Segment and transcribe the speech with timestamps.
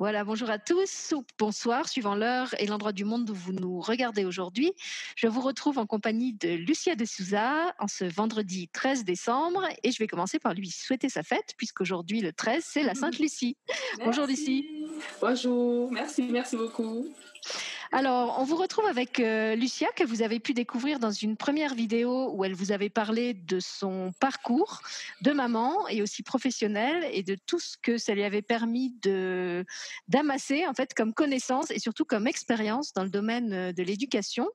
[0.00, 3.80] Voilà, bonjour à tous ou bonsoir, suivant l'heure et l'endroit du monde où vous nous
[3.80, 4.72] regardez aujourd'hui.
[5.16, 9.92] Je vous retrouve en compagnie de Lucia de Souza en ce vendredi 13 décembre et
[9.92, 13.56] je vais commencer par lui souhaiter sa fête puisqu'aujourd'hui le 13 c'est la Sainte Lucie.
[14.04, 14.68] Bonjour Lucie.
[15.20, 17.06] Bonjour, merci, merci beaucoup.
[17.96, 21.76] Alors, on vous retrouve avec euh, Lucia, que vous avez pu découvrir dans une première
[21.76, 24.80] vidéo où elle vous avait parlé de son parcours
[25.20, 29.64] de maman et aussi professionnel et de tout ce que ça lui avait permis de
[30.08, 34.48] d'amasser en fait comme connaissance et surtout comme expérience dans le domaine euh, de l'éducation.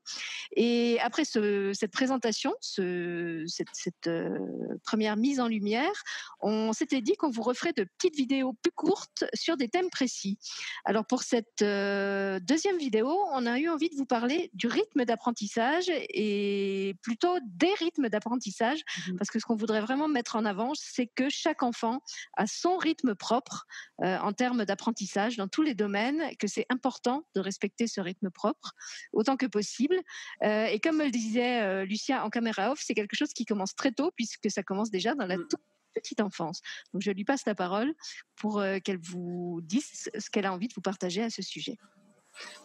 [0.58, 4.38] Et après cette présentation, cette, euh,
[4.84, 6.04] première mise en lumière,
[6.42, 10.38] on s'était dit qu'on vous referait de petites vidéos plus courtes sur des thèmes précis.
[10.84, 15.86] Alors pour cette deuxième vidéo, on a eu envie de vous parler du rythme d'apprentissage
[15.90, 20.74] et plutôt des rythmes d'apprentissage, mmh parce que ce qu'on voudrait vraiment mettre en avant,
[20.76, 22.02] c'est que chaque enfant
[22.38, 23.66] a son rythme propre
[24.04, 28.30] euh, en termes d'apprentissage dans tous les domaines, que c'est important de respecter ce rythme
[28.30, 28.74] propre
[29.14, 30.00] autant que possible.
[30.44, 33.76] Euh, et comme le disait euh, Lucia en caméra off, c'est quelque chose qui commence
[33.76, 35.48] très tôt puisque ça commence déjà dans la mmh.
[35.50, 35.62] toute
[35.94, 36.62] petite enfance.
[36.94, 37.94] Donc je lui passe la parole
[38.36, 41.78] pour qu'elle vous dise ce qu'elle a envie de vous partager à ce sujet.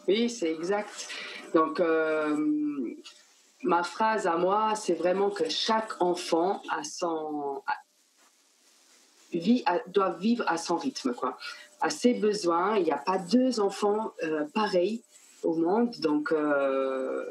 [0.07, 1.09] Oui, c'est exact.
[1.53, 2.37] Donc, euh,
[3.63, 7.61] ma phrase à moi, c'est vraiment que chaque enfant son,
[9.87, 11.37] doit vivre à son rythme, quoi,
[11.81, 12.77] à ses besoins.
[12.77, 15.03] Il n'y a pas deux enfants euh, pareils
[15.43, 15.95] au monde.
[15.99, 17.25] Donc, euh,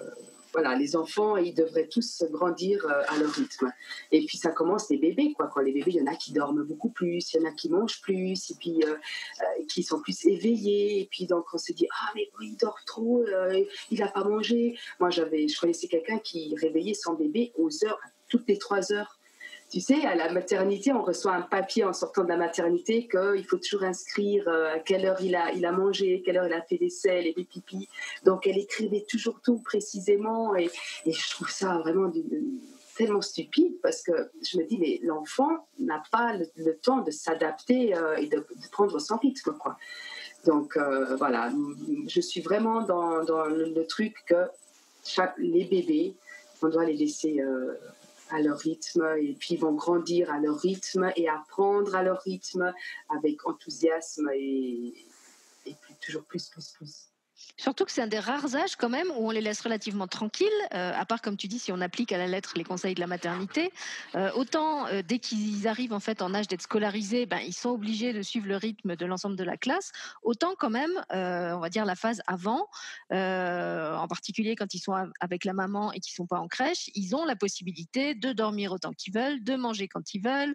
[0.55, 3.73] voilà, les enfants, ils devraient tous grandir euh, à leur rythme.
[4.13, 5.51] Et puis ça commence des bébés, quoi.
[5.53, 7.53] Quand les bébés, il y en a qui dorment beaucoup plus, il y en a
[7.53, 11.01] qui mangent plus, et puis euh, euh, qui sont plus éveillés.
[11.01, 13.25] Et puis donc on se dit ah mais il dort trop,
[13.91, 14.79] il n'a pas mangé.
[15.01, 19.19] Moi j'avais, je connaissais quelqu'un qui réveillait son bébé aux heures, toutes les trois heures.
[19.75, 23.45] Tu sais, à la maternité, on reçoit un papier en sortant de la maternité qu'il
[23.45, 26.79] faut toujours inscrire euh, à quelle heure il a, mangé, quelle heure il a fait
[26.79, 27.89] des selles et des pipis.
[28.23, 30.55] Donc, elle écrivait toujours tout précisément.
[30.55, 30.71] Et,
[31.05, 32.09] je trouve ça vraiment
[32.97, 34.13] tellement stupide parce que
[34.49, 39.01] je me dis, mais l'enfant n'a pas le, temps de s'adapter euh, et de, prendre
[39.01, 39.55] son rythme.
[39.59, 39.77] Quoi.
[40.47, 41.51] Donc, euh, voilà,
[42.07, 43.19] je suis vraiment dans
[43.49, 44.47] le, truc que
[45.39, 46.15] les bébés,
[46.63, 47.43] on doit les laisser
[48.35, 52.21] à leur rythme et puis ils vont grandir à leur rythme et apprendre à leur
[52.23, 52.75] rythme
[53.09, 54.95] avec enthousiasme et,
[55.67, 57.14] et toujours plus, plus, plus.
[57.57, 60.49] Surtout que c'est un des rares âges quand même où on les laisse relativement tranquilles,
[60.75, 63.01] euh, à part comme tu dis si on applique à la lettre les conseils de
[63.01, 63.73] la maternité.
[64.17, 67.71] Euh, autant euh, dès qu'ils arrivent en fait en âge d'être scolarisés, ben, ils sont
[67.71, 69.93] obligés de suivre le rythme de l'ensemble de la classe.
[70.23, 72.69] Autant quand même, on va dire la phase avant,
[73.11, 77.15] en particulier quand ils sont avec la maman et qu'ils sont pas en crèche, ils
[77.15, 80.55] ont la possibilité de dormir autant qu'ils veulent, de manger quand ils veulent,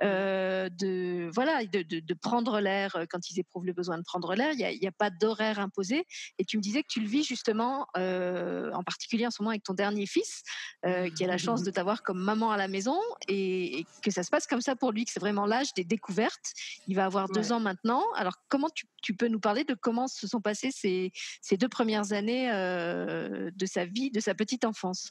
[0.00, 4.52] de voilà, de, prendre l'air quand ils éprouvent le besoin de prendre l'air.
[4.52, 6.06] Il n'y a, a, pas d'horaire imposé.
[6.38, 9.50] Et tu me disais que tu le vis justement, euh, en particulier en ce moment
[9.50, 10.42] avec ton dernier fils,
[10.86, 12.98] euh, qui a la chance de t'avoir comme maman à la maison,
[13.28, 16.52] et, que ça se passe comme ça pour lui, que c'est vraiment l'âge des découvertes.
[16.88, 18.04] Il va avoir deux ans maintenant.
[18.14, 21.12] Alors comment tu, peux nous parler de comment se sont passées ces,
[21.56, 25.10] deux premières années euh, de sa vie, de sa petite enfance?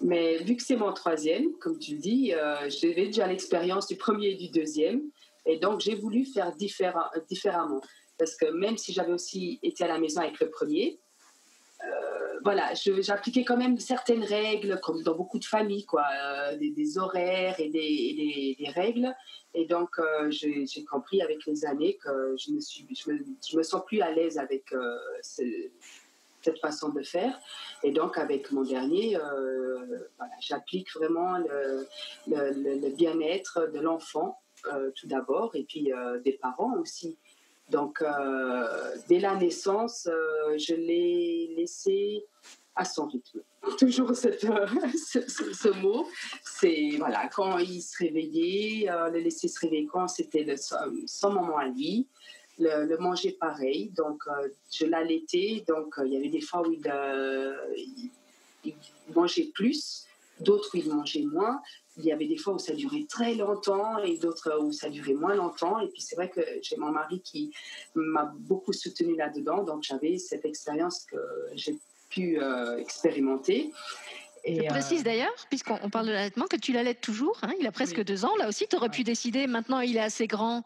[0.00, 2.32] Mais vu que c'est mon troisième, comme tu le dis,
[2.68, 5.02] j'avais déjà l'expérience du premier et du deuxième.
[5.46, 7.80] Et donc, j'ai voulu faire différemment
[8.20, 11.00] parce que même si j'avais aussi été à la maison avec le premier,
[11.82, 16.98] euh, voilà, j'appliquais quand même certaines règles, comme dans beaucoup de familles, quoi, euh, des,
[16.98, 19.14] horaires et des, règles.
[19.54, 23.82] Et donc, euh, j'ai compris avec les années que je me, suis, je me, sens
[23.86, 24.66] plus à l'aise avec
[25.22, 27.40] cette façon de faire.
[27.82, 29.16] Et donc, avec mon dernier,
[30.40, 34.38] j'applique vraiment le bien-être de l'enfant,
[34.94, 35.90] tout d'abord, et puis
[36.22, 37.18] des parents aussi.
[37.70, 42.24] Donc, euh, dès la naissance, euh, je l'ai laissé
[42.74, 43.42] à son rythme.
[43.78, 44.66] Toujours cette, euh,
[44.96, 46.06] ce, mot,
[46.44, 50.54] c'est voilà, quand il se réveillait, le laisser se réveiller quand c'était
[51.06, 52.08] son moment à lui,
[52.58, 53.90] le, manger pareil.
[53.96, 54.24] Donc,
[54.72, 55.64] je l'allaitais.
[55.68, 56.82] Donc, il y avait des fois où il,
[58.64, 58.74] il
[59.14, 60.06] mangeait plus,
[60.40, 61.60] d'autres où il mangeait moins
[62.00, 65.14] il y avait des fois où ça durait très longtemps et d'autres où ça durait
[65.14, 65.80] moins longtemps.
[65.80, 67.52] Et puis c'est vrai que j'ai mon mari qui
[67.94, 71.18] m'a beaucoup soutenu là-dedans, donc j'avais cette expérience que
[71.54, 73.72] j'ai pu euh, expérimenter.
[74.46, 77.38] Je précise d'ailleurs, puisqu'on parle de l'allaitement, que tu l'allaites toujours.
[77.42, 78.36] Hein, il a presque deux ans.
[78.38, 80.62] Là aussi, tu aurais pu décider, maintenant il est assez grand,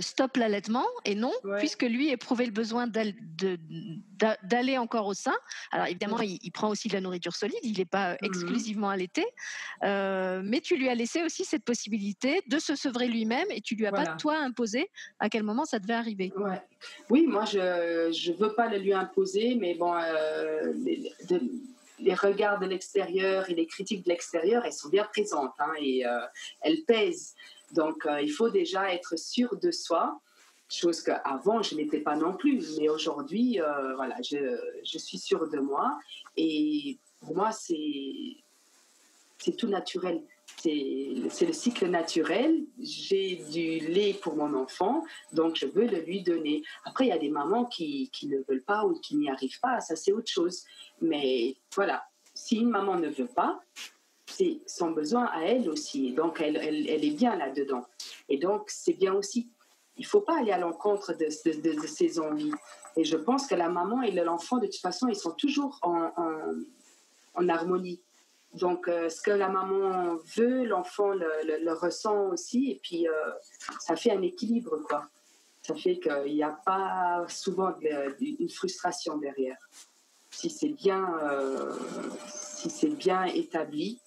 [0.00, 0.86] stop l'allaitement.
[1.04, 5.34] Et non, puisque lui éprouvait le besoin d'aller encore au sein.
[5.70, 7.58] Alors évidemment, il, prend aussi de la nourriture solide.
[7.62, 9.24] Il n'est pas mmh exclusivement allaité.
[9.82, 13.86] mais tu lui as laissé aussi cette possibilité de se sevrer lui-même et tu lui
[13.86, 16.32] as pas, toi, imposé à quel moment ça devait arriver.
[17.10, 21.12] Oui, moi, je ne veux pas le lui imposer, mais bon, euh, les,
[22.14, 26.20] regards de l'extérieur et les critiques de l'extérieur, elles sont bien présentes hein, et euh,
[26.60, 27.34] elles pèsent.
[27.72, 30.20] Donc, euh, il faut déjà être sûr de soi,
[30.68, 32.78] chose qu'avant, je n'étais pas non plus.
[32.78, 33.60] Mais aujourd'hui,
[33.96, 35.98] voilà, je, je, suis sûre de moi.
[36.36, 38.36] Et pour moi, c'est
[39.56, 40.22] tout naturel
[40.56, 42.64] c'est le cycle naturel.
[42.80, 46.62] J'ai du lait pour mon enfant, donc je veux le lui donner.
[46.84, 49.80] Après, il y a des mamans qui, ne veulent pas ou qui n'y arrivent pas,
[49.80, 50.64] ça c'est autre chose.
[51.00, 52.04] Mais voilà,
[52.34, 53.60] si une maman ne veut pas,
[54.26, 56.12] c'est son besoin à elle aussi.
[56.12, 57.84] donc, elle, elle, est bien là-dedans.
[58.28, 59.48] Et donc, c'est bien aussi.
[59.96, 62.52] Il ne faut pas aller à l'encontre de, ses envies.
[62.96, 66.10] Et je pense que la maman et l'enfant, de toute façon, ils sont toujours en,
[67.34, 68.00] en harmonie.
[68.54, 73.12] Donc, euh, ce que la maman veut, l'enfant le, ressent aussi, et puis euh,
[73.80, 75.08] ça fait un équilibre, quoi.
[75.62, 77.74] Ça fait qu'il n'y a pas souvent
[78.20, 79.56] une frustration derrière.
[80.30, 81.72] Si c'est bien, euh,
[82.28, 83.98] si c'est bien établi,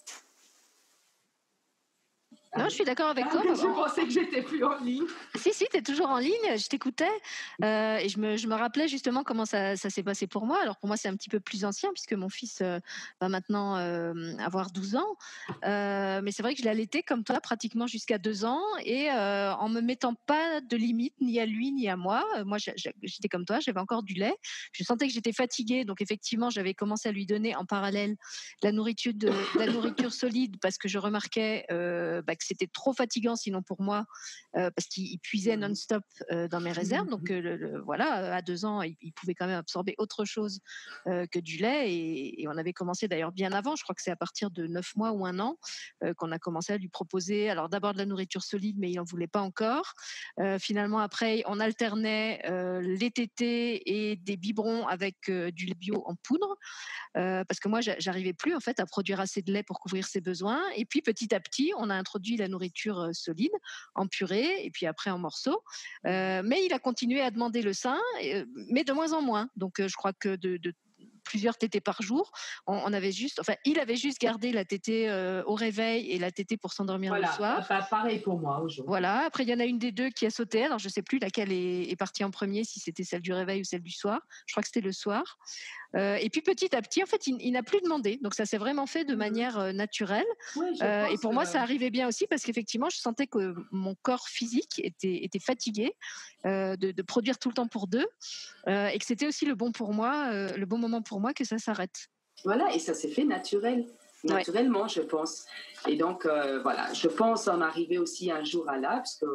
[2.56, 3.42] non, je suis d'accord avec ah, toi.
[3.46, 5.04] Je pensais que j'étais plus en ligne.
[5.36, 6.58] Si, si, tu es toujours en ligne.
[6.58, 7.06] Je t'écoutais
[7.64, 10.60] euh, et je me, je me, rappelais justement comment ça, ça s'est passé pour moi.
[10.62, 12.80] Alors pour moi, c'est un petit peu plus ancien puisque mon fils euh,
[13.22, 15.16] va maintenant euh, avoir 12 ans.
[15.64, 19.70] mais c'est vrai que je l'ai allaité comme toi pratiquement jusqu'à 2 ans et en
[19.70, 22.24] me mettant pas de limite ni à lui ni à moi.
[22.46, 24.36] moi, j'étais comme toi, j'avais encore du lait.
[24.72, 28.16] Je sentais que j'étais fatiguée, donc effectivement, j'avais commencé à lui donner en parallèle
[28.64, 33.36] la nourriture, de, la nourriture solide parce que je remarquais bah, que c'était trop fatigant
[33.36, 34.06] sinon pour moi
[34.56, 37.08] euh, parce qu'il puisait mmh non-stop euh, dans mes réserves.
[37.10, 40.60] Donc mmh voilà, à deux ans, il, pouvait quand même absorber autre chose
[41.08, 43.76] euh, que du lait et, on avait commencé d'ailleurs bien avant.
[43.76, 45.58] Je crois que c'est à partir de neuf mois ou un an
[46.16, 47.50] qu'on a commencé à lui proposer.
[47.50, 49.94] Alors d'abord de la nourriture solide, mais il en voulait pas encore.
[50.60, 52.42] finalement après, on alternait
[52.82, 56.56] les tétés et des biberons avec du lait bio en poudre
[57.14, 60.22] parce que moi j'arrivais plus en fait à produire assez de lait pour couvrir ses
[60.22, 60.62] besoins.
[60.78, 63.53] Et puis petit à petit, on a introduit la nourriture solide
[63.95, 65.63] en purée et puis après en morceaux.
[66.03, 68.00] mais il a continué à demander le sein,
[68.69, 69.50] mais de moins en moins.
[69.56, 70.74] Donc je crois que de,
[71.27, 72.31] plusieurs tétés par jour.
[72.65, 75.12] On, avait juste, enfin, il avait juste gardé la tétée
[75.45, 77.65] au réveil et la tétée pour s'endormir le soir.
[77.68, 78.88] Voilà, pareil pour moi aujourd'hui.
[78.88, 79.25] Voilà.
[79.25, 80.63] Après, il y en a une des deux qui a sauté.
[80.63, 83.62] Alors, je sais plus laquelle est, est partie en premier, si c'était celle du réveil
[83.62, 84.21] ou celle du soir.
[84.45, 85.38] Je crois que c'était le soir.
[85.95, 88.19] Euh, et puis petit à petit, en fait, il, n'a plus demandé.
[88.21, 90.25] Donc ça s'est vraiment fait de mmh manière euh, naturelle.
[90.81, 94.27] Euh, et pour moi, ça arrivait bien aussi parce qu'effectivement, je sentais que mon corps
[94.27, 95.94] physique était, était fatigué
[96.45, 98.06] de, produire tout le temps pour deux
[98.68, 101.58] et que c'était aussi le bon pour moi, le bon moment pour moi que ça
[101.58, 102.08] s'arrête.
[102.44, 103.86] Voilà, et ça s'est fait naturel
[104.24, 105.46] naturellement, je pense.
[105.88, 109.25] Et donc, voilà, je pense en arriver aussi un jour à là, parce que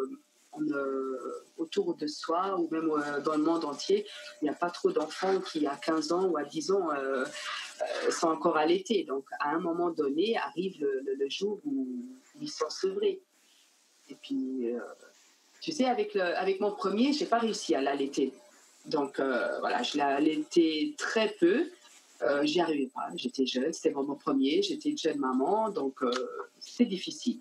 [1.56, 4.06] autour de soi ou même euh, dans le monde entier,
[4.40, 7.24] il n'y a pas trop d'enfants qui, à 15 ans ou à 10 ans, euh,
[7.24, 9.04] euh, sont encore allaités.
[9.04, 11.86] Donc, à un moment donné, arrive le, jour où
[12.40, 13.22] ils sont sevrés.
[14.10, 14.66] Et puis,
[15.62, 18.34] tu sais, avec, le, avec mon premier, je n'ai pas réussi à l'allaiter.
[18.86, 21.70] Donc, voilà, je l'ai allaité très peu.
[22.42, 23.08] J'y arrivais pas.
[23.16, 26.00] J'étais jeune, c'était mon premier, j'étais une jeune maman, donc
[26.60, 27.40] c'est difficile.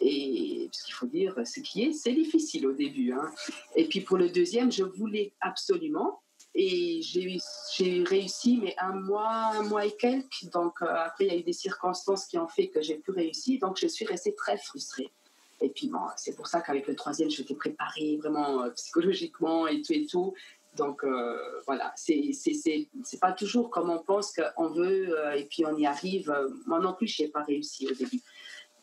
[0.00, 3.12] Et ce qu'il faut dire, ce qui est, c'est difficile au début.
[3.12, 3.30] Hein.
[3.74, 6.20] Et puis pour le deuxième, je voulais absolument.
[6.54, 10.44] Et j'ai réussi, mais un mois, un mois et quelques.
[10.52, 13.10] Donc euh, après, il y a eu des circonstances qui ont fait que j'ai pu
[13.10, 13.60] réussir.
[13.60, 15.12] Donc je suis restée très frustrée.
[15.60, 19.66] Et puis bon, c'est pour ça qu'avec le troisième, je m'étais préparée vraiment euh, psychologiquement
[19.66, 20.34] et tout et tout.
[20.78, 22.88] Donc euh, voilà, c'est
[23.20, 26.32] pas toujours comme on pense qu'on veut et puis on y arrive.
[26.66, 28.22] Moi non plus, je n'ai pas réussi au début.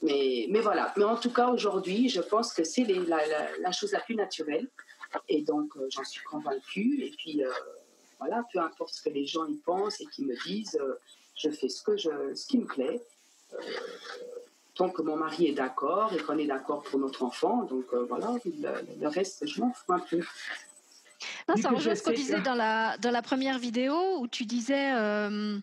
[0.02, 0.94] Mais, mais voilà.
[0.98, 4.68] Mais en tout cas, aujourd'hui, je pense que c'est la, chose la plus naturelle.
[5.30, 7.04] Et donc, euh, j'en suis convaincue.
[7.04, 7.52] Et puis, euh,
[8.20, 11.00] voilà, peu importe ce que les gens y pensent et qui me disent, euh,
[11.36, 13.02] je fais ce, que je, ce qui me plaît.
[14.76, 17.64] tant que mon mari est d'accord et qu'on est d'accord pour notre enfant.
[17.64, 20.22] Donc, voilà, le, reste, je m'en fous un peu.
[21.48, 24.94] Non, ça rejoint ce qu'on disait dans, la, dans la première vidéo où tu disais
[24.94, 25.60] Euh,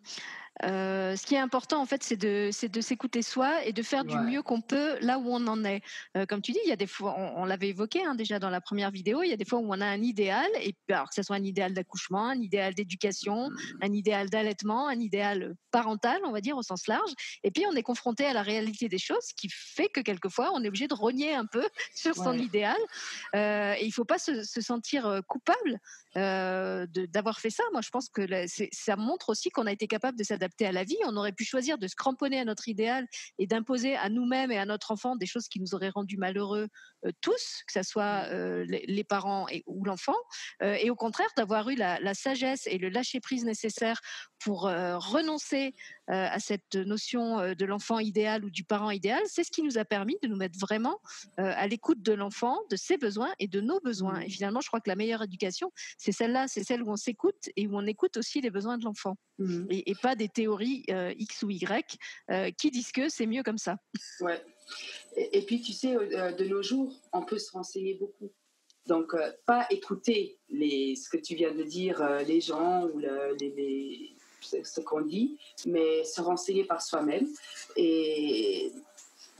[0.60, 4.16] ce qui est important, en fait, c'est de, de s'écouter soi et de faire du
[4.16, 5.82] mieux qu'on peut là où on en est.
[6.16, 8.50] Euh, comme tu dis, il y a des fois, on, l'avait évoqué hein, déjà dans
[8.50, 11.08] la première vidéo, il y a des fois où on a un idéal, et alors
[11.08, 13.56] que ce soit un idéal d'accouchement, un idéal d'éducation, mmh.
[13.82, 17.10] un idéal d'allaitement, un idéal parental, on va dire au sens large,
[17.42, 20.62] et puis on est confronté à la réalité des choses, qui fait que quelquefois on
[20.62, 22.78] est obligé de rogner un peu sur son idéal.
[23.34, 25.80] Euh, et il ne faut pas se, se sentir coupable
[26.16, 27.62] euh, d'avoir fait ça.
[27.72, 28.22] Moi, je pense que
[28.72, 30.96] ça montre aussi qu'on a été capable de s'adapter à la vie.
[31.06, 33.06] On aurait pu choisir de se cramponner à notre idéal
[33.38, 36.68] et d'imposer à nous-mêmes et à notre enfant des choses qui nous auraient rendus malheureux
[37.06, 40.16] euh, tous, que ce soit euh, les, parents ou l'enfant,
[40.62, 44.00] et au contraire d'avoir eu la, la, sagesse et le lâcher-prise nécessaire
[44.38, 45.74] pour renoncer
[46.08, 49.22] à cette notion de l'enfant idéal ou du parent idéal.
[49.26, 50.98] C'est ce qui nous a permis de nous mettre vraiment
[51.36, 54.20] à l'écoute de l'enfant, de ses besoins et de nos besoins.
[54.20, 57.48] Et finalement, je crois que la meilleure éducation, c'est celle-là, c'est celle où on s'écoute
[57.56, 59.16] et où on écoute aussi les besoins de l'enfant.
[59.38, 59.66] Mmh.
[59.70, 61.98] Et, pas des théories euh, X ou Y
[62.30, 63.76] euh, qui disent que c'est mieux comme ça.
[64.20, 64.42] Ouais.
[65.16, 68.32] Et, puis, tu sais, euh, de nos jours, on peut se renseigner beaucoup.
[68.86, 69.14] Donc,
[69.46, 74.11] pas écouter les, ce que tu viens de dire, les gens ou les,
[74.42, 77.26] ce qu'on dit, mais se renseigner par soi-même.
[77.76, 78.72] Et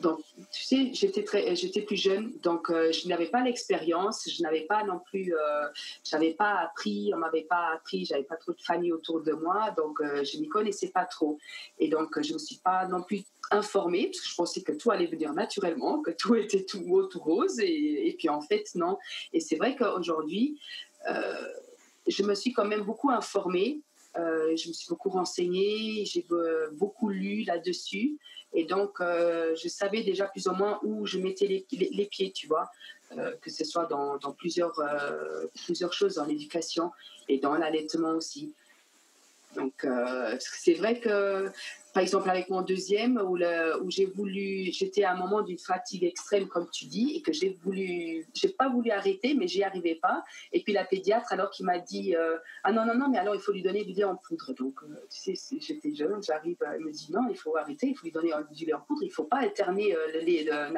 [0.03, 4.43] donc, tu sais, j'étais très, j'étais plus jeune, donc euh, je n'avais pas l'expérience, je
[4.43, 5.69] n'avais pas non plus, euh,
[6.03, 9.71] j'avais pas appris, on m'avait pas appris, j'avais pas trop de famille autour de moi,
[9.77, 11.39] donc euh, je n'y connaissais pas trop,
[11.79, 14.91] et donc je me suis pas non plus informée parce que je pensais que tout
[14.91, 18.75] allait venir naturellement, que tout était tout beau, tout rose, et, et puis en fait
[18.75, 18.99] non.
[19.33, 20.59] Et c'est vrai qu'aujourd'hui,
[22.09, 23.83] je me suis quand même beaucoup informée.
[24.15, 26.27] Je me suis beaucoup renseignée, j'ai
[26.73, 28.19] beaucoup lu là-dessus.
[28.55, 32.47] Et donc, euh, je savais déjà plus ou moins où je mettais les, pieds, tu
[32.47, 32.71] vois,
[33.17, 36.91] euh, que ce soit dans, euh, plusieurs choses, dans l'éducation
[37.29, 38.53] et dans l'allaitement aussi.
[39.57, 39.87] Donc,
[40.39, 41.51] c'est vrai que
[41.93, 43.37] par exemple avec mon deuxième où,
[43.91, 47.51] j'ai voulu j'étais à un moment d'une fatigue extrême comme tu dis et que j'ai
[47.63, 50.25] voulu j'ai pas voulu arrêter mais j'y arrivais pas.
[50.53, 53.35] Et puis la pédiatre alors qui m'a dit euh, ah non non non mais alors
[53.35, 56.57] il faut lui donner du lait en poudre donc euh, tu sais j'étais jeune j'arrive
[56.75, 59.03] elle me dit non il faut arrêter il faut lui donner du lait en poudre.
[59.03, 60.73] Il faut pas alterner euh,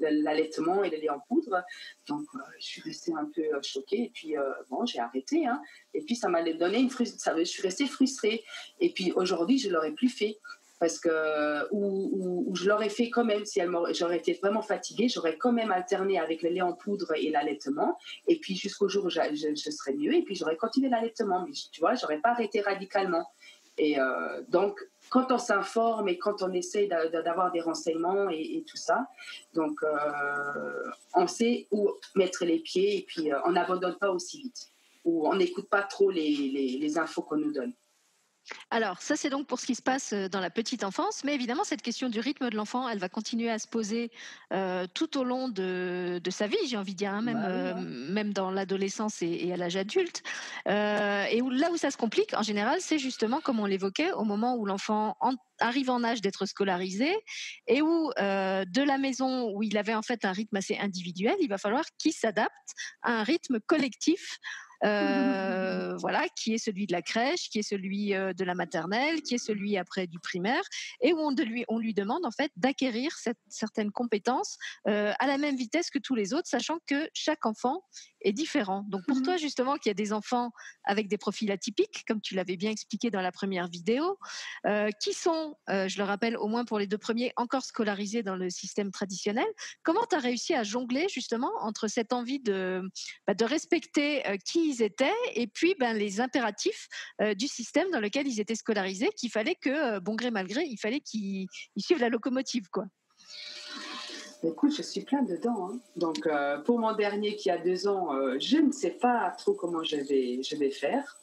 [0.00, 1.62] l'allaitement et le lait en poudre
[2.08, 2.26] donc
[2.58, 4.04] je suis restée un peu choquée.
[4.04, 4.34] Et puis
[4.68, 5.60] bon j'ai arrêté hein.
[5.94, 8.42] et puis ça m'a donné une frustration je suis restée frustrée.
[8.80, 10.38] Et puis aujourd'hui je l'aurais plus fait
[10.78, 13.60] parce que ou, je l'aurais fait quand même si
[13.92, 17.98] j'aurais été vraiment fatiguée, j'aurais quand même alterné avec le lait en poudre et l'allaitement,
[18.28, 19.20] et puis jusqu'au jour où je,
[19.70, 23.26] serais mieux, et puis j'aurais continué l'allaitement, mais tu vois, j'aurais pas arrêté radicalement.
[23.78, 24.80] Et euh, donc,
[25.10, 29.06] quand on s'informe et quand on essaie d'avoir des renseignements et, tout ça,
[29.54, 34.42] donc euh, on sait où mettre les pieds et puis euh, on n'abandonne pas aussi
[34.42, 34.70] vite,
[35.04, 37.74] ou on n'écoute pas trop les, les infos qu'on nous donne.
[38.70, 41.34] Alors, ça, c'est donc pour ce qui se passe euh, dans la petite enfance, mais
[41.34, 44.10] évidemment, cette question du rythme de l'enfant, elle va continuer à se poser
[44.52, 47.74] euh, tout au long de, sa vie, j'ai envie de dire, hein, même, bah euh,
[47.74, 47.80] hein.
[47.80, 50.22] même dans l'adolescence et, à l'âge adulte.
[50.66, 54.24] et où, là où ça se complique, en général, c'est justement, comme on l'évoquait, au
[54.24, 55.16] moment où l'enfant
[55.58, 57.16] arrive en âge d'être scolarisé
[57.66, 61.48] et où de la maison où il avait en fait un rythme assez individuel, il
[61.48, 64.38] va falloir qu'il s'adapte à un rythme collectif
[64.84, 69.22] euh, voilà, qui est celui de la crèche, qui est celui euh, de la maternelle,
[69.22, 70.62] qui est celui après du primaire,
[71.00, 73.12] et où on, lui, on lui demande en fait d'acquérir
[73.48, 77.82] certaines compétences euh, à la même vitesse que tous les autres, sachant que chaque enfant
[78.20, 78.84] est différent.
[78.88, 80.50] Donc pour mmh toi justement, qui a des enfants
[80.84, 84.18] avec des profils atypiques, comme tu l'avais bien expliqué dans la première vidéo,
[85.00, 88.50] qui sont, je le rappelle, au moins pour les deux premiers, encore scolarisés dans le
[88.50, 89.46] système traditionnel,
[89.82, 92.82] comment tu as réussi à jongler justement entre cette envie de,
[93.26, 96.88] bah, de respecter qui ils étaient et puis ben, les impératifs
[97.20, 100.46] euh, du système dans lequel ils étaient scolarisés, qu'il fallait que, euh, bon gré mal
[100.46, 102.68] gré, il fallait qu'ils suivent la locomotive.
[102.70, 102.84] quoi.
[104.42, 105.70] Écoute, je suis plein dedans.
[105.70, 105.78] Hein.
[105.96, 109.82] Donc, euh, pour mon dernier qui a deux ans, je ne sais pas trop comment
[109.82, 111.16] je vais, je vais faire,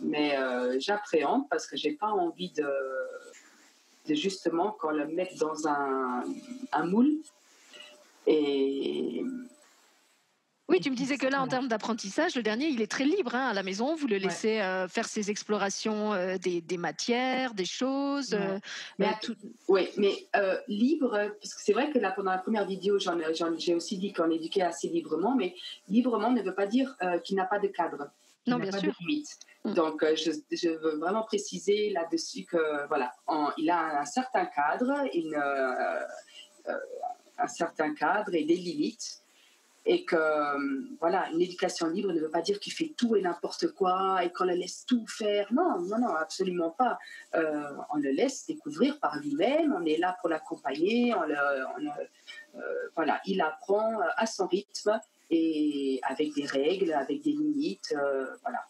[0.00, 0.36] mais
[0.78, 6.24] j'appréhende parce que j'ai pas envie de, justement qu'on le mette dans un,
[6.72, 7.18] un moule.
[8.26, 9.22] Et
[10.68, 13.34] oui, tu me disais que là, en termes d'apprentissage, le dernier, il est très libre
[13.34, 13.94] hein, à la maison.
[13.96, 18.32] Vous le laissez euh, faire ses explorations euh, des, matières, des choses.
[18.32, 18.58] Euh,
[18.98, 19.10] mais
[19.68, 20.26] Oui, mais
[20.66, 24.30] libre, parce que c'est vrai que là, pendant la première vidéo, j'ai aussi dit qu'on
[24.30, 25.54] éduquait assez librement, mais
[25.88, 28.08] librement ne veut pas dire qu'il n'a pas de cadre.
[28.46, 28.92] Non, bien pas sûr.
[28.92, 29.36] De limite.
[29.64, 29.74] Mm.
[29.74, 33.12] Donc, je, veux vraiment préciser là-dessus que, voilà,
[33.58, 35.36] il a un certain cadre, une,
[37.36, 39.23] un certain cadre et des limites
[39.86, 40.16] et que
[40.98, 44.32] voilà, une éducation libre ne veut pas dire qu'il fait tout et n'importe quoi et
[44.32, 45.52] qu'on le laisse tout faire.
[45.52, 46.98] Non, non, non, absolument pas.
[47.34, 49.74] Euh, on le laisse découvrir par lui-même.
[49.76, 51.14] On est là pour l'accompagner.
[51.14, 52.60] On, euh,
[52.96, 54.98] voilà, il apprend à son rythme
[55.30, 57.94] et avec des règles, avec des limites,
[58.42, 58.60] voilà.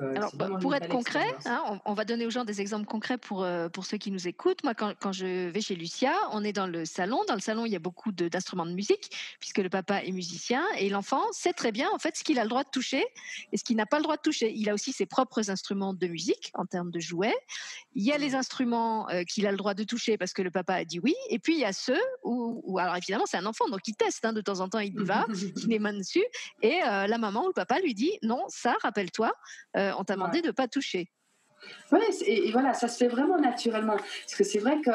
[0.00, 3.42] Euh, Alors, pour être concret, hein, on, va donner aux gens des exemples concrets pour,
[3.42, 4.62] euh, pour ceux qui nous écoutent.
[4.64, 7.20] Moi, quand, quand, je vais chez Lucia, on est dans le salon.
[7.28, 10.64] Dans le salon, il y a beaucoup d'instruments de, musique, puisque le papa est musicien.
[10.78, 13.04] Et l'enfant sait très bien, en fait, ce qu'il a le droit de toucher
[13.52, 14.52] et ce qu'il n'a pas le droit de toucher.
[14.54, 17.36] Il a aussi ses propres instruments de musique en termes de jouets.
[17.94, 20.50] Il y a les instruments euh, qu'il a le droit de toucher parce que le
[20.50, 21.14] papa a dit oui.
[21.30, 24.24] Et puis, il y a ceux où, alors évidemment, c'est un enfant, donc il teste.
[24.24, 26.24] Hein, de temps en temps, il y va, il met main dessus.
[26.62, 29.32] Et la maman ou le papa lui dit non, ça, rappelle-toi,
[29.76, 31.08] euh, on t'a demandé de ne pas toucher.
[31.90, 33.96] Oui, et, voilà, ça se fait vraiment naturellement.
[33.96, 34.92] Parce que c'est vrai qu'on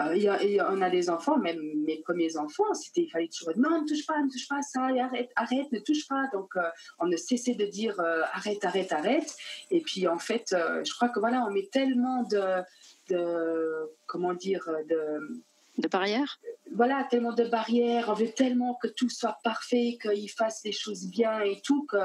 [0.00, 3.88] euh, a des enfants, même mes premiers enfants, c'était, il fallait toujours dire non, ne
[3.88, 6.28] touche pas, ne touche pas ça, arrête, arrête, ne touche pas.
[6.32, 6.62] Donc, euh,
[7.00, 7.98] on ne cessait de dire
[8.32, 9.36] arrête, arrête, arrête.
[9.70, 12.62] Et puis, en fait, je crois que voilà, on met tellement de,
[13.08, 15.42] de comment dire, de.
[15.78, 16.38] De barrières?
[16.72, 18.08] Voilà, tellement de barrières.
[18.08, 21.98] On veut tellement que tout soit parfait, qu'il fasse les choses bien et tout, que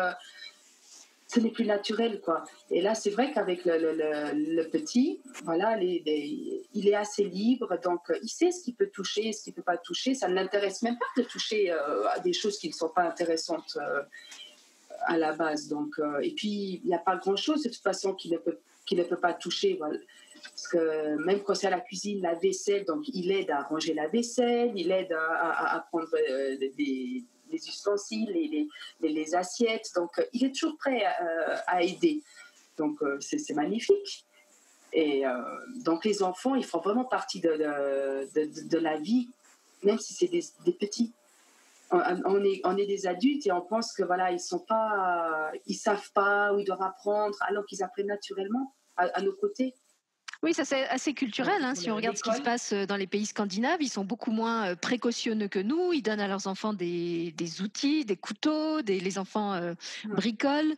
[1.31, 2.43] ce n'est plus naturel, quoi.
[2.71, 8.29] Et là, c'est vrai qu'avec le, petit, voilà, il est assez libre, donc euh, il
[8.29, 10.15] sait ce qu'il peut toucher, ce qu'il peut pas toucher.
[10.15, 13.03] Ça ne l'intéresse même pas de toucher euh, à des choses qui ne sont pas
[13.03, 14.01] intéressantes euh,
[15.05, 15.67] à la base.
[15.67, 18.57] Donc, et puis, il n'y a pas grand-chose de toute façon qu'il ne peut,
[18.87, 19.77] qu'il ne peut pas toucher.
[19.77, 23.93] Parce que même quand c'est à la cuisine, la vaisselle, donc il aide à ranger
[23.93, 26.09] la vaisselle, il aide à, à prendre
[26.57, 28.67] des les ustensiles, les,
[29.01, 29.89] les, les, assiettes.
[29.95, 32.21] Donc, euh, il est toujours prêt euh, à aider.
[32.77, 34.25] Donc, euh, c'est magnifique.
[34.91, 35.21] Et
[35.85, 39.29] donc, les enfants, ils font vraiment partie de, de, la vie,
[39.83, 41.13] même si c'est des, des, petits.
[41.91, 45.75] On, est, on est des adultes et on pense que voilà, ils sont pas, ils
[45.75, 49.75] savent pas ou ils doivent apprendre, alors qu'ils apprennent naturellement à nos côtés.
[50.41, 51.61] Oui, ça c'est assez culturel.
[51.65, 51.75] Hein.
[51.75, 54.31] Si on regarde ce qui se passe euh, dans les pays scandinaves, ils sont beaucoup
[54.31, 55.91] moins euh, précautionneux que nous.
[55.91, 59.73] Ils donnent à leurs enfants des, outils, des couteaux, des, les enfants euh,
[60.05, 60.75] bricolent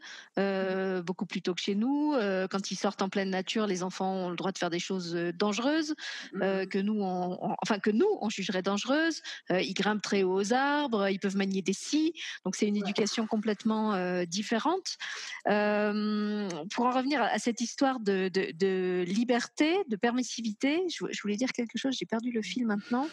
[1.06, 2.16] beaucoup plus tôt que chez nous.
[2.50, 5.14] quand ils sortent en pleine nature, les enfants ont le droit de faire des choses
[5.36, 5.94] dangereuses
[6.34, 6.66] mmh.
[6.68, 9.22] que nous, on, enfin que nous, on jugerait dangereuses.
[9.50, 12.14] ils grimpent très haut aux arbres, ils peuvent manier des scies.
[12.46, 14.98] Donc c'est une éducation complètement différente.
[15.46, 20.84] pour en revenir à cette histoire de, de liberté de permissivité.
[20.90, 23.08] Je, voulais dire quelque chose, j'ai perdu le fil maintenant.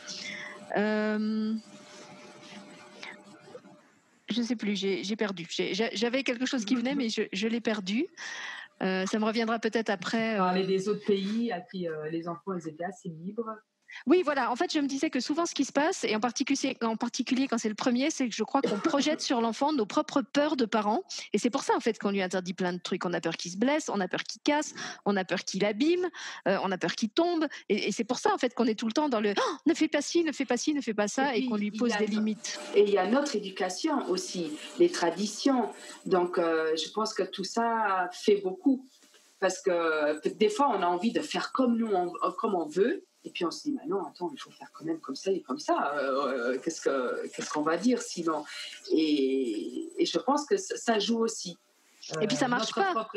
[0.76, 1.54] Euh,
[4.30, 5.46] je ne sais plus, j'ai perdu.
[5.92, 8.06] J'avais quelque chose qui venait, mais je, l'ai perdu.
[8.82, 10.34] Euh, ça me reviendra peut-être après.
[10.34, 10.38] Euh...
[10.38, 13.56] Parler des autres pays à qui les enfants ils étaient assez libres.
[14.06, 14.50] Oui, voilà.
[14.50, 16.96] En fait, je me disais que souvent, ce qui se passe, et en particulier, en
[16.96, 20.22] particulier quand c'est le premier, c'est que je crois qu'on projette sur l'enfant nos propres
[20.22, 21.02] peurs de parents.
[21.32, 23.04] Et c'est pour ça, en fait, qu'on lui interdit plein de trucs.
[23.04, 24.74] On a peur qu'il se blesse, on a peur qu'il casse,
[25.04, 26.08] on a peur qu'il abîme,
[26.46, 27.46] euh, on a peur qu'il tombe.
[27.68, 29.74] Et, c'est pour ça, en fait, qu'on est tout le temps dans le oh, ne
[29.74, 31.96] fais pas ci, ne fais pas ci, ne fais pas ça, et, qu'on lui pose
[31.98, 32.58] des limites.
[32.74, 35.70] Et il y a notre éducation aussi, les traditions.
[36.06, 38.84] Donc, euh, je pense que tout ça fait beaucoup.
[39.40, 41.90] Parce que des fois, on a envie de faire comme nous,
[42.38, 43.04] comme on veut.
[43.24, 45.30] Et puis on se dit, mais non, attends, il faut faire quand même comme ça
[45.30, 45.96] et comme ça.
[45.98, 48.44] Euh, euh, qu'est-ce qu'on va dire sinon?
[48.92, 51.58] Et, je pense que ça joue aussi
[52.20, 52.94] et puis ça euh, marche pas.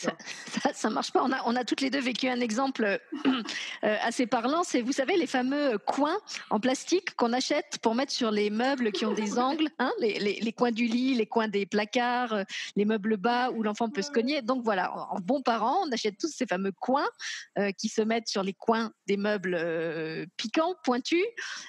[0.00, 1.22] Ça, ça, marche pas.
[1.22, 4.62] On a, on a toutes les deux vécu un exemple euh, assez parlant.
[4.64, 6.16] C'est, vous savez, les fameux coins
[6.50, 10.18] en plastique qu'on achète pour mettre sur les meubles qui ont des angles, hein, les,
[10.18, 12.44] les, les, coins du lit, les coins des placards, euh,
[12.76, 14.42] les meubles bas où l'enfant peut se cogner.
[14.42, 17.08] Donc voilà, en, bon parent, on achète tous ces fameux coins
[17.78, 21.24] qui se mettent sur les coins des meubles piquants, pointus.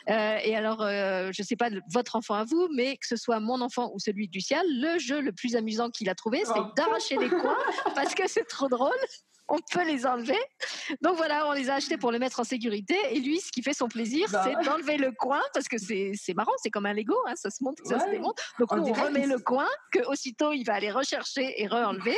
[0.08, 3.91] et alors, je sais pas votre enfant à vous, mais que ce soit mon enfant
[3.94, 7.30] ou celui du ciel, le jeu le plus amusant qu'il a trouvé, c'est d'arracher les
[7.30, 7.58] coins
[7.96, 8.92] parce que c'est trop drôle
[9.48, 10.40] on peut les enlever.
[11.02, 12.96] Donc voilà, on les a achetés pour les mettre en sécurité.
[13.12, 16.34] Et lui, ce qui fait son plaisir, bah c'est d'enlever le coin, parce que c'est
[16.34, 18.40] marrant, c'est comme un Lego, hein, ça se monte, ça se démonte.
[18.60, 22.18] Donc on, remet le coin, que aussitôt il va aller rechercher et re-enlever.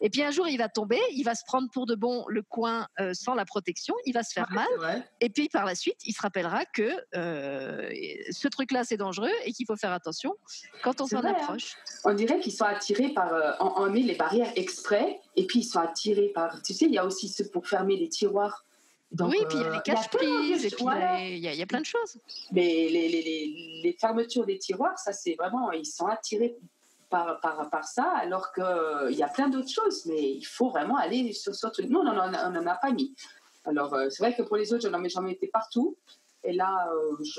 [0.00, 2.42] Et puis un jour, il va tomber, il va se prendre pour de bon le
[2.42, 5.04] coin euh, sans la protection, il va se faire mal.
[5.20, 7.90] Et puis par la suite, il se rappellera que euh,
[8.30, 10.34] ce truc-là, c'est dangereux et qu'il faut faire attention
[10.82, 11.34] quand on s'en hein.
[11.36, 11.76] approche.
[12.04, 13.32] On dirait qu'ils sont attirés par.
[13.32, 16.62] Euh, on, met les barrières exprès et puis ils sont attirés par.
[16.62, 18.64] Tu sais, il y a aussi ceux pour fermer les tiroirs.
[19.18, 21.86] oui, puis il y a les euh, cache-prises, et puis il y, a plein de
[21.86, 22.18] choses.
[22.52, 26.56] Mais les, les, les, fermetures des tiroirs, ça c'est vraiment, ils sont attirés
[27.10, 30.70] par, par, par ça, alors qu'il euh, y a plein d'autres choses, mais il faut
[30.70, 31.88] vraiment aller sur ce truc.
[31.88, 33.14] Nous, on n'en a pas mis.
[33.64, 35.96] Alors, euh, c'est vrai que pour les autres, j'en ai, ai partout,
[36.42, 36.88] et là,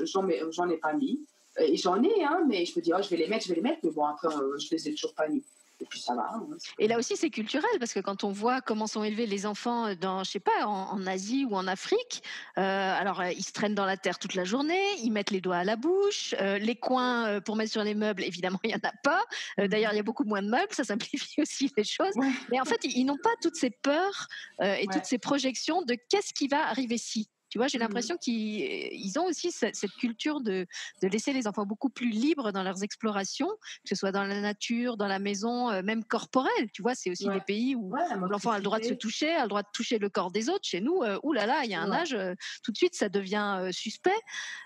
[0.04, 0.42] j'en ai,
[0.74, 1.20] ai pas mis.
[1.58, 3.56] Et j'en ai, hein, mais je me dis, oh, je vais les mettre, je vais
[3.56, 5.44] les mettre, mais bon, après, je les ai toujours pas mis.
[5.82, 6.30] Et puis ça va.
[6.34, 6.48] Hein,
[6.80, 9.94] et là aussi, c'est culturel parce que quand on voit comment sont élevés les enfants
[9.96, 12.24] dans, je sais pas, en, Asie ou en Afrique,
[12.58, 15.42] euh, alors euh, ils se traînent dans la terre toute la journée, ils mettent les
[15.42, 18.74] doigts à la bouche, euh, les coins pour mettre sur les meubles, évidemment, il y
[18.74, 19.24] en a pas.
[19.58, 22.14] D'ailleurs, il y a beaucoup moins de meubles, ça simplifie aussi les choses.
[22.50, 24.28] Mais en fait, ils, n'ont pas toutes ces peurs
[24.62, 27.30] et toutes ces projections de qu'est-ce qui va arriver si.
[27.56, 30.68] Tu vois, j'ai mmh l'impression qu'ils ont aussi cette, culture de,
[31.02, 34.98] laisser les enfants beaucoup plus libres dans leurs explorations, que ce soit dans la nature,
[34.98, 36.70] dans la maison, euh, même corporelle.
[36.74, 37.94] Tu vois, c'est aussi des pays où,
[38.30, 40.50] l'enfant a le droit de se toucher, a le droit de toucher le corps des
[40.50, 40.66] autres.
[40.66, 42.94] Chez nous, euh, oulala, là là, il y a un âge, euh, tout de suite,
[42.94, 44.12] ça devient suspect.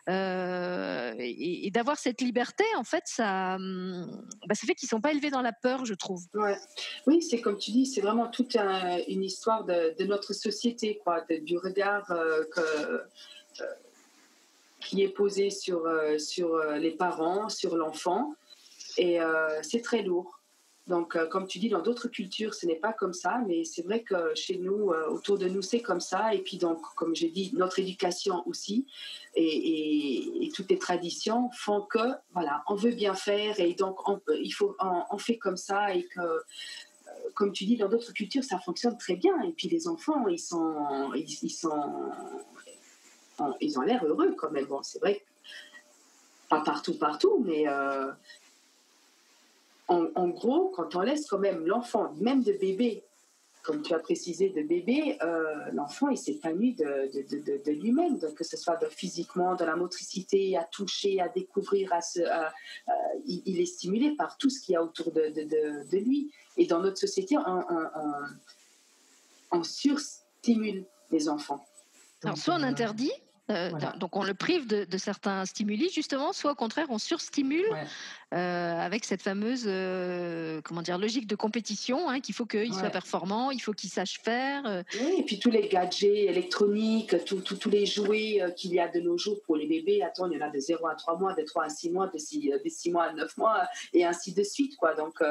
[0.07, 5.29] et, d'avoir cette liberté, en fait, ça, hum, bah, ça fait qu'ils sont pas élevés
[5.29, 6.23] dans la peur, je trouve.
[7.05, 11.55] Oui, c'est comme tu dis, c'est vraiment toute une histoire de, notre société, quoi, du
[11.59, 12.78] regard que euh, euh,
[14.79, 18.33] qui est posé sur, euh, sur les parents, sur l'enfant.
[18.97, 19.19] Et
[19.61, 20.39] c'est très lourd.
[20.87, 24.01] Donc, comme tu dis, dans d'autres cultures, ce n'est pas comme ça, mais c'est vrai
[24.01, 26.33] que chez nous, autour de nous, c'est comme ça.
[26.33, 28.87] Et puis, donc, comme j'ai dit, notre éducation aussi
[29.35, 34.51] et, toutes les traditions font que, voilà, on veut bien faire et donc on, il
[34.51, 36.41] faut, on, fait comme ça et que
[37.35, 39.41] comme tu dis, dans d'autres cultures, ça fonctionne très bien.
[39.43, 42.11] Et puis les enfants, ils sont, ils sont
[43.61, 44.65] ils ont l'air heureux quand même.
[44.65, 45.23] Bon, c'est vrai,
[46.49, 48.11] pas partout, partout, mais euh,
[49.87, 53.03] en, gros, quand on laisse quand même l'enfant, même de bébé,
[53.63, 58.43] comme tu as précisé, de bébé, euh, l'enfant, il s'épanouit de, de, de, lui-même, que
[58.43, 62.21] ce soit physiquement, dans la motricité, à toucher, à découvrir, à se,
[63.25, 66.31] il, est stimulé par tout ce qu'il y a autour de, lui.
[66.57, 67.63] Et dans notre société, on,
[69.51, 71.65] on surstimule les enfants.
[72.23, 73.11] Alors, soit on interdit,
[73.49, 77.65] euh, donc on le prive de, certains stimuli justement, soit au contraire on surstimule
[78.31, 83.51] avec cette fameuse euh, comment dire logique de compétition hein, qu'il faut qu'il soit performant,
[83.51, 84.63] il faut qu'il sache faire.
[84.65, 84.83] Euh.
[85.01, 89.17] Oui, et puis tous les gadgets électroniques, tous les jouets qu'il y a de nos
[89.17, 90.03] jours pour les bébés.
[90.03, 92.07] Attends, il y en a de 0 à 3 mois, de 3 à 6 mois,
[92.07, 94.75] de 6, de 6 mois à 9 mois, et ainsi de suite.
[94.77, 94.93] Quoi.
[94.95, 95.21] Donc,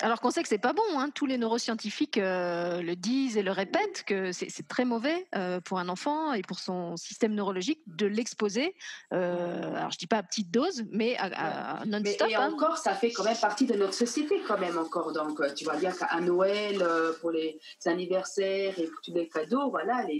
[0.00, 1.10] Alors qu'on sait que c'est pas bon, hein.
[1.14, 5.26] tous les neuroscientifiques le disent et le répètent que c'est très mauvais
[5.64, 8.74] pour un enfant et pour son système neurologique de l'exposer.
[9.10, 13.22] alors je dis pas à petite dose, mais à, non-stop et encore, ça fait quand
[13.22, 15.12] même partie de notre société, quand même, encore.
[15.12, 19.28] Donc, euh, tu vois bien qu'à Noël, euh, pour les anniversaires et pour tous les
[19.28, 20.18] cadeaux, voilà, les,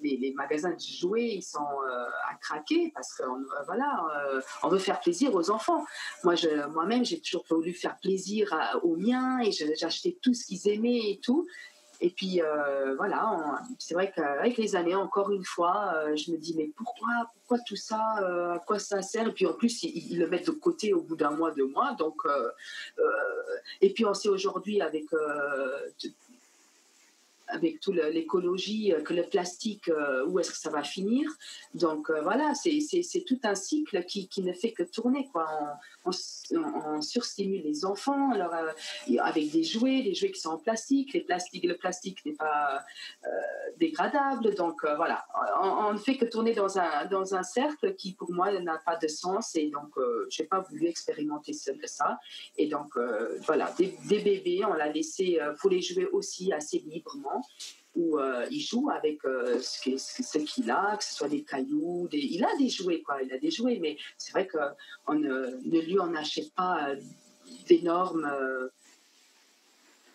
[0.00, 4.06] les, les, magasins de jouets, ils sont euh, à craquer parce qu'on voilà,
[4.62, 5.84] on veut faire plaisir aux enfants.
[6.22, 10.68] Moi, je, moi-même, j'ai toujours voulu faire plaisir aux miens et j'achetais tout ce qu'ils
[10.68, 11.46] aimaient et tout.
[12.00, 16.36] Et puis euh, voilà, c'est vrai qu'avec les années, encore une fois, euh, je me
[16.36, 19.28] dis mais pourquoi, pourquoi tout ça, euh, à quoi ça sert?
[19.28, 21.94] Et puis en plus, ils, le mettent de côté au bout d'un mois, deux mois.
[21.94, 22.22] Donc,
[23.80, 25.04] et puis on sait aujourd'hui avec
[27.48, 29.90] avec toute l'écologie, que le plastique,
[30.26, 31.30] où est-ce que ça va finir?
[31.74, 35.28] Donc voilà, c'est tout un cycle qui, qui, ne fait que tourner.
[35.32, 35.46] Quoi
[36.12, 41.12] surstimule les enfants alors, euh, avec des jouets, des jouets qui sont en plastique.
[41.12, 42.84] Les plastiques le plastique n'est pas
[43.24, 43.28] euh,
[43.78, 44.54] dégradable.
[44.54, 45.24] Donc euh, voilà,
[45.62, 48.96] on, ne fait que tourner dans un, dans un cercle qui pour moi n'a pas
[48.96, 49.54] de sens.
[49.56, 49.92] Et donc,
[50.30, 52.18] je n'ai pas voulu expérimenter ça.
[52.56, 52.96] Et donc,
[53.46, 57.42] voilà, des, bébés, on l'a laissé pour les jouer aussi assez librement
[57.96, 62.44] où euh, il joue avec euh, ce qu'il a, que ce soit des cailloux, il
[62.44, 65.98] a des jouets, quoi, il a des jouets, mais c'est vrai qu'on ne, ne, lui
[65.98, 66.96] en achète pas euh,
[67.68, 68.28] d'énormes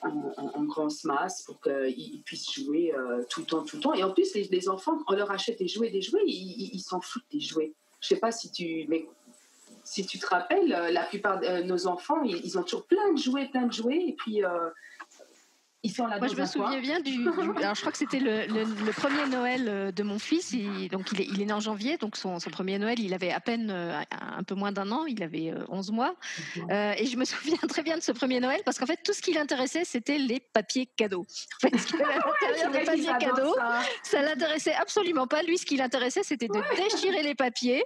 [0.01, 2.93] en, grosse masse pour qu'il puisse jouer
[3.29, 3.93] tout le temps, tout le temps.
[3.93, 7.29] Et en plus, les, enfants, on leur achète des jouets, des jouets, ils s'en foutent
[7.31, 7.73] des jouets.
[7.99, 9.07] Je sais pas si tu, mais
[9.83, 13.49] si tu te rappelles, la plupart de nos enfants, ils, ont toujours plein de jouets,
[13.49, 14.41] plein de jouets, et puis
[15.97, 17.25] moi, je me souviens bien du,
[17.57, 20.51] Alors, je crois que c'était le, premier Noël euh, de mon fils.
[20.51, 21.97] Il, donc, il est, il est, né en janvier.
[21.97, 25.05] Donc, son, premier Noël, il avait à peine euh, un peu moins d'un an.
[25.05, 26.15] Il avait 11 euh, mois.
[26.97, 29.21] et je me souviens très bien de ce premier Noël parce qu'en fait, tout ce
[29.21, 31.25] qui l'intéressait, c'était les papiers cadeaux.
[31.63, 33.55] En fait, ce l'intérieur des papiers cadeaux,
[34.03, 35.43] ça, l'intéressait absolument pas.
[35.43, 37.83] Lui, ce qui l'intéressait, c'était de déchirer les papiers.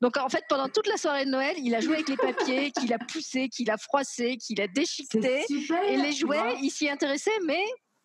[0.00, 2.70] Donc, en fait, pendant toute la soirée de Noël, il a joué avec les papiers,
[2.70, 5.44] qu'il a poussé, qu'il a froissé, qu'il a déchiqueté.
[5.88, 7.64] Et les jouets, il s'y intéressait mais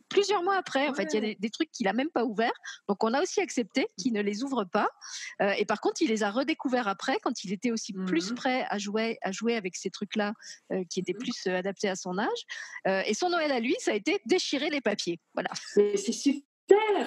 [0.10, 2.52] plusieurs mois après, en fait, il y a des, trucs qu'il a même pas ouverts.
[2.88, 4.90] Donc, on a aussi accepté qu'il ne les ouvre pas.
[5.42, 8.36] Euh, et par contre, il les a redécouverts après, quand il était aussi plus mmh
[8.36, 10.34] prêt à jouer, à jouer avec ces trucs-là,
[10.74, 13.06] euh, qui étaient mmh plus euh, adaptés à son âge.
[13.06, 15.20] et son Noël à lui, ça a été déchirer les papiers.
[15.34, 15.52] Voilà.
[15.74, 16.49] C'est super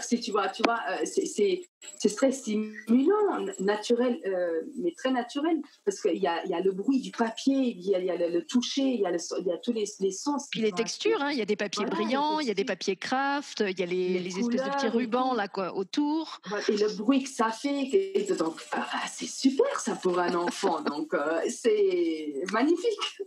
[0.01, 6.01] si tu vois, tu vois, euh, c'est très stimulant, naturel, euh, mais très naturel, parce
[6.01, 8.45] qu'il y a, y a le bruit du papier, il y a, y a le,
[8.45, 10.49] toucher, il y y a tous les, les sens.
[10.51, 12.97] Puis les textures, hein, il y a des papiers brillants, il y a des papiers
[12.97, 16.41] craft, il y a les, les, espèces de petits rubans là quoi autour.
[16.69, 21.15] Et le bruit que ça fait, donc ah, c'est super ça pour un enfant, donc
[21.15, 23.23] euh, c'est magnifique.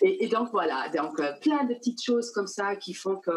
[0.00, 3.32] Et, donc voilà, donc euh, plein de petites choses comme ça qui font que,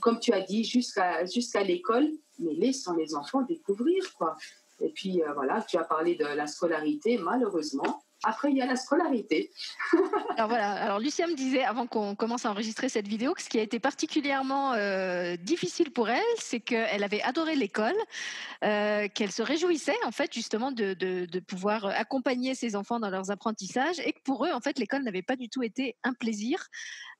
[0.00, 2.08] comme tu as dit, jusqu'à l'école,
[2.38, 4.36] mais laissons les enfants découvrir quoi.
[4.80, 8.66] Et puis euh, voilà, tu as parlé de la scolarité, malheureusement, après, il y a
[8.66, 9.50] la scolarité.
[10.36, 13.48] alors voilà, alors Lucia me disait avant qu'on commence à enregistrer cette vidéo que ce
[13.48, 17.96] qui a été particulièrement euh, difficile pour elle, c'est qu'elle avait adoré l'école,
[18.62, 23.30] euh, qu'elle se réjouissait en fait justement de, de, pouvoir accompagner ses enfants dans leurs
[23.30, 26.66] apprentissages et que pour eux en fait l'école n'avait pas du tout été un plaisir.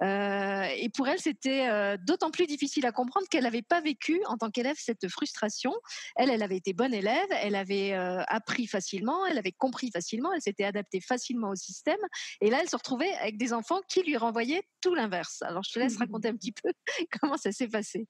[0.02, 4.36] Euh, et pour elle, c'était d'autant plus difficile à comprendre qu'elle n'avait pas vécu en
[4.36, 5.72] tant qu'élève cette frustration.
[6.16, 7.92] Elle, elle avait été bonne élève, elle avait
[8.28, 12.00] appris facilement, elle avait compris facilement, elle s'était adaptée facilement au système.
[12.40, 15.42] Et là, elle se retrouvait avec des enfants qui lui renvoyaient tout l'inverse.
[15.42, 16.72] Alors, je te laisse raconter un petit peu
[17.20, 18.06] comment ça s'est passé.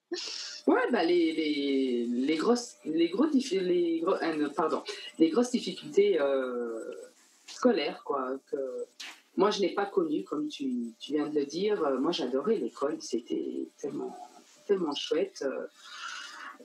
[0.66, 4.82] Ouais, bah, les, les, les, grosses, les, gros, les, euh, pardon,
[5.18, 6.94] les grosses difficultés euh,
[7.46, 8.56] scolaires, quoi, que
[9.36, 11.82] moi, je n'ai pas connu, comme tu, tu, viens de le dire.
[11.82, 12.98] Euh, moi, j'adorais l'école.
[13.00, 14.16] C'était tellement,
[14.66, 15.44] tellement chouette.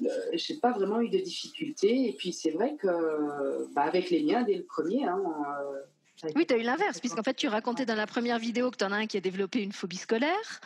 [0.01, 2.10] Je n'ai pas vraiment eu de difficultés.
[2.10, 5.21] Et puis, c'est vrai que, bah, avec les miens, dès le premier, hein,
[6.36, 8.86] oui, tu as eu l'inverse, puisqu'en fait, tu racontais dans la première vidéo que tu
[8.86, 10.62] en as un qui a développé une phobie scolaire.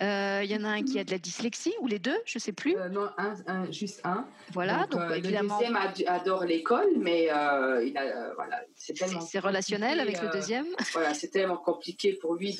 [0.00, 2.38] Euh, il y en a un qui a de la dyslexie, ou les deux, je
[2.38, 2.76] ne sais plus.
[2.76, 4.26] Euh, non, un, juste un.
[4.52, 5.58] Voilà, donc, euh, évidemment.
[5.58, 10.66] Le deuxième adore l'école, mais il a, voilà, c'est relationnel avec le deuxième.
[10.94, 12.56] Voilà, c'est tellement compliqué pour lui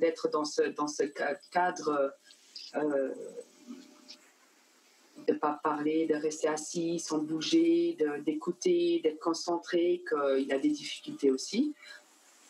[0.00, 1.02] d'être dans ce, dans ce
[1.50, 2.14] cadre
[5.26, 10.70] de ne pas parler, de rester assis sans bouger, d'écouter, d'être concentré, qu'il a des
[10.70, 11.74] difficultés aussi.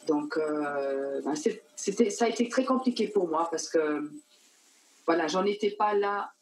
[0.07, 4.11] Donc, euh, ben, ça a été très compliqué pour moi parce que,
[5.07, 6.33] voilà, j'en étais pas là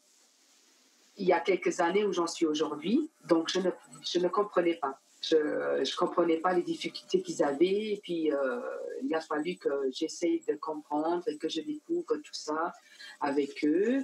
[1.17, 3.09] il y a quelques années où j'en suis aujourd'hui.
[3.27, 3.69] Donc, je ne,
[4.03, 4.99] je ne comprenais pas.
[5.21, 7.93] Je ne comprenais pas les difficultés qu'ils avaient.
[7.93, 8.59] Et puis, euh,
[9.03, 12.73] il a fallu que j'essaye de comprendre et que je découvre tout ça
[13.19, 14.03] avec eux.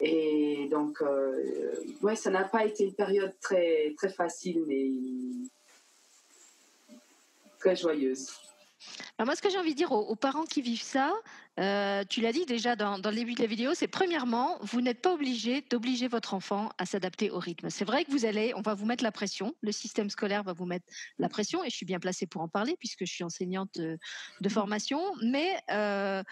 [0.00, 4.90] Et donc, euh, ouais, ça n'a pas été une période très, très facile, mais
[7.58, 8.30] très joyeuse.
[9.18, 11.12] Alors moi, ce que j'ai envie de dire aux, parents qui vivent ça,
[11.58, 14.80] euh, tu l'as dit déjà dans, dans, le début de la vidéo, c'est premièrement, vous
[14.80, 17.68] n'êtes pas obligé d'obliger votre enfant à s'adapter au rythme.
[17.68, 20.52] C'est vrai que vous allez, on va vous mettre la pression, le système scolaire va
[20.52, 20.86] vous mettre
[21.18, 23.98] la pression, et je suis bien placée pour en parler puisque je suis enseignante de,
[24.48, 25.00] formation.
[25.22, 26.22] Mais euh,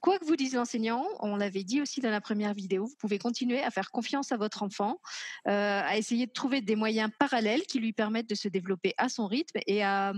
[0.00, 3.18] quoi que vous dise l'enseignant, on l'avait dit aussi dans la première vidéo, vous pouvez
[3.18, 5.00] continuer à faire confiance à votre enfant,
[5.48, 9.08] euh, à essayer de trouver des moyens parallèles qui lui permettent de se développer à
[9.08, 10.14] son rythme et à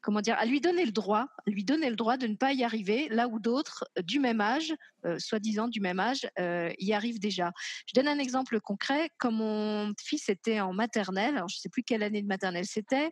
[0.00, 2.64] comment dire, à lui donner le droit, lui donner le droit de ne pas y
[2.64, 4.72] arriver là où d'autres euh, du même âge,
[5.04, 7.52] euh, soi-disant du même âge, euh, y arrivent déjà.
[7.86, 9.10] Je donne un exemple concret.
[9.18, 12.66] Quand mon fils était en maternelle, alors je ne sais plus quelle année de maternelle
[12.66, 13.10] c'était,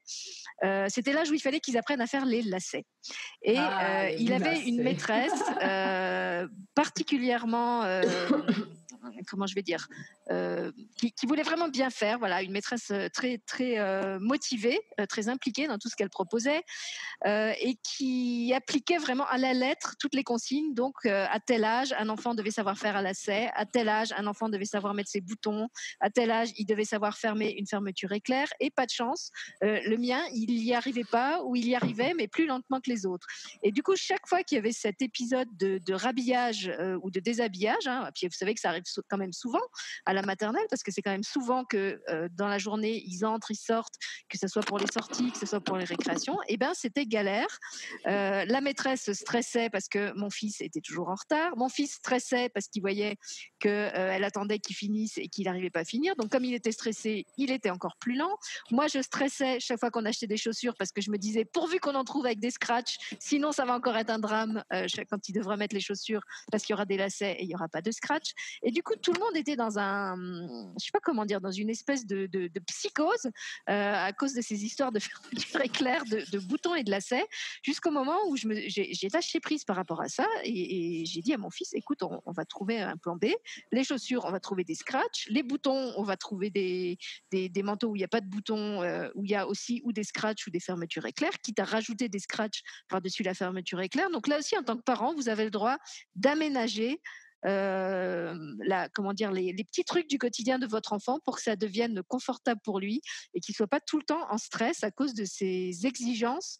[0.88, 2.84] c'était l'âge où il fallait qu'ils apprennent à faire les lacets.
[3.42, 5.42] Et ah, il avait une maîtresse
[6.74, 7.82] particulièrement
[9.28, 9.88] comment je vais dire,
[10.30, 12.18] euh, qui, voulait vraiment bien faire.
[12.18, 16.62] Voilà, une maîtresse euh, très très euh, motivée, très impliquée dans tout ce qu'elle proposait
[17.24, 20.74] et qui appliquait vraiment à la lettre toutes les consignes.
[20.74, 23.50] Donc, à tel âge, un enfant devait savoir faire un lacet.
[23.54, 25.68] À tel âge, un enfant devait savoir mettre ses boutons.
[26.00, 28.48] À tel âge, il devait savoir fermer une fermeture éclair.
[28.60, 32.28] Et pas de chance, le mien, il n'y arrivait pas ou il y arrivait, mais
[32.28, 33.26] plus lentement que les autres.
[33.62, 36.70] Et du coup, chaque fois qu'il y avait cet épisode de, rhabillage
[37.02, 39.60] ou de déshabillage, hein, puis vous savez que ça arrive quand même souvent
[40.04, 43.24] à la maternelle, parce que c'est quand même souvent que euh, dans la journée, ils
[43.24, 43.94] entrent, ils sortent,
[44.28, 46.72] que ce soit pour les sorties, que ce soit pour les récréations, et eh ben
[46.74, 47.58] c'était galère.
[48.06, 51.56] Euh, la maîtresse stressait parce que mon fils était toujours en retard.
[51.56, 53.16] Mon fils stressait parce qu'il voyait
[53.58, 56.14] qu'elle euh, attendait qu'il finisse et qu'il n'arrivait pas à finir.
[56.16, 58.36] Donc comme il était stressé, il était encore plus lent.
[58.70, 61.78] Moi, je stressais chaque fois qu'on achetait des chaussures parce que je me disais, pourvu
[61.78, 64.62] qu'on en trouve avec des scratchs, sinon ça va encore être un drame
[65.10, 67.54] quand il devra mettre les chaussures parce qu'il y aura des lacets et il n'y
[67.54, 68.32] aura pas de scratch.
[68.62, 70.16] Et du tout le monde était dans un,
[70.78, 72.26] je sais pas comment dire, dans une espèce de,
[72.66, 73.26] psychose
[73.68, 77.26] euh, à cause de ces histoires de fermeture éclair, de, de boutons et de lacets,
[77.62, 81.50] jusqu'au moment où j'ai lâché prise par rapport à ça et, j'ai dit à mon
[81.50, 83.26] fils, écoute, on, va trouver un plan B.
[83.72, 85.26] Les chaussures, on va trouver des scratchs.
[85.28, 86.98] Les boutons, on va trouver des,
[87.30, 89.80] des, manteaux où il n'y a pas de boutons, euh, où il y a aussi
[89.84, 93.80] ou des scratchs ou des fermetures éclairs, quitte à rajouter des scratchs par-dessus la fermeture
[93.80, 94.10] éclair.
[94.10, 95.76] Donc là aussi, en tant que parent, vous avez le droit
[96.14, 97.00] d'aménager
[97.46, 102.02] la, comment dire, les, petits trucs du quotidien de votre enfant pour que ça devienne
[102.08, 103.00] confortable pour lui
[103.34, 106.58] et qu'il soit pas tout le temps en stress à cause de ces exigences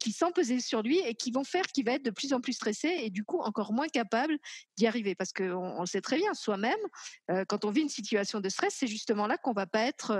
[0.00, 2.40] qui sont pesées sur lui et qui vont faire qu'il va être de plus en
[2.40, 4.38] plus stressé et du coup encore moins capable
[4.76, 5.14] d'y arriver.
[5.14, 6.78] Parce qu'on on le sait très bien, soi-même,
[7.48, 10.12] quand on vit une situation de stress, c'est justement là qu'on va pas être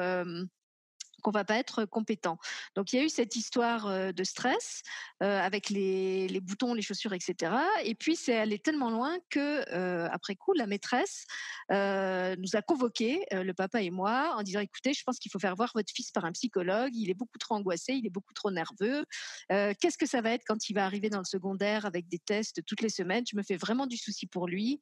[1.22, 2.38] qu'on va pas être compétent.
[2.74, 4.82] Donc il y a eu cette histoire de stress
[5.20, 7.52] avec les, les, boutons, les chaussures, etc.
[7.84, 9.62] Et puis c'est allé tellement loin que
[10.10, 11.26] après coup, la maîtresse
[11.70, 15.56] nous a convoqué, le papa et moi, en disant écoutez, je pense qu'il faut faire
[15.56, 16.94] voir votre fils par un psychologue.
[16.94, 19.04] Il est beaucoup trop angoissé, il est beaucoup trop nerveux.
[19.48, 22.64] Qu'est-ce que ça va être quand il va arriver dans le secondaire avec des tests
[22.66, 23.24] toutes les semaines?
[23.30, 24.80] Je me fais vraiment du souci pour lui.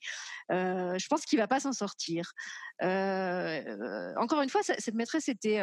[0.51, 2.33] je pense qu'il va pas s'en sortir.
[2.81, 5.61] encore une fois, cette maîtresse était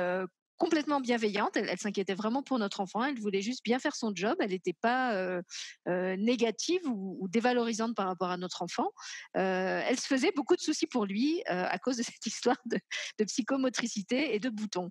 [0.58, 1.56] complètement bienveillante.
[1.56, 3.04] Elle, s'inquiétait vraiment pour notre enfant.
[3.04, 4.36] Elle voulait juste bien faire son job.
[4.40, 5.42] Elle n'était pas euh,
[5.88, 8.92] euh, négative ou, dévalorisante par rapport à notre enfant.
[9.38, 13.24] Euh, elle se faisait beaucoup de soucis pour lui à cause de cette histoire de,
[13.26, 14.90] psychomotricité et de boutons.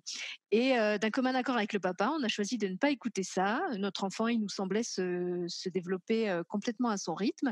[0.51, 3.61] Et d'un commun accord avec le papa, on a choisi de ne pas écouter ça.
[3.77, 7.51] Notre enfant, il nous semblait se, se développer complètement à son rythme.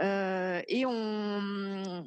[0.00, 2.04] et on,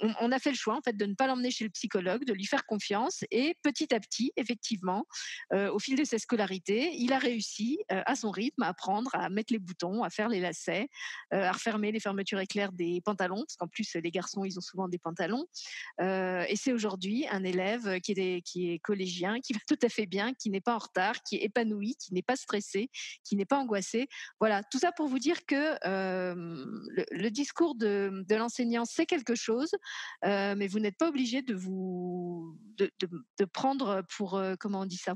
[0.00, 2.32] on, a fait le choix en fait de ne pas l'emmener chez le psychologue, de
[2.32, 5.06] lui faire confiance et petit à petit, effectivement,
[5.52, 9.10] euh, au fil de sa scolarité, il a réussi euh, à son rythme à apprendre
[9.14, 10.88] à mettre les boutons, à faire les lacets,
[11.34, 14.62] euh, à refermer les fermetures éclair des pantalons, parce qu'en plus les garçons ils ont
[14.62, 15.46] souvent des pantalons.
[16.00, 20.06] et c'est aujourd'hui un élève qui est, qui est collégien, qui va tout à fait
[20.06, 22.90] bien, qui n'est pas en retard, qui est épanoui, qui n'est pas stressé,
[23.24, 24.08] qui n'est pas angoissé.
[24.38, 29.70] Voilà, tout ça pour vous dire que le, discours de, de l'enseignant c'est quelque chose,
[30.22, 31.54] mais vous n'êtes pas obligé de
[33.52, 35.14] prendre pour comment on dit ça?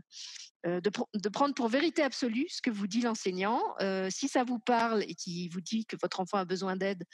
[0.64, 3.62] De, prendre pour vérité absolue ce que vous dit l'enseignant.
[4.10, 7.04] si ça vous parle et qu'il vous dit que votre enfant a besoin d'aide,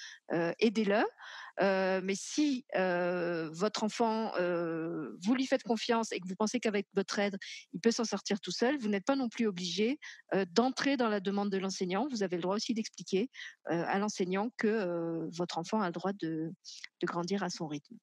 [0.58, 1.04] aidez-le.
[1.60, 7.36] Mais si votre enfant, vous lui faites confiance et que vous pensez qu'avec votre aide,
[7.72, 9.98] il peut s'en sortir tout seul, vous n'êtes pas non plus obligé
[10.52, 12.06] d'entrer dans la demande de l'enseignant.
[12.10, 13.30] Vous avez le droit aussi d'expliquer
[13.66, 16.52] à l'enseignant que votre enfant a le droit de,
[17.00, 17.96] de grandir à son rythme.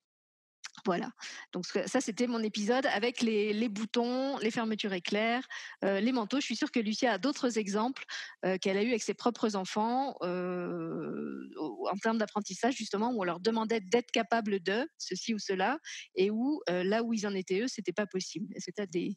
[0.85, 1.11] Voilà.
[1.53, 5.45] Donc ça, c'était mon épisode avec les, boutons, les fermetures éclairs,
[5.83, 6.39] euh, les manteaux.
[6.39, 8.05] Je suis sûre que Lucia a d'autres exemples
[8.45, 11.49] euh, qu'elle a eu avec ses propres enfants euh,
[11.91, 15.79] en termes d'apprentissage, justement, où on leur demandait d'être capable de ceci ou cela,
[16.15, 18.47] et où là où ils en étaient eux, c'était pas possible.
[18.55, 19.15] Est-ce que tu as des,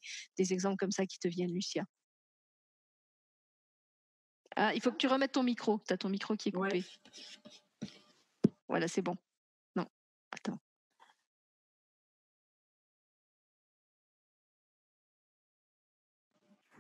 [0.53, 1.85] exemples comme ça qui te viennent, Lucia?
[4.57, 5.81] Ah, il faut que tu remettes ton micro.
[5.87, 6.85] Tu as ton micro qui est coupé.
[8.69, 9.17] Voilà, c'est bon.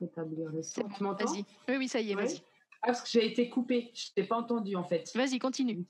[0.02, 0.88] Établir le son.
[0.88, 1.32] tu m'entends?
[1.32, 2.42] Oui, oui, ça y est, vas-y.
[2.82, 5.10] Ah, parce que j'ai été coupée, je t'ai pas entendu en fait.
[5.14, 5.84] Vas-y, continue.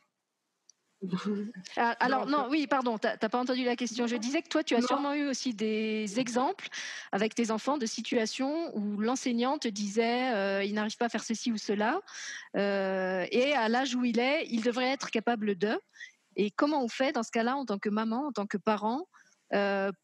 [1.76, 4.06] Ah, alors non, oui, pardon, tu n'as pas entendu la question.
[4.06, 6.68] Je disais que toi, tu as sûrement eu aussi des exemples
[7.12, 11.24] avec tes enfants de situations où l'enseignant te disait euh, il n'arrive pas à faire
[11.24, 12.00] ceci ou cela,
[12.56, 15.78] euh, et à l'âge où il est, il devrait être capable de.
[16.36, 19.06] Et comment on fait dans ce cas-là en tant que maman, en tant que parent,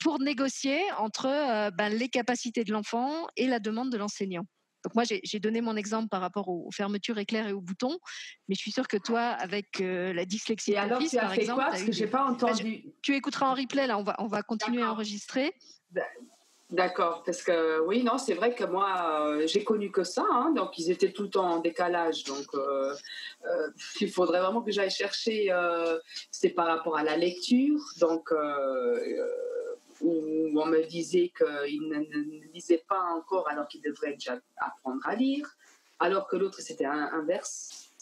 [0.00, 4.44] pour négocier entre euh, ben, les capacités de l'enfant et la demande de l'enseignant.
[4.84, 7.98] Donc moi, j'ai donné mon exemple par rapport aux, fermetures éclairs et aux boutons,
[8.48, 11.44] mais je suis sûre que toi, avec euh, la dyslexie et alors, tu as fait
[11.44, 11.70] quoi?
[11.70, 12.84] Parce que j'ai pas entendu.
[13.02, 15.52] tu écouteras en replay, là, on va, on va continuer à enregistrer.
[16.70, 20.76] D'accord, parce que oui, non, c'est vrai que moi, j'ai connu que ça, hein, donc
[20.78, 22.46] ils étaient tout le temps en décalage, donc
[24.00, 25.48] il faudrait vraiment que j'aille chercher,
[26.32, 28.32] c'est par rapport à la lecture, donc
[30.00, 35.06] où on me disait qu'il ne, ne, lisait pas encore alors qu'il devrait déjà apprendre
[35.06, 35.48] à lire,
[35.98, 37.92] alors que l'autre c'était inverse,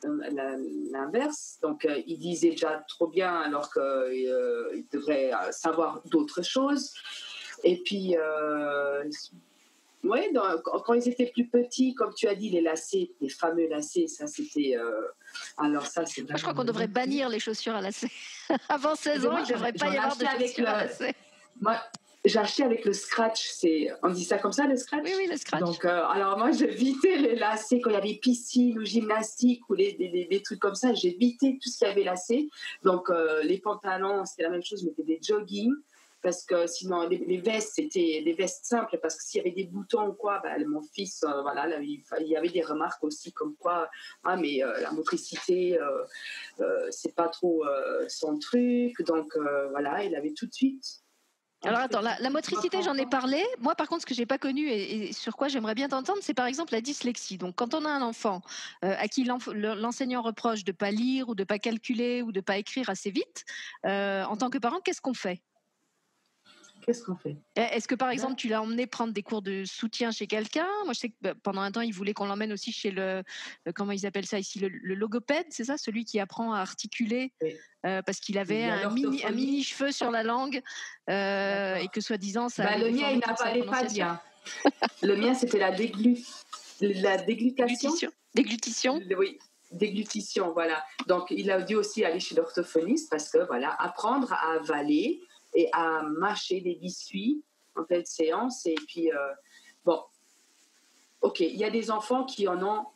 [0.90, 1.58] l'inverse.
[1.62, 6.92] Donc il disait déjà trop bien alors qu'il devrait savoir d'autres choses.
[7.64, 8.14] Et puis,
[10.04, 10.20] oui,
[10.64, 14.26] quand ils étaient plus petits, comme tu as dit, les lacets, les fameux lacets, ça
[14.26, 14.76] c'était.
[15.58, 16.24] alors ça, c'est.
[16.28, 18.10] Je crois qu'on devrait bannir les chaussures à lacets.
[18.68, 21.14] Avant 16 ans, il ne devrait pas y avoir de chaussures à lacets.
[21.60, 21.80] Moi,
[22.24, 23.48] j'ai acheté avec le scratch.
[23.52, 25.02] C'est, on dit ça comme ça, le scratch?
[25.04, 25.60] Oui, oui, le scratch.
[25.60, 29.74] Donc, euh, alors moi, j'évitais les lacets quand il y avait piscine ou gymnastique ou
[29.74, 30.94] les, des, trucs comme ça.
[30.94, 32.48] J'évitais tout ce qui avait lacets.
[32.82, 35.72] Donc, euh, les pantalons, c'était la même chose, je mettais des jogging
[36.24, 39.66] parce que sinon les, vestes c'était des vestes simples parce que s'il y avait des
[39.66, 43.54] boutons ou quoi bah, mon fils euh, voilà il, y avait des remarques aussi comme
[43.56, 43.88] quoi
[44.24, 45.78] ah mais la motricité
[46.90, 47.64] c'est pas trop
[48.08, 49.36] son truc donc
[49.70, 51.04] voilà il avait tout de suite
[51.64, 53.42] Alors attends, la, motricité, j'en ai parlé.
[53.60, 56.34] Moi, par contre, ce que j'ai pas connu et, sur quoi j'aimerais bien t'entendre, c'est
[56.34, 57.38] par exemple la dyslexie.
[57.38, 58.42] Donc, quand on a un enfant
[58.84, 62.58] euh, à qui l'enseignant reproche de pas lire ou de pas calculer ou de pas
[62.58, 63.44] écrire assez vite,
[63.86, 65.42] euh, en tant que parent, qu'est-ce qu'on fait?
[66.84, 67.36] Qu'est-ce qu'on fait?
[67.56, 70.68] Eh, Est-ce que par exemple tu l'as emmené prendre des cours de soutien chez quelqu'un?
[70.84, 73.22] Moi je sais que bah, pendant un temps il voulait qu'on l'emmène aussi chez le
[73.74, 77.32] comment ils appellent ça ici le, logopède, c'est ça, celui qui apprend à articuler
[77.86, 80.60] euh, parce qu'il avait un mini, un mini cheveu sur la langue
[81.08, 82.64] euh, et que soi-disant ça.
[82.64, 84.20] Bah, le mien il n'a pas, pas bien.
[85.02, 86.18] le mien c'était la, déglu...
[86.80, 87.92] la déglutation.
[88.34, 89.00] Déglutition.
[89.16, 89.38] Oui,
[89.70, 90.84] déglutition, voilà.
[91.06, 95.20] Donc, il a dû aussi aller chez l'orthophoniste parce que, voilà, apprendre à avaler,
[95.54, 97.42] et à mâcher des biscuits
[97.76, 98.66] en pleine séance.
[98.66, 99.32] Et puis, euh,
[99.84, 100.02] bon,
[101.20, 102.86] ok, il y a des enfants qui en ont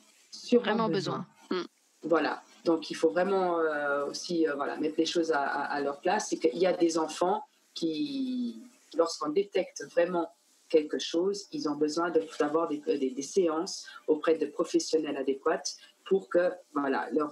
[0.52, 1.26] vraiment besoin.
[1.50, 1.62] Mm.
[2.02, 6.28] Voilà, donc il faut vraiment euh, aussi euh, voilà, mettre les choses à, leur place.
[6.30, 7.44] C'est qu'il y a des enfants
[7.74, 8.62] qui,
[8.96, 10.32] lorsqu'on détecte vraiment
[10.68, 15.62] quelque chose, ils ont besoin d'avoir des, des, séances auprès de professionnels adéquats
[16.04, 17.30] pour que, voilà, leur,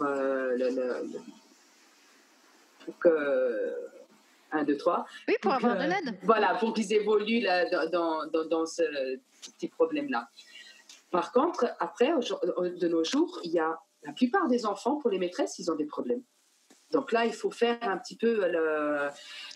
[2.85, 3.75] pour que
[4.53, 5.07] 1, 2, 3.
[5.29, 6.19] Oui, pour avoir de euh, l'aide.
[6.23, 7.45] Voilà, pour qu'ils évoluent
[7.93, 8.83] dans, dans, dans, ce
[9.53, 10.29] petit problème-là.
[11.11, 15.19] Par contre, après, de nos jours, il y a la plupart des enfants, pour les
[15.19, 16.23] maîtresses, ils ont des problèmes.
[16.93, 19.09] Donc là, il faut faire un petit peu le,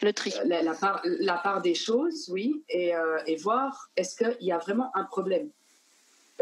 [0.02, 0.32] le tri.
[0.44, 4.58] La, part, la, part, des choses, oui, et, euh, et voir est-ce qu'il y a
[4.58, 5.50] vraiment un problème?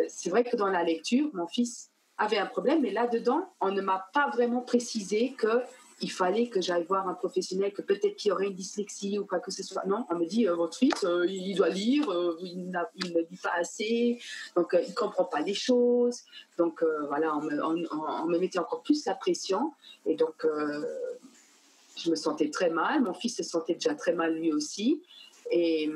[0.09, 3.83] C'est vrai que dans la lecture, mon fils avait un problème, mais là-dedans, on ne
[3.83, 5.63] m'a pas vraiment précisé que
[6.01, 9.41] il fallait que j'aille voir un professionnel que peut-être qu'il aurait une dyslexie ou quoi
[9.41, 9.85] que ce soit.
[9.87, 13.39] Non, on me dit euh, votre fils, euh, il doit lire, euh, il, ne lit
[13.43, 14.21] pas assez,
[14.55, 16.23] donc il ne comprend pas les choses.
[16.57, 19.73] Donc voilà, on me, mettait encore plus la pression
[20.07, 20.47] et donc
[21.97, 23.03] je me sentais très mal.
[23.03, 25.03] Mon fils se sentait déjà très mal lui aussi.
[25.51, 25.91] Et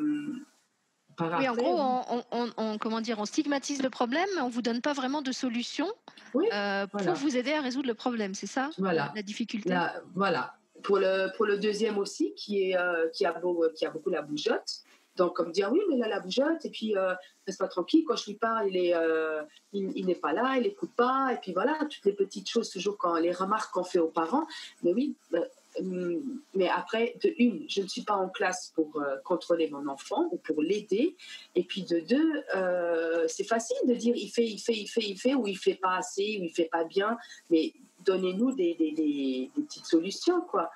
[1.21, 2.25] oui, en gros,
[2.57, 5.87] on, comment dire, on stigmatise le problème, mais on vous donne pas vraiment de solution
[6.35, 8.35] euh, pour vous aider à résoudre le problème.
[8.35, 9.13] C'est ça voilà.
[9.15, 9.77] la difficulté?
[10.15, 10.55] Voilà.
[10.83, 13.41] Pour le, pour le deuxième aussi, qui, est, euh, qui, a
[13.75, 14.83] qui a beaucoup la bougeotte.
[15.17, 17.15] Donc, comme dire, oui, mais là, la bougeotte, et puis, euh,
[17.47, 19.43] reste pas tranquille, quand je lui parle, il est, euh,
[19.73, 22.97] il, n'est pas là, il n'écoute pas, et puis voilà, toutes les petites choses, toujours
[22.97, 24.47] quand les remarques qu'on fait aux parents.
[24.83, 25.45] Mais oui, Hum,
[25.81, 30.29] mais après, de une, je ne suis pas en classe pour euh, contrôler mon enfant
[30.31, 31.17] ou pour l'aider.
[31.55, 35.03] Et puis de deux, euh, c'est facile de dire il fait, il fait, il fait,
[35.03, 37.17] il fait, ou il fait pas assez, ou il fait pas bien.
[37.51, 37.73] Mais
[38.05, 40.71] donnez-nous des, des, des, petites solutions, quoi.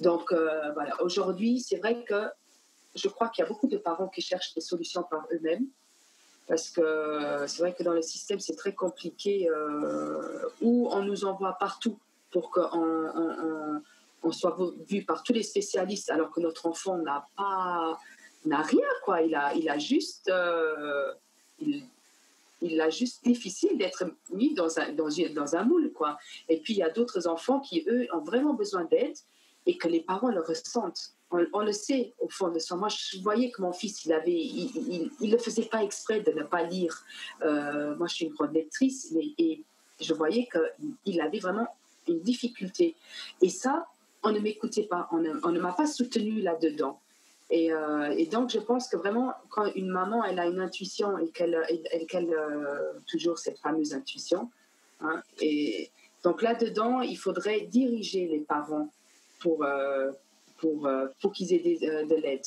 [0.00, 2.28] Donc euh, voilà, aujourd'hui, c'est vrai que
[2.96, 5.66] je crois qu'il y a beaucoup de parents qui cherchent des solutions par eux-mêmes.
[6.48, 9.48] Parce que c'est vrai que dans le système, c'est très compliqué,
[10.60, 11.96] où on nous envoie partout
[12.32, 13.80] pour qu'on
[14.22, 14.56] on soit
[14.88, 17.98] vu par tous les spécialistes alors que notre enfant n'a pas
[18.46, 21.12] n'a rien quoi il a il a juste euh,
[22.62, 26.18] il, a juste difficile d'être mis dans un dans, dans un moule quoi
[26.48, 29.16] et puis il y a d'autres enfants qui eux ont vraiment besoin d'aide
[29.66, 32.76] et que les parents le ressentent on, le sait au fond de soi.
[32.76, 36.32] Moi, je voyais que mon fils, il avait, il, il, le faisait pas exprès de
[36.32, 37.04] ne pas lire.
[37.42, 39.62] Euh, moi, je suis une grande lectrice, mais, et
[40.00, 40.48] je voyais
[41.04, 41.68] qu'il avait vraiment
[42.08, 42.96] une difficulté.
[43.42, 43.86] Et ça,
[44.22, 47.00] on ne m'écoutait pas, on ne, m'a pas soutenu là-dedans.
[47.52, 51.28] Euh, et, donc, je pense que vraiment, quand une maman, elle a une intuition et
[51.30, 51.58] qu'elle,
[52.08, 54.50] qu'elle euh, toujours cette fameuse intuition,
[55.00, 55.90] hein, et
[56.22, 58.92] donc là-dedans, il faudrait diriger les parents
[59.40, 60.12] pour, euh,
[60.58, 60.88] pour,
[61.20, 62.44] pour qu'ils aient de l'aide.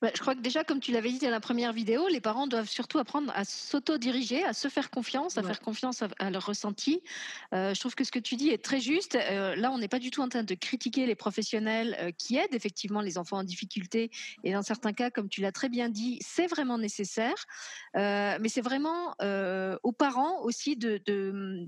[0.00, 2.46] Bah, je crois que déjà, comme tu l'avais dit dans la première vidéo, les parents
[2.46, 7.02] doivent surtout apprendre à s'auto-diriger, à se faire confiance, à faire confiance à, leur ressenti.
[7.52, 9.16] Euh, je trouve que ce que tu dis est très juste.
[9.16, 12.36] Euh, là, on n'est pas du tout en train de critiquer les professionnels euh, qui
[12.36, 14.12] aident effectivement les enfants en difficulté.
[14.44, 17.34] Et dans certains cas, comme tu l'as très bien dit, c'est vraiment nécessaire.
[17.94, 19.14] mais c'est vraiment
[19.82, 21.00] aux parents aussi de,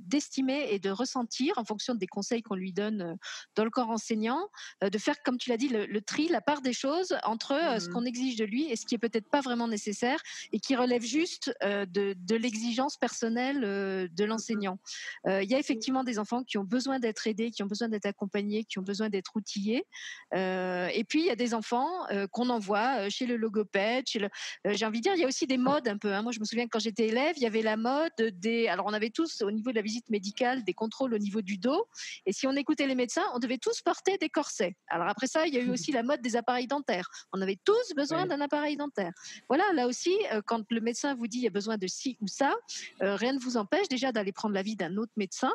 [0.07, 3.17] d'estimer et de ressentir, en fonction des conseils qu'on lui donne
[3.57, 4.49] dans le corps enseignant,
[4.83, 7.90] de faire, comme tu l'as dit, le, tri, la part des choses entre mmh.
[7.91, 10.21] Qu'on exige de lui et ce qui est peut-être pas vraiment nécessaire
[10.53, 14.79] et qui relève juste euh, de, de l'exigence personnelle euh, de l'enseignant.
[15.27, 17.89] Euh, il y a effectivement des enfants qui ont besoin d'être aidés, qui ont besoin
[17.89, 19.85] d'être accompagnés, qui ont besoin d'être outillés.
[20.33, 21.91] et puis il y a des enfants
[22.33, 24.29] qu'on envoie chez le logopède, chez le.
[24.65, 26.13] J'ai envie de dire, il y a aussi des modes un peu.
[26.13, 26.23] Hein.
[26.23, 28.69] Moi, je me souviens que quand j'étais élève, il y avait la mode des.
[28.69, 31.59] Alors, on avait tous au niveau de la visite médicale des contrôles au niveau du
[31.59, 31.87] dos.
[32.27, 34.77] Et si on écoutait les médecins, on devait tous porter des corsets.
[34.89, 37.09] Alors après ça, il y a eu aussi la mode des appareils dentaires.
[37.33, 39.13] On avait tous besoin d'un appareil dentaire.
[39.49, 42.17] Voilà, là aussi, euh, quand le médecin vous dit il y a besoin de ci
[42.21, 42.55] ou ça,
[43.03, 45.53] euh, rien ne vous empêche déjà d'aller prendre l'avis d'un autre médecin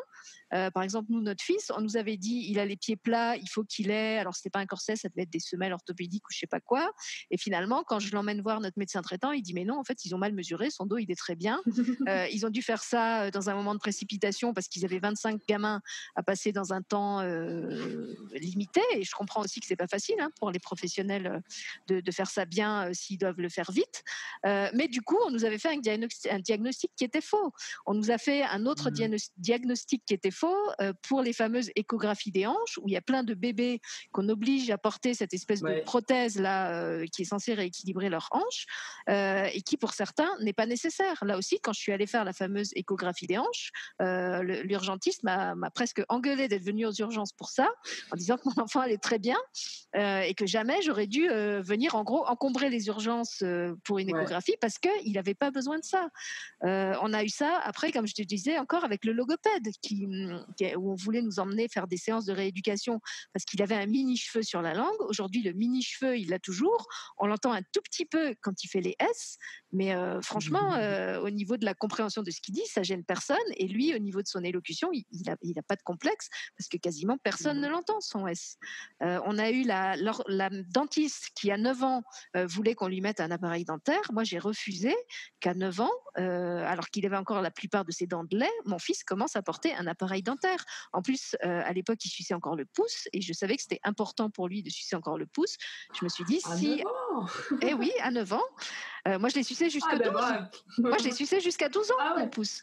[0.72, 3.48] par exemple, nous, notre fils, on nous avait dit, il a les pieds plats, il
[3.48, 6.32] faut qu'il ait, alors c'était pas un corset, ça devait être des semelles orthopédiques ou
[6.32, 6.90] je sais pas quoi.
[7.30, 10.04] Et finalement, quand je l'emmène voir notre médecin traitant, il dit, mais non, en fait,
[10.04, 11.60] ils ont mal mesuré, son dos, il est très bien.
[12.32, 15.80] ils ont dû faire ça dans un moment de précipitation parce qu'ils avaient 25 gamins
[16.14, 17.22] à passer dans un temps
[18.34, 18.80] limité.
[18.94, 21.42] Et je comprends aussi que c'est pas facile hein, pour les professionnels
[21.88, 24.04] de, de, faire ça bien s'ils doivent le faire vite.
[24.44, 27.52] mais du coup, on nous avait fait un diagnostic, un diagnostic qui était faux.
[27.86, 29.16] On nous a fait un autre mmh.
[29.38, 30.45] diagnostic qui était faux
[31.02, 33.80] pour les fameuses échographies des hanches, où il y a plein de bébés
[34.12, 38.66] qu'on oblige à porter cette espèce de prothèse là qui est censée rééquilibrer leurs hanches
[39.08, 41.24] et qui pour certains n'est pas nécessaire.
[41.24, 43.70] Là aussi, quand je suis allée faire la fameuse échographie des hanches,
[44.00, 47.68] l'urgentiste m'a presque engueulé d'être venu aux urgences pour ça,
[48.12, 49.38] en disant que mon enfant allait très bien
[49.94, 53.42] et que jamais j'aurais dû venir en gros encombrer les urgences
[53.84, 56.08] pour une échographie parce qu'il n'avait pas besoin de ça.
[56.62, 60.06] on a eu ça après, comme je te disais, encore avec le logopède, qui,
[60.76, 63.00] où on voulait nous emmener faire des séances de rééducation
[63.32, 65.00] parce qu'il avait un mini cheveu sur la langue.
[65.00, 66.86] Aujourd'hui, le mini cheveu, il l'a toujours.
[67.18, 69.38] On l'entend un tout petit peu quand il fait les S,
[69.72, 70.76] mais franchement,
[71.22, 73.36] au niveau de la compréhension de ce qu'il dit, ça gêne personne.
[73.56, 76.68] Et lui, au niveau de son élocution, il n'a il a pas de complexe parce
[76.68, 78.58] que quasiment personne ne l'entend, son S.
[79.00, 82.02] on a eu la, la, dentiste qui, à 9 ans,
[82.34, 84.02] voulait qu'on lui mette un appareil dentaire.
[84.12, 84.94] Moi, j'ai refusé
[85.40, 88.78] qu'à 9 ans, alors qu'il avait encore la plupart de ses dents de lait, mon
[88.78, 90.64] fils commence à porter un appareil dentaire.
[90.92, 94.30] En plus, à l'époque, il suçait encore le pouce et je savais que c'était important
[94.30, 95.56] pour lui de sucer encore le pouce.
[95.98, 96.82] Je me suis dit, si.
[97.62, 98.42] eh oui, à 9 ans.
[99.06, 102.14] moi, je l'ai sucé jusqu'à 12 ah, Moi, je l'ai sucé jusqu'à 12 ans, ah
[102.18, 102.62] mon pouce.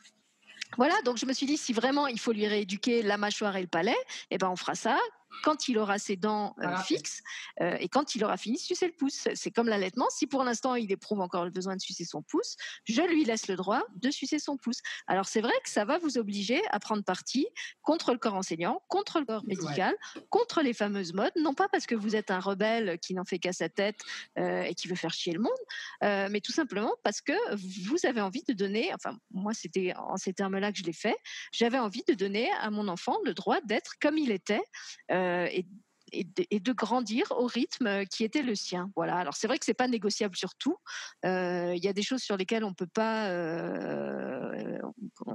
[0.78, 3.62] Voilà, donc je me suis dit, si vraiment il faut lui rééduquer la mâchoire et
[3.62, 3.98] le palais,
[4.32, 4.98] eh ben on fera ça
[5.42, 7.22] quand il aura ses dents euh, fixes
[7.62, 9.28] euh, et quand il aura fini de sucer le pouce.
[9.34, 10.08] C'est comme l'allaitement.
[10.10, 12.56] Si pour l'instant il éprouve encore le besoin de sucer son pouce,
[12.86, 14.82] je lui laisse le droit de sucer son pouce.
[15.08, 17.48] Alors c'est vrai que ça va vous obliger à prendre parti
[17.82, 19.96] contre le corps enseignant, contre le corps médical,
[20.30, 21.34] contre les fameuses modes.
[21.38, 24.00] Non pas parce que vous êtes un rebelle qui n'en fait qu'à sa tête
[24.38, 28.22] euh, et qui veut faire chier le monde, mais tout simplement parce que vous avez
[28.22, 28.94] envie de donner.
[28.94, 31.16] Enfin, moi c'était en ces termes-là que je l'ai fait.
[31.52, 34.64] J'avais envie de donner à mon enfant le droit d'être comme il était.
[35.12, 35.66] Euh, et,
[36.14, 38.92] et, de, grandir au rythme qui était le sien.
[38.96, 39.18] Voilà.
[39.18, 40.78] Alors c'est vrai que c'est pas négociable sur tout.
[41.26, 44.78] Euh, il y a des choses sur lesquelles on peut pas, euh,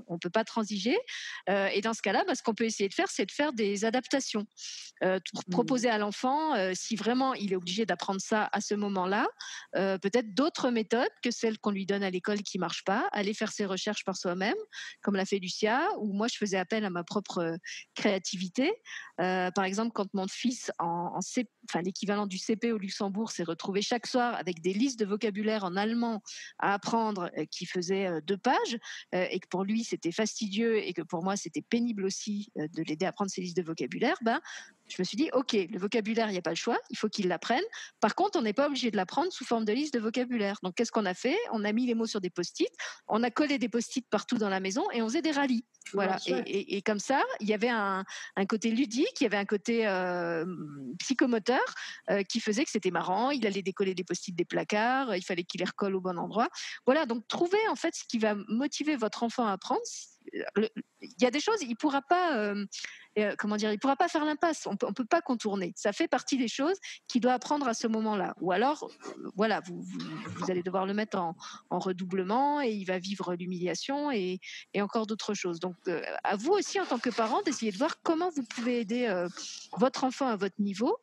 [0.06, 0.96] on peut pas transiger.
[1.48, 3.52] Euh, et dans ce cas-là, bah, ce qu'on peut essayer de faire, c'est de faire
[3.52, 4.46] des adaptations.
[5.02, 5.18] mmh.
[5.50, 9.28] proposer à l'enfant, si vraiment il est obligé d'apprendre ça à ce moment-là,
[9.72, 13.08] peut-être d'autres méthodes que celles qu'on lui donne à l'école qui marchent pas.
[13.12, 14.56] Aller faire ses recherches par soi-même,
[15.02, 17.56] comme l'a fait Lucia, ou moi je faisais appel à ma propre
[17.94, 18.72] créativité.
[19.16, 24.06] par exemple, quand mon fils en, enfin, l'équivalent du CP au Luxembourg s'est retrouvé chaque
[24.06, 26.22] soir avec des listes de vocabulaire en allemand
[26.58, 28.78] à apprendre euh, qui faisaient euh, deux pages
[29.14, 32.82] euh, et que pour lui c'était fastidieux et que pour moi c'était pénible aussi de
[32.82, 34.40] l'aider à apprendre ces listes de vocabulaire, ben,
[34.88, 37.08] je me suis dit, OK, le vocabulaire, il n'y a pas le choix, il faut
[37.08, 37.62] qu'il l'apprenne.
[38.00, 40.56] Par contre, on n'est pas obligé de l'apprendre sous forme de liste de vocabulaire.
[40.62, 41.36] Donc, qu'est-ce qu'on a fait?
[41.52, 42.70] On a mis les mots sur des post-it,
[43.06, 45.64] on a collé des post-it partout dans la maison et on faisait des rallyes.
[45.92, 46.18] Voilà.
[46.26, 48.04] Et, comme ça, il y avait un,
[48.48, 50.44] côté ludique, il y avait un côté euh,
[50.98, 51.60] psychomoteur
[52.10, 53.30] euh, qui faisait que c'était marrant.
[53.30, 56.48] Il allait décoller des post-it des placards, il fallait qu'il les recolle au bon endroit.
[56.86, 57.06] Voilà.
[57.06, 59.80] Donc, trouver en fait ce qui va motiver votre enfant à apprendre.
[60.54, 62.36] Il y a des choses, il pourra pas.
[62.36, 62.66] Euh,
[63.24, 64.66] euh, comment dire, il pourra pas faire l'impasse.
[64.66, 65.72] On peut, peut pas contourner.
[65.76, 68.34] Ça fait partie des choses qu'il doit apprendre à ce moment-là.
[68.40, 69.84] Ou alors, euh, voilà, vous,
[70.50, 71.34] allez devoir le mettre en,
[71.70, 74.40] redoublement et il va vivre l'humiliation et,
[74.78, 75.60] encore d'autres choses.
[75.60, 78.80] Donc, euh, à vous aussi en tant que parent d'essayer de voir comment vous pouvez
[78.80, 79.26] aider
[79.76, 80.96] votre enfant à votre niveau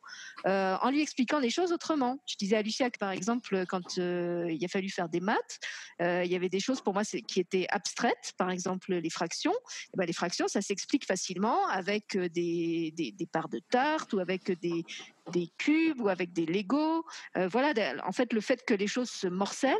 [0.44, 2.18] en lui expliquant les choses autrement.
[2.26, 5.60] Je disais à Lucia que par exemple, quand il a fallu faire des maths,
[6.00, 9.54] il y avait des choses pour moi qui étaient abstraites, par exemple les fractions.
[9.94, 14.52] Eh ben, les fractions, ça s'explique facilement avec des, des, parts de tarte ou avec
[14.60, 14.84] des,
[15.32, 17.04] des cubes ou avec des Legos.
[17.36, 17.72] Euh, voilà,
[18.04, 19.74] en fait, le fait que les choses se morcellent,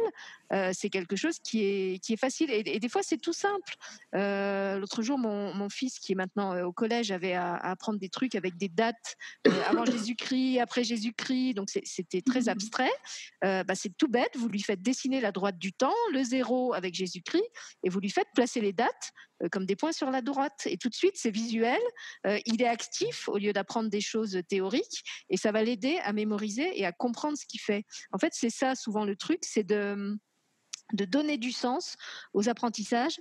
[0.53, 2.51] euh, c'est quelque chose qui est, qui est facile.
[2.51, 3.75] Et, des fois, c'est tout simple.
[4.15, 8.09] Euh, l'autre jour, mon, mon, fils, qui est maintenant au collège, avait à, apprendre des
[8.09, 9.17] trucs avec des dates
[9.67, 11.55] avant Jésus-Christ, après Jésus-Christ.
[11.55, 12.93] Donc, c'était très mmh abstrait.
[13.43, 14.37] Bah, c'est tout bête.
[14.37, 17.45] Vous lui faites dessiner la droite du temps, le zéro avec Jésus-Christ,
[17.83, 19.13] et vous lui faites placer les dates
[19.53, 20.63] comme des points sur la droite.
[20.67, 21.81] Et tout de suite, c'est visuel.
[22.47, 25.03] il est actif au lieu d'apprendre des choses théoriques.
[25.29, 27.85] Et et ça va l'aider à mémoriser et à comprendre ce qu'il fait.
[28.11, 30.17] En fait, c'est ça souvent le truc, c'est de,
[30.95, 31.97] de donner du sens
[32.33, 33.21] aux apprentissages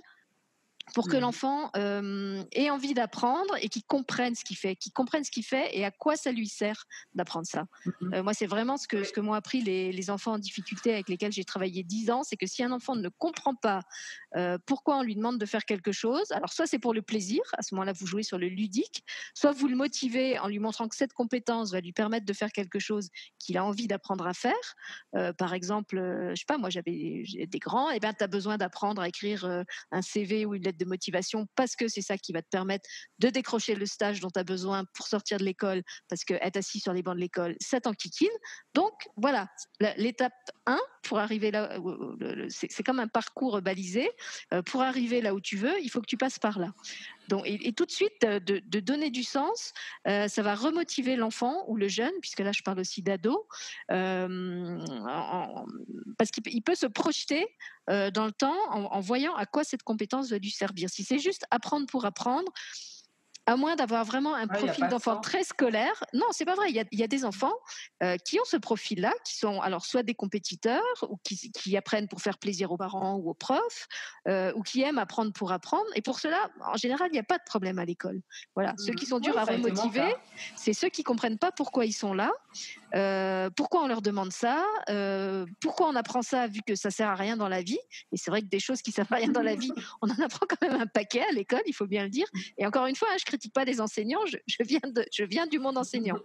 [0.94, 1.20] pour que Mmh.
[1.20, 5.44] l'enfant euh, ait envie d'apprendre et qu'il comprenne ce qu'il fait, qu'il comprenne ce qu'il
[5.44, 6.84] fait et à quoi ça lui sert
[7.14, 7.66] d'apprendre ça.
[7.84, 10.38] Mmh Euh, moi, c'est vraiment ce que, ce que m'ont appris les, les enfants en
[10.38, 13.82] difficulté avec lesquels j'ai travaillé 10 ans, c'est que si un enfant ne comprend pas
[14.36, 17.40] euh, pourquoi on lui demande de faire quelque chose, alors soit c'est pour le plaisir,
[17.58, 20.88] à ce moment-là vous jouez sur le ludique, soit vous le motivez en lui montrant
[20.88, 23.08] que cette compétence va lui permettre de faire quelque chose
[23.38, 24.54] qu'il a envie d'apprendre à faire.
[25.38, 25.96] Par exemple,
[26.30, 29.64] je sais pas, moi j'avais des grands, et ben tu as besoin d'apprendre à écrire
[29.90, 32.88] un CV ou une lettre de motivation parce que c'est ça qui va te permettre
[33.18, 36.56] de décrocher le stage dont tu as besoin pour sortir de l'école parce que être
[36.56, 38.28] assis sur les bancs de l'école, ça t'enquiquine.
[38.74, 39.48] Donc voilà,
[39.96, 40.32] l'étape
[40.66, 41.78] 1 pour arriver là,
[42.48, 44.10] c'est comme un parcours balisé.
[44.52, 46.72] Euh, pour arriver là où tu veux, il faut que tu passes par là.
[47.28, 49.72] Donc, et, tout de suite, euh, de, donner du sens,
[50.06, 53.46] euh, ça va remotiver l'enfant ou le jeune, puisque là je parle aussi d'ado,
[53.90, 54.78] euh,
[56.18, 57.46] parce qu'il peut- se projeter
[57.88, 60.90] dans le temps en, en voyant à quoi cette compétence va lui servir.
[60.90, 62.52] Si c'est juste apprendre pour apprendre,
[63.46, 66.04] à moins d'avoir vraiment un Ouais, y a profil de d'enfant très scolaire.
[66.12, 66.70] Non, c'est pas vrai.
[66.70, 67.54] Il y a, il y a des enfants
[68.02, 72.08] euh, qui ont ce profil-là, qui sont alors soit des compétiteurs ou qui, qui apprennent
[72.08, 73.86] pour faire plaisir aux parents ou aux profs,
[74.28, 75.86] euh, ou qui aiment apprendre pour apprendre.
[75.94, 78.20] Et pour cela, en général, il n'y a pas de problème à l'école.
[78.54, 80.14] Voilà, ceux qui sont Oui, durs à été mon remotiver,
[80.56, 82.32] c'est ceux qui comprennent pas pourquoi ils sont là,
[82.94, 84.64] euh, pourquoi on leur demande ça,
[85.60, 87.78] pourquoi on apprend ça vu que ça sert à rien dans la vie.
[88.12, 89.72] Et c'est vrai que des choses qui servent à rien dans la vie,
[90.02, 92.26] on en apprend quand même un paquet à l'école, il faut bien le dire.
[92.58, 95.24] Et encore une fois, hein, je critique pas les enseignants, je, je viens de, je
[95.24, 96.18] viens du monde enseignant.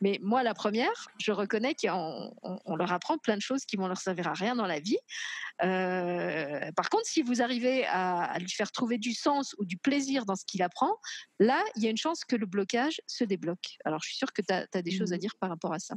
[0.00, 3.76] Mais moi, la première, je reconnais qu'on on- on leur apprend plein de choses qui
[3.76, 4.98] vont leur servir à rien dans la vie.
[5.62, 9.76] Euh, par contre, si vous arrivez à, à lui faire trouver du sens ou du
[9.76, 10.94] plaisir dans ce qu'il apprend,
[11.38, 13.76] là, il y a une chance que le blocage se débloque.
[13.84, 15.20] Alors, je suis sûre que tu as, des choses à Mhm.
[15.20, 15.94] dire par rapport à ça.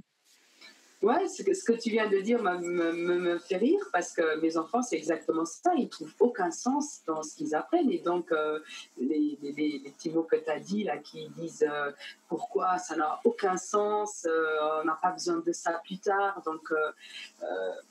[1.01, 4.97] Ouais, ce que, tu viens de dire me, fait rire parce que mes enfants, c'est
[4.97, 5.71] exactement ça.
[5.75, 7.89] Ils trouvent aucun sens dans ce qu'ils apprennent.
[7.89, 8.59] Et donc, euh,
[8.99, 9.35] les,
[9.83, 11.91] petits mots que tu as dit, là, qui disent euh,
[12.29, 16.39] pourquoi ça n'a aucun sens, euh, on n'a pas besoin de ça plus tard.
[16.45, 16.71] Donc,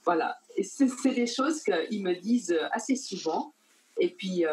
[0.05, 0.39] voilà.
[0.57, 3.53] Et c'est c'est des choses qu'ils me disent assez souvent.
[3.99, 4.45] Et puis,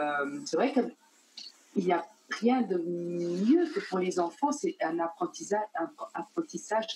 [0.45, 5.59] c'est vrai qu'il n'y a rien de mieux que pour les enfants, c'est un apprentissage,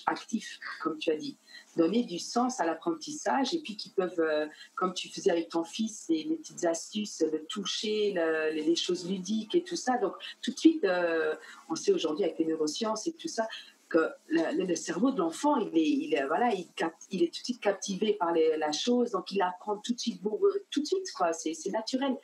[0.06, 1.38] actif, comme tu as dit
[1.76, 5.64] donner du sens à l'apprentissage et puis qui peuvent, euh, comme tu faisais avec ton
[5.64, 9.96] fils, les, petites astuces, le toucher, le- les, choses ludiques et tout ça.
[9.98, 11.34] Donc tout de suite, euh,
[11.68, 13.46] on sait aujourd'hui avec les neurosciences et tout ça
[13.88, 17.60] que le, cerveau de l'enfant, il est, il est, voilà, il, est tout de suite
[17.60, 20.22] captivé par la chose, donc il apprend tout de suite,
[20.70, 21.34] tout de suite, quoi.
[21.34, 22.16] C'est naturel.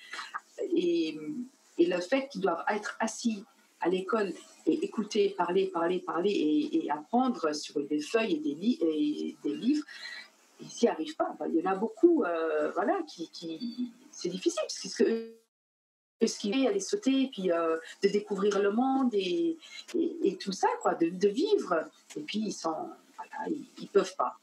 [0.74, 1.18] Et,
[1.78, 3.44] et le fait qu'ils doivent être assis
[3.80, 4.32] à l'école
[4.66, 9.36] et écouter, parler, parler, parler et, et apprendre sur des feuilles et des, li- et
[9.42, 9.84] des livres,
[10.60, 11.36] ils n'y arrivent pas.
[11.48, 15.34] Il y en a beaucoup, euh, voilà, qui, c'est difficile parce que ce que
[16.26, 19.56] ce qui est aller sauter, puis euh, de découvrir le monde et,
[19.94, 21.88] et, et tout ça, quoi, de, vivre.
[22.16, 22.52] Et puis ils
[23.78, 24.36] ils peuvent pas.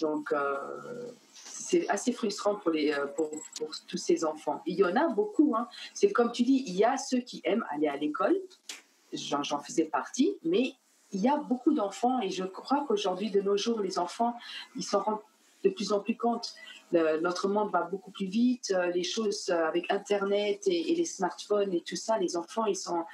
[0.00, 1.10] Donc euh,
[1.68, 4.62] c'est assez frustrant pour, les, euh, pour, pour tous ces enfants.
[4.66, 5.54] Il y en a beaucoup.
[5.54, 5.68] Hein.
[5.92, 8.36] C'est comme tu dis, il y a ceux qui aiment aller à l'école.
[9.12, 10.72] J'en faisais partie, mais
[11.12, 14.34] il y a beaucoup d'enfants et je crois qu'aujourd'hui, de nos jours, les enfants,
[14.76, 15.20] ils s'en rendent
[15.64, 16.54] de plus en plus compte.
[16.92, 21.74] Notre monde va beaucoup plus vite, euh, les choses euh, avec Internet et, les smartphones
[21.74, 23.04] et tout ça, les enfants, ils, sont,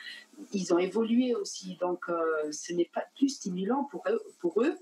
[0.53, 1.77] ils ont évolué aussi.
[1.81, 2.07] Donc,
[2.53, 4.77] ce n'est pas plus stimulant pour eux, pour eux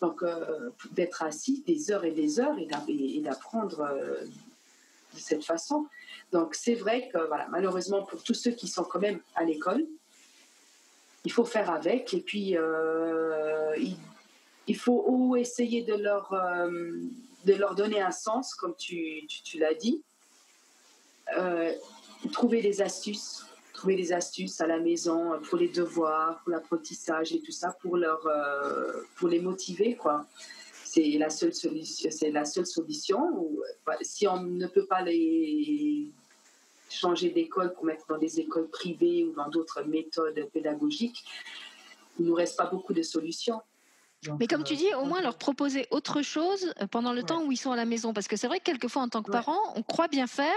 [0.00, 4.24] donc, euh, d'être assis des heures et des heures et d'a- et d'apprendre euh,
[5.14, 5.86] de cette façon.
[6.32, 9.86] Donc, c'est vrai que, voilà, malheureusement, pour tous ceux qui sont quand même à l'école,
[11.24, 13.74] il faut faire avec et puis euh,
[14.66, 16.32] il, faut ou essayer de leur,
[17.44, 19.26] de leur donner un sens, comme tu,
[19.58, 20.02] l'as dit,
[22.32, 23.44] trouver des astuces,
[23.86, 27.96] trouver des astuces à la maison pour les devoirs, pour l'apprentissage et tout ça, pour,
[27.96, 30.26] leur, euh, pour les motiver, quoi.
[30.84, 32.10] C'est la seule solution.
[32.10, 33.20] C'est la seule solution.
[33.38, 36.10] Ou, bah, si on ne peut pas les
[36.90, 41.24] changer d'école pour mettre dans des écoles privées ou dans d'autres méthodes pédagogiques,
[42.18, 43.60] il nous reste pas beaucoup de solutions.
[44.22, 47.22] Donc, Mais comme tu euh, dis, au moins leur proposer autre chose euh, pendant le
[47.22, 47.26] Ouais.
[47.26, 48.12] temps où ils sont à la maison.
[48.12, 49.32] Parce que c'est vrai que quelquefois, en tant que Ouais.
[49.32, 50.52] parent, on croit bien faire,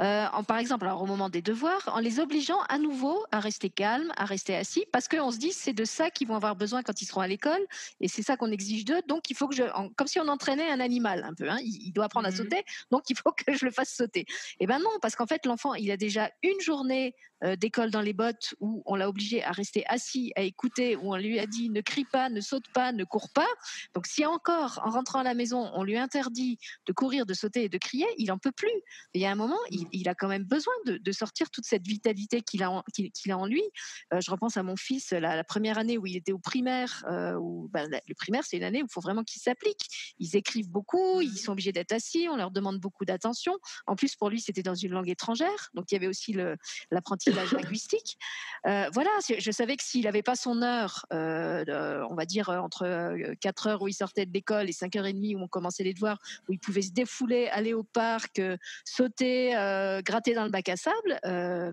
[0.00, 3.40] euh, en, par exemple, alors, au moment des devoirs, en les obligeant à nouveau à
[3.40, 6.56] rester calmes, à rester assis, parce qu'on se dit c'est de ça qu'ils vont avoir
[6.56, 7.64] besoin quand ils seront à l'école,
[8.00, 9.00] et c'est ça qu'on exige d'eux.
[9.08, 9.64] Donc, il faut que je.
[9.74, 11.48] en- comme si on entraînait un animal un peu.
[11.48, 14.26] hein, il, il doit apprendre à sauter, donc il faut que je le fasse sauter.
[14.60, 18.00] Eh ben non, parce qu'en fait, l'enfant, il a déjà une journée euh, d'école dans
[18.00, 21.46] les bottes où on l'a obligé à rester assis, à écouter, où on lui a
[21.46, 23.48] dit ne crie pas, ne saute pas, pas, ne cours pas.
[23.94, 27.64] Donc si encore, en rentrant à la maison, on lui interdit de courir, de sauter
[27.64, 28.70] et de crier, il en peut plus.
[29.14, 32.42] il y a un moment, il, a quand même besoin de, sortir toute cette vitalité
[32.42, 33.62] qu'il a, en, qu'il a en lui.
[34.12, 37.34] Euh, je repense à mon fils, la, première année où il était au primaire, euh,
[37.34, 40.14] où, ben, le primaire, c'est une année où il faut vraiment qu'il s'applique.
[40.18, 43.56] Ils écrivent beaucoup, ils sont obligés d'être assis, on leur demande beaucoup d'attention.
[43.86, 46.36] En plus, pour lui, c'était dans une langue étrangère, donc il y avait aussi
[46.90, 48.18] l'apprentissage linguistique.
[48.66, 53.66] Euh, voilà, je savais que s'il n'avait pas son heure, on va dire entre 4
[53.66, 56.18] heures où il sortait de l'école et 5h30 où on commençait les devoirs,
[56.48, 58.40] où il pouvait se défouler, aller au parc,
[58.84, 59.50] sauter,
[60.04, 61.20] gratter dans le bac à sable,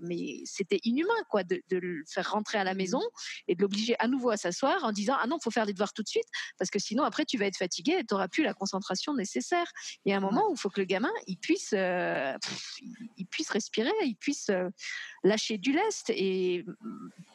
[0.04, 3.02] mais c'était inhumain quoi de, le faire rentrer à la maison
[3.48, 5.74] et de l'obliger à nouveau à s'asseoir en disant ah non, il faut faire des
[5.74, 6.28] devoirs tout de suite
[6.58, 9.72] parce que sinon après tu vas être fatigué et tu n'auras plus la concentration nécessaire.
[10.06, 13.50] Il y a un moment où il faut que le gamin il puisse, il puisse
[13.50, 14.52] respirer, il puisse
[15.24, 16.66] lâcher du lest et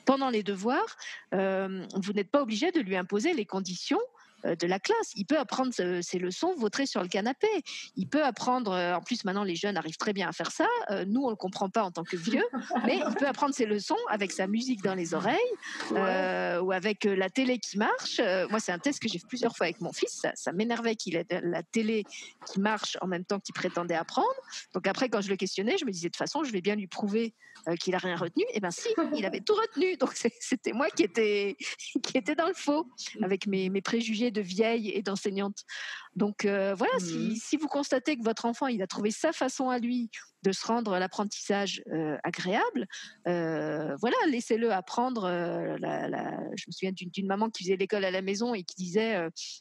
[0.09, 0.97] pendant les devoirs,
[1.33, 5.13] vous n'êtes pas obligé de lui imposer les conditions euh, de la classe.
[5.17, 7.49] Il peut apprendre ses leçons vautrer sur le canapé.
[7.97, 10.67] Il peut apprendre, euh, en plus maintenant les jeunes arrivent très bien à faire ça.
[10.91, 12.45] Euh, nous, on ne le comprend pas en tant que vieux,
[12.87, 15.37] mais il peut apprendre ses leçons avec sa musique dans les oreilles
[15.91, 18.21] ou avec la télé qui marche.
[18.51, 20.23] moi, c'est un test que j'ai fait plusieurs fois avec mon fils.
[20.35, 22.05] Ça, m'énervait qu'il ait la télé
[22.47, 24.29] qui marche en même temps qu'il prétendait apprendre.
[24.75, 26.75] Donc après, quand je le questionnais, je me disais de toute façon, je vais bien
[26.75, 27.35] lui prouver
[27.81, 28.45] qu'il a rien retenu.
[28.45, 29.97] Et eh ben si, il avait tout retenu.
[29.97, 31.57] Donc c'était moi qui était
[32.03, 32.89] qui était dans le faux
[33.23, 35.65] avec mes, mes préjugés de vieille et d'enseignante.
[36.15, 39.71] Donc euh, voilà, mmh si, vous constatez que votre enfant il a trouvé sa façon
[39.71, 40.11] à lui
[40.43, 42.87] de se rendre l'apprentissage euh, agréable,
[43.27, 45.29] euh, voilà, laissez-le apprendre.
[45.29, 49.17] je me souviens d'une maman qui faisait l'école à la maison et qui disait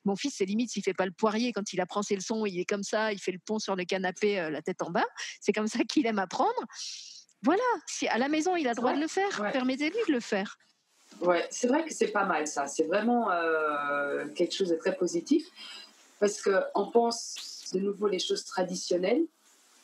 [0.05, 2.59] Mon fils, c'est limite s'il fait pas le poirier quand il apprend ses leçons, il
[2.59, 5.05] est comme ça, il fait le pont sur le canapé, la tête en bas.
[5.41, 6.65] C'est comme ça qu'il aime apprendre.
[7.43, 10.57] Voilà, si à la maison il a droit de le faire, permettez-lui de le faire.
[11.21, 12.67] Ouais, c'est vrai que c'est pas mal ça.
[12.67, 15.45] C'est vraiment euh, quelque chose de très positif
[16.19, 19.23] parce qu'on pense de nouveau les choses traditionnelles.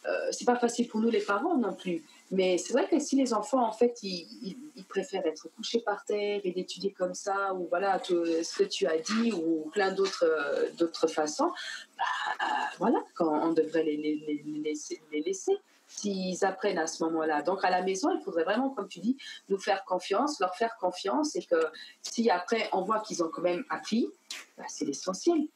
[0.06, 2.04] Euh, c'est pas facile pour nous les parents non plus.
[2.32, 4.58] Mais c'est vrai que si les enfants, en fait, ils,
[4.90, 8.86] préfèrent être couchés par terre et d'étudier comme ça, ou voilà, tout ce que tu
[8.86, 11.52] as dit, ou plein d'autres euh, d'autres façons,
[11.98, 12.46] bah,
[12.78, 14.44] voilà, on devrait les, les,
[15.12, 15.60] les laisser
[15.96, 17.42] s'ils apprennent à ce moment-là.
[17.42, 19.18] Donc à la maison, il faudrait vraiment, comme tu dis,
[19.50, 21.56] nous faire confiance, leur faire confiance et que
[22.02, 24.08] si après on voit qu'ils ont quand même appris,
[24.58, 25.48] bah, c'est l'essentiel.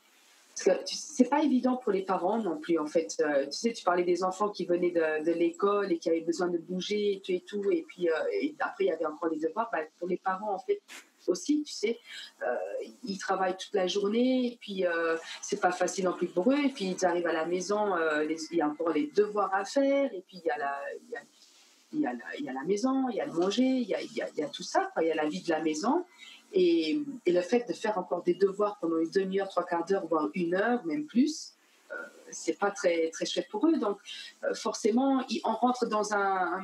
[0.50, 3.16] Parce que c'est pas évident pour les parents non plus en fait.
[3.20, 6.48] Euh, tu sais, tu parlais des enfants qui venaient de, l'école et qui avaient besoin
[6.48, 8.14] de bouger et tout et tout, et puis euh,
[8.60, 9.70] après il y avait encore des devoirs.
[9.72, 10.82] Bah, pour les parents en fait,
[11.30, 12.00] aussi, tu sais.
[12.44, 12.56] Euh,
[13.04, 16.60] ils travaillent toute la journée, et puis euh, c'est pas facile non plus pour eux.
[16.66, 19.66] Et puis ils arrivent à la maison, euh, il y a encore les devoirs à
[19.66, 20.80] faire, et puis il y a la,
[21.94, 23.88] il y a, la, il y a la maison, il y a le manger, il
[23.88, 26.06] y a, tout ça, il y a la vie de la maison.
[26.54, 30.30] Et, le fait de faire encore des devoirs pendant une demi-heure, trois quarts d'heure, voire
[30.34, 31.54] une heure, même plus,
[31.92, 31.96] euh,
[32.32, 33.78] c'est pas très, très chouette pour eux.
[33.78, 34.00] Donc,
[34.54, 36.64] forcément, on rentre dans un,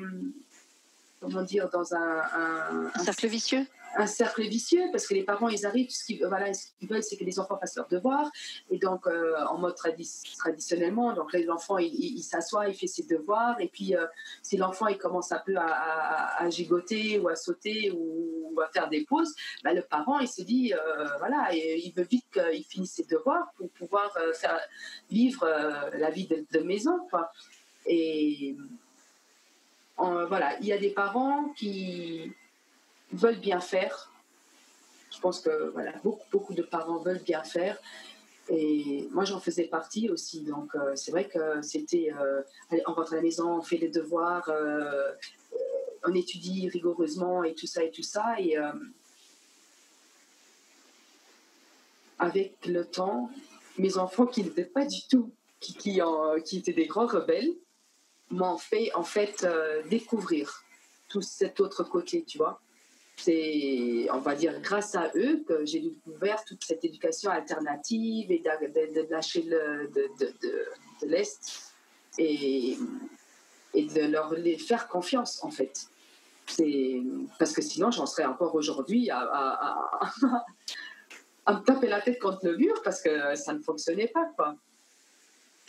[1.19, 3.65] comment dire, dans un, un cercle vicieux?
[3.95, 7.23] Un cercle vicieux parce que les parents, ils arrivent, ce qu'ils voilà, veulent, c'est que
[7.23, 8.29] les enfants fassent leurs devoirs.
[8.69, 13.59] Et donc, euh, en mode traditionnellement, donc l'enfant, il, s'assoit, il fait ses devoirs.
[13.59, 14.05] Et puis, euh,
[14.41, 19.03] si l'enfant, il commence un peu à, gigoter ou à sauter ou, à faire des
[19.05, 19.33] pauses,
[19.63, 23.51] bah, le parent, il se dit, euh, voilà, il veut vite qu'il finisse ses devoirs
[23.57, 24.59] pour pouvoir faire
[25.09, 25.47] vivre
[25.93, 26.99] la vie de, de maison.
[27.09, 27.31] Quoi.
[27.85, 28.55] Et
[29.97, 32.31] voilà, il y a des parents qui
[33.13, 34.11] veulent bien faire.
[35.11, 37.77] Je pense que voilà, beaucoup, beaucoup de parents veulent bien faire.
[38.49, 40.41] Et moi, j'en faisais partie aussi.
[40.41, 42.11] Donc, euh, c'est vrai que c'était.
[42.19, 42.41] Euh,
[42.87, 45.11] on rentre à la maison, on fait les devoirs, euh,
[46.05, 48.39] on étudie rigoureusement et tout ça et tout ça.
[48.39, 48.57] Et
[52.19, 53.29] avec le temps,
[53.77, 56.01] mes enfants qui n'étaient pas du tout, qui, qui,
[56.45, 57.53] qui, étaient des grands rebelles,
[58.29, 59.47] m'ont fait en fait
[59.89, 60.63] découvrir
[61.07, 62.62] tout cet autre côté, tu vois
[63.17, 68.39] c'est, on va dire, grâce à eux que j'ai découvert toute cette éducation alternative et
[68.39, 71.73] de, lâcher le, de, de, l'Est
[72.17, 72.77] et,
[73.73, 75.87] et de leur les faire confiance, en fait.
[76.47, 77.01] C'est,
[77.39, 80.11] parce que sinon, j'en serais encore aujourd'hui à, à,
[81.45, 84.55] à, me taper la tête contre le mur parce que ça ne fonctionnait pas, quoi.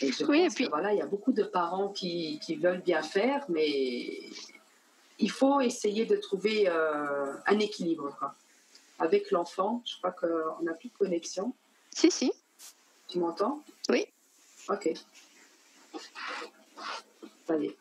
[0.01, 0.65] Et je oui, pense et puis...
[0.65, 4.09] que voilà, il y a beaucoup de parents qui, qui veulent bien faire, mais
[5.19, 8.17] il faut essayer de trouver euh, un équilibre.
[8.99, 11.53] Avec l'enfant, je crois qu'on n'a plus de connexion.
[11.91, 12.31] Si, si.
[13.07, 13.63] Tu m'entends?
[13.89, 14.05] Oui.
[14.69, 14.89] Ok.
[17.47, 17.75] Allez.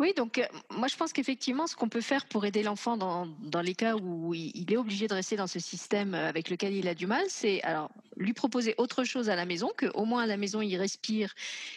[0.00, 3.26] Oui, donc euh, moi je pense qu'effectivement, ce qu'on peut faire pour aider l'enfant dans,
[3.26, 6.74] dans les cas où il est obligé de rester dans ce système euh, avec lequel
[6.74, 10.24] il a du mal, c'est alors lui proposer autre chose à la maison, qu'au moins
[10.24, 11.32] à la maison il respire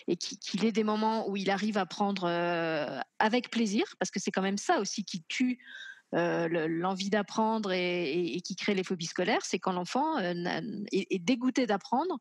[0.08, 4.20] et qu'il ait des moments où il arrive à prendre euh, avec plaisir, parce que
[4.20, 5.60] c'est quand même ça aussi qui tue
[6.14, 12.18] l'envie d'apprendre et, qui crée les phobies scolaires, c'est quand l'enfant est, dégoûté d'apprendre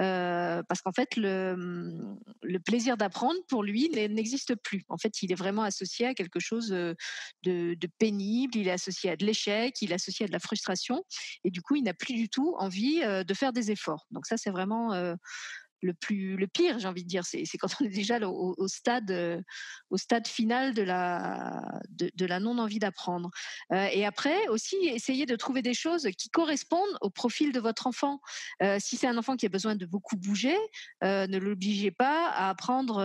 [0.00, 4.84] euh, parce qu'en fait, le, le plaisir d'apprendre pour lui n'existe plus.
[4.88, 6.94] En fait, il est vraiment associé à quelque chose euh,
[7.42, 10.38] de, de pénible, il est associé à de l'échec, il est associé à de la
[10.38, 11.04] frustration,
[11.44, 14.06] et du coup, il n'a plus du tout envie euh, de faire des efforts.
[14.10, 14.92] Donc ça, c'est vraiment
[15.82, 17.24] le plus le pire j'ai envie de dire.
[17.24, 19.40] C'est quand on est déjà au, stade euh,
[19.90, 23.30] au stade final de la de, la non envie d'apprendre.
[23.72, 27.86] Euh, et après aussi essayer de trouver des choses qui correspondent au profil de votre
[27.86, 28.20] enfant.
[28.62, 30.56] Euh, si c'est un enfant qui a besoin de beaucoup bouger
[31.02, 33.00] ne l'obligez pas à apprendre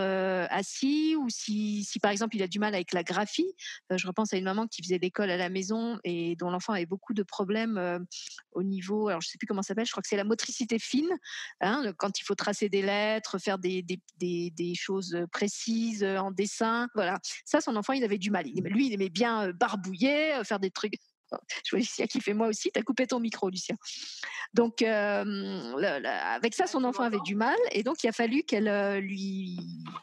[0.50, 3.52] assis ou si, si par exemple il a du mal avec la graphie.
[3.90, 6.86] Je repense à une maman qui faisait l'école à la maison et dont l'enfant avait
[6.86, 8.06] beaucoup de problèmes
[8.52, 10.78] au niveau alors je sais plus comment ça s'appelle je crois que c'est la motricité
[10.78, 11.10] fine
[11.60, 13.84] hein, quand il faut tracer des lettres, faire des,
[14.18, 16.88] des, choses précises en dessin.
[16.94, 17.18] Voilà.
[17.44, 18.44] Ça, son enfant, il avait du mal.
[18.44, 20.94] Lui, il aimait bien barbouiller, faire des trucs
[21.64, 22.70] je vois Lucia qui fait moi aussi.
[22.72, 23.76] Tu as coupé ton micro, Lucien.
[24.54, 27.56] Donc, euh, avec ça, son enfant avait du mal.
[27.72, 29.58] Et donc, il a fallu qu'elle euh, lui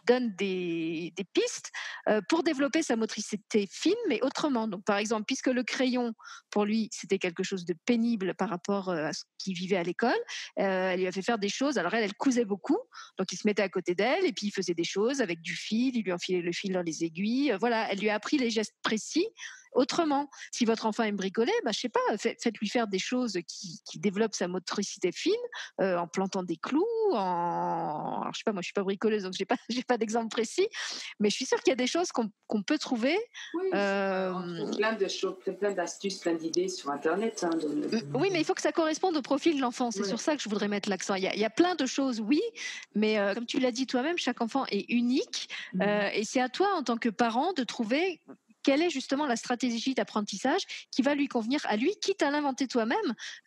[0.06, 1.72] donne des, pistes
[2.08, 4.68] euh, pour développer sa motricité fine, mais autrement.
[4.68, 6.14] Donc, par exemple, puisque le crayon,
[6.52, 10.14] pour lui, c'était quelque chose de pénible par rapport à ce qu'il vivait à l'école,
[10.56, 11.78] elle lui a fait faire des choses.
[11.78, 12.78] Alors, elle, elle cousait beaucoup.
[13.18, 15.56] Donc, il se mettait à côté d'elle et puis il faisait des choses avec du
[15.56, 15.96] fil.
[15.96, 17.56] Il lui enfilait le fil dans les aiguilles.
[17.60, 19.28] Voilà, elle lui a appris les gestes précis
[19.76, 20.30] autrement.
[20.52, 24.36] Si votre enfant aime bricoler, bah, je sais pas, faites-lui faire des choses qui, développent
[24.36, 25.34] sa motricité fine,
[25.82, 29.24] euh, en plantant des clous, en, alors, je sais pas, moi je suis pas bricoleuse,
[29.24, 30.68] donc j'ai pas, j'ai pas d'exemple précis,
[31.20, 33.18] mais je suis sûre qu'il y a des choses qu'on peut trouver.
[33.54, 37.44] Oui, euh, plein de choses, plein d'astuces, plein d'idées sur Internet.
[37.44, 37.58] Hein,
[38.14, 39.92] oui, mais il faut que ça corresponde au profil de l'enfant.
[39.92, 41.16] C'est sur ça que je voudrais mettre l'accent.
[41.16, 42.42] Il, y a plein de choses, oui,
[42.94, 45.82] mais euh, comme tu l'as dit toi-même, chaque enfant est unique, mmh.
[46.14, 48.22] et c'est à toi en tant que parent de trouver
[48.66, 52.68] quelle est justement la stratégie d'apprentissage qui va lui convenir à lui, quitte à l'inventer
[52.68, 52.98] toi-même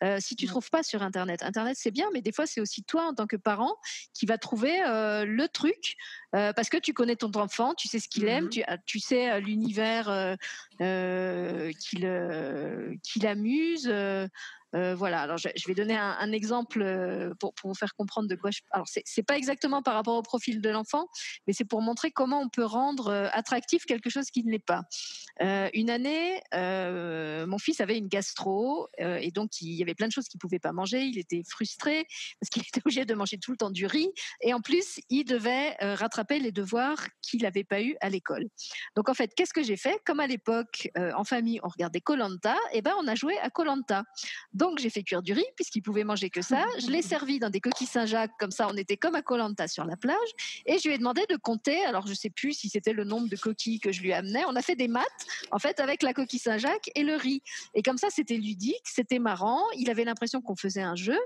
[0.01, 1.43] euh, si tu ne trouves pas sur Internet.
[1.43, 3.75] Internet, c'est bien, mais des fois, c'est aussi toi en tant que parent
[4.13, 5.97] qui va trouver euh, le truc
[6.35, 9.39] euh, parce que tu connais ton enfant, tu sais ce qu'il aime, mmh tu, sais
[9.41, 10.37] l'univers
[10.79, 11.99] qui
[13.21, 13.91] l'amuse.
[14.75, 15.21] Euh, voilà.
[15.21, 18.59] Alors, je, vais donner un, exemple euh, pour, vous faire comprendre de quoi je.
[18.71, 21.07] Alors, c'est pas exactement par rapport au profil de l'enfant,
[21.47, 24.59] mais c'est pour montrer comment on peut rendre euh, attractif quelque chose qui ne l'est
[24.59, 24.83] pas.
[25.73, 30.27] une année, mon fils avait une gastro et donc il y avait plein de choses
[30.27, 31.03] qu'il pouvait pas manger.
[31.03, 32.05] Il était frustré
[32.39, 34.09] parce qu'il était obligé de manger tout le temps du riz
[34.41, 38.45] et en plus il devait rattraper les devoirs qu'il n'avait pas eu à l'école.
[38.95, 40.01] Donc en fait, qu'est-ce que j'ai fait?
[40.05, 43.49] Comme à l'époque en famille on regardait Colanta, et eh ben on a joué à
[43.49, 44.03] Colanta.
[44.53, 46.65] Donc j'ai fait cuire du riz puisqu'il pouvait manger que ça.
[46.79, 48.67] Je l'ai servi dans des coquilles Saint-Jacques comme ça.
[48.69, 50.17] On était comme à Colanta sur la plage
[50.65, 51.83] et je lui ai demandé de compter.
[51.85, 54.43] Alors je sais plus si c'était le nombre de coquilles que je lui amenais.
[54.47, 55.05] On a fait des maths
[55.51, 57.41] en fait avec la coquille Saint-Jacques et le riz.
[57.73, 59.63] Et comme ça c'était ludique, c'était marrant.
[59.77, 61.17] Il avait l'impression qu'on faisait un jeu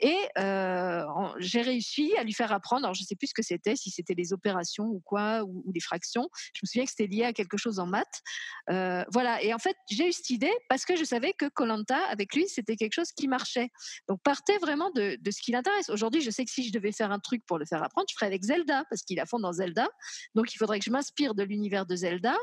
[0.00, 1.04] et euh,
[1.38, 2.84] j'ai réussi à lui faire apprendre.
[2.84, 5.80] Alors je sais plus ce que c'était, si c'était les opérations ou quoi ou, les
[5.80, 6.28] fractions.
[6.54, 8.22] Je me souviens que c'était lié à quelque chose en maths.
[8.70, 9.42] Euh, voilà.
[9.42, 12.48] Et en fait j'ai eu cette idée parce que je savais que Colanta avec lui
[12.48, 13.70] c'était quelque chose qui marchait.
[14.08, 15.90] Donc partez vraiment de, ce qui l'intéresse.
[15.90, 18.14] Aujourd'hui, je sais que si je devais faire un truc pour le faire apprendre, je
[18.14, 19.88] ferais avec Zelda, parce qu'il a fond dans Zelda.
[20.34, 22.36] Donc il faudrait que je m'inspire de l'univers de Zelda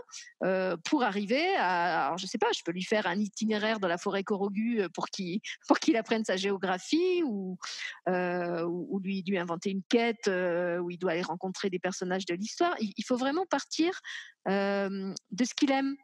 [0.43, 2.05] euh, pour arriver à.
[2.05, 4.89] Alors je sais pas, je peux lui faire un itinéraire dans la forêt Korogu euh,
[4.93, 7.57] pour qu'il pour apprenne sa géographie ou
[8.07, 12.75] ou lui lui inventer une quête où il doit aller rencontrer des personnages de l'histoire.
[12.79, 13.91] Il, faut vraiment partir
[14.47, 15.95] de ce qu'il aime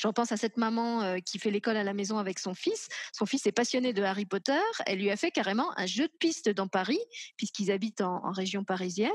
[0.00, 2.88] J'en pense à cette maman euh, qui fait l'école à la maison avec son fils.
[3.12, 4.60] Son fils est passionné de Harry Potter.
[4.86, 7.00] Elle lui a fait carrément un jeu de piste dans Paris,
[7.36, 9.10] puisqu'ils habitent en, région parisienne,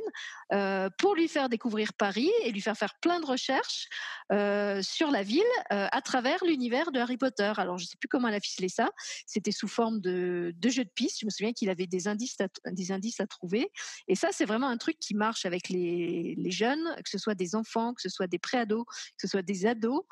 [0.53, 3.87] euh, pour lui faire découvrir Paris et lui faire faire plein de recherches
[4.31, 7.51] euh, sur la ville à travers l'univers de Harry Potter.
[7.57, 8.89] Alors, je ne sais plus comment elle a ficelé ça.
[9.25, 11.19] C'était sous forme de, de jeu de piste.
[11.21, 13.71] Je me souviens qu'il avait des indices, à, des indices à trouver.
[14.07, 17.55] Et ça, c'est vraiment un truc qui marche avec les, jeunes, que ce soit des
[17.55, 20.03] enfants, que ce soit des préados, que ce soit des ados.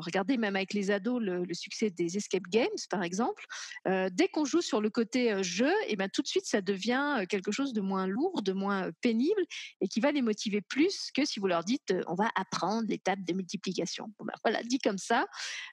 [0.00, 3.44] Regardez même avec les ados le, succès des escape games, par exemple.
[3.86, 7.52] dès qu'on joue sur le côté jeu, et ben tout de suite ça devient quelque
[7.52, 9.42] chose de moins lourd, de moins pénible,
[9.80, 13.22] et qui va les motiver plus que si vous leur dites on va apprendre l'étape
[13.24, 14.12] de multiplication.
[14.20, 15.26] ben voilà, dit comme ça,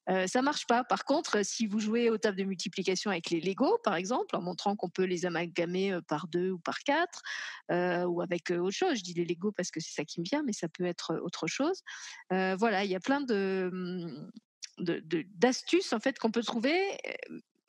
[0.08, 0.84] ça marche pas.
[0.84, 4.42] Par contre, si vous jouez aux tables de multiplication avec les Lego, par exemple, en
[4.42, 7.22] montrant qu'on peut les amalgamer par deux ou par quatre,
[7.70, 8.98] ou avec autre chose.
[8.98, 11.20] Je dis les Lego parce que c'est ça qui me vient, mais ça peut être
[11.24, 11.82] autre chose.
[12.30, 14.30] voilà, il y a plein de mmh,
[15.36, 16.98] d'astuces en fait qu'on peut trouver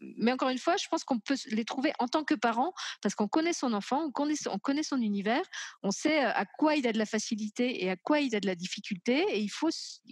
[0.01, 2.73] mais encore une fois, je pense qu'on peut les trouver en tant que parent
[3.03, 5.43] parce qu'on connaît son enfant, on connaît, on connaît son univers,
[5.83, 8.47] on sait à quoi il a de la facilité et à quoi il a de
[8.47, 9.25] la difficulté.
[9.31, 9.71] Et il faut,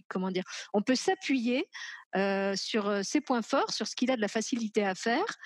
[0.08, 1.68] comment dire, on peut s'appuyer
[2.54, 5.36] sur ses points forts, sur ce qu'il a de la facilité à faire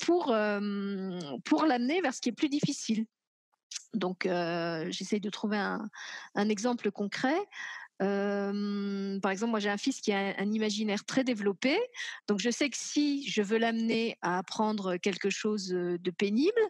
[0.00, 0.26] pour,
[1.44, 3.06] pour l'amener vers ce qui est plus difficile.
[3.94, 7.38] Donc, j'essaye de trouver un exemple concret
[7.98, 11.76] par exemple, moi j'ai un fils qui a un imaginaire très développé,
[12.28, 16.60] donc je sais que si je veux l'amener à apprendre quelque chose de pénible,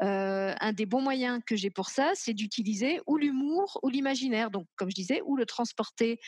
[0.00, 4.50] un des bons moyens que j'ai pour ça, c'est d'utiliser ou l'humour ou l'imaginaire.
[4.50, 6.20] Donc, comme je disais, ou le transporter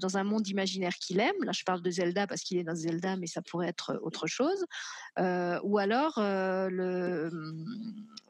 [0.00, 1.42] dans un monde imaginaire qu'il aime.
[1.42, 4.26] Là, je parle de Zelda parce qu'il est dans Zelda, mais ça pourrait être autre
[4.26, 4.64] chose.
[5.18, 7.30] ou alors mmh,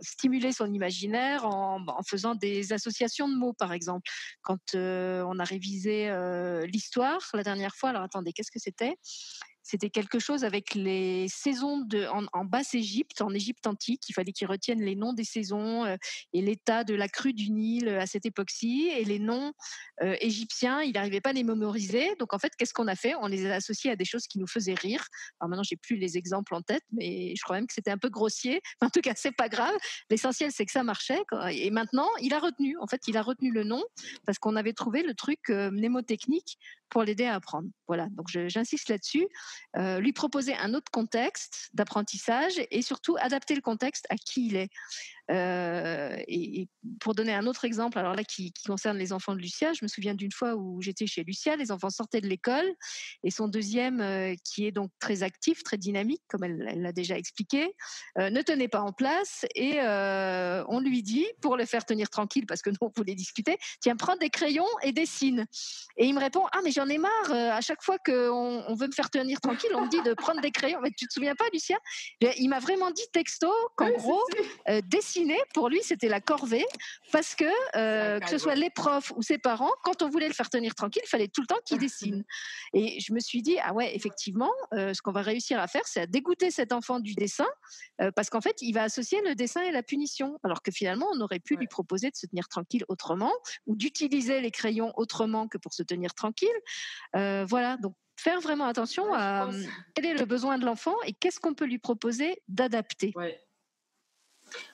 [0.00, 4.10] stimuler son imaginaire en, en, faisant des associations de mots, par exemple.
[4.42, 6.10] Quand on arrive viser
[6.66, 7.90] l'histoire la dernière fois.
[7.90, 8.96] Alors attendez, qu'est-ce que c'était?
[9.62, 11.86] C'était quelque chose avec les saisons
[12.32, 14.02] en, Basse-Égypte, en Égypte antique.
[14.08, 15.96] Il fallait qu'ils retiennent les noms des saisons euh,
[16.32, 18.90] et l'état de la crue du Nil euh, à cette époque-ci.
[18.96, 19.52] Et les noms
[20.02, 22.14] euh, égyptiens, il n'arrivait pas à les mémoriser.
[22.18, 23.14] Donc en fait, qu'est-ce qu'on a fait?
[23.20, 25.06] On les a associés à des choses qui nous faisaient rire.
[25.40, 27.98] Alors maintenant, j'ai plus les exemples en tête, mais je crois même que c'était un
[27.98, 28.60] peu grossier.
[28.82, 29.74] En tout cas, c'est pas grave.
[30.10, 31.22] L'essentiel, c'est que ça marchait.
[31.52, 32.76] Et maintenant, il a retenu.
[32.78, 33.82] En fait, il a retenu le nom
[34.26, 36.58] parce qu'on avait trouvé le truc mnémotechnique
[36.92, 37.68] pour l'aider à apprendre.
[37.88, 39.26] Voilà, donc j'insiste là-dessus.
[39.78, 44.56] Euh, lui proposer un autre contexte d'apprentissage et surtout adapter le contexte à qui il
[44.56, 44.68] est.
[45.30, 46.68] Euh, et,
[47.00, 49.88] pour donner un autre exemple, alors là qui, concerne les enfants de Lucia, je me
[49.88, 52.70] souviens d'une fois où j'étais chez Lucia, les enfants sortaient de l'école
[53.22, 57.16] et son deuxième, euh, qui est donc très actif, très dynamique, comme elle l'a déjà
[57.16, 57.74] expliqué,
[58.18, 62.46] euh, ne tenait pas en place et on lui dit, pour le faire tenir tranquille,
[62.46, 65.46] parce que nous on voulait discuter, tiens, prends des crayons et dessine.
[65.96, 68.86] Et il me répond, ah mais j'en ai marre, à chaque fois qu'on on veut
[68.86, 70.80] me faire tenir tranquille, on me dit de prendre des crayons.
[70.82, 71.76] Mais tu te souviens pas, Lucia?
[72.38, 74.22] Il m'a vraiment dit texto qu'en gros,
[74.84, 75.11] dessine
[75.54, 76.64] pour lui, c'était la corvée,
[77.10, 77.44] parce que,
[77.76, 80.74] euh, que ce soit les profs ou ses parents, quand on voulait le faire tenir
[80.74, 82.24] tranquille, il fallait tout le temps qu'il dessine.
[82.74, 85.86] Et je me suis dit, ah ouais, effectivement, euh, ce qu'on va réussir à faire,
[85.86, 87.48] c'est à dégoûter cet enfant du dessin,
[88.00, 91.06] euh, parce qu'en fait, il va associer le dessin et la punition, alors que finalement,
[91.14, 93.32] on aurait pu lui proposer de se tenir tranquille autrement,
[93.66, 96.48] ou d'utiliser les crayons autrement que pour se tenir tranquille.
[97.12, 99.50] voilà, donc faire vraiment attention à
[99.94, 103.12] quel est le besoin de l'enfant et qu'est-ce qu'on peut lui proposer d'adapter.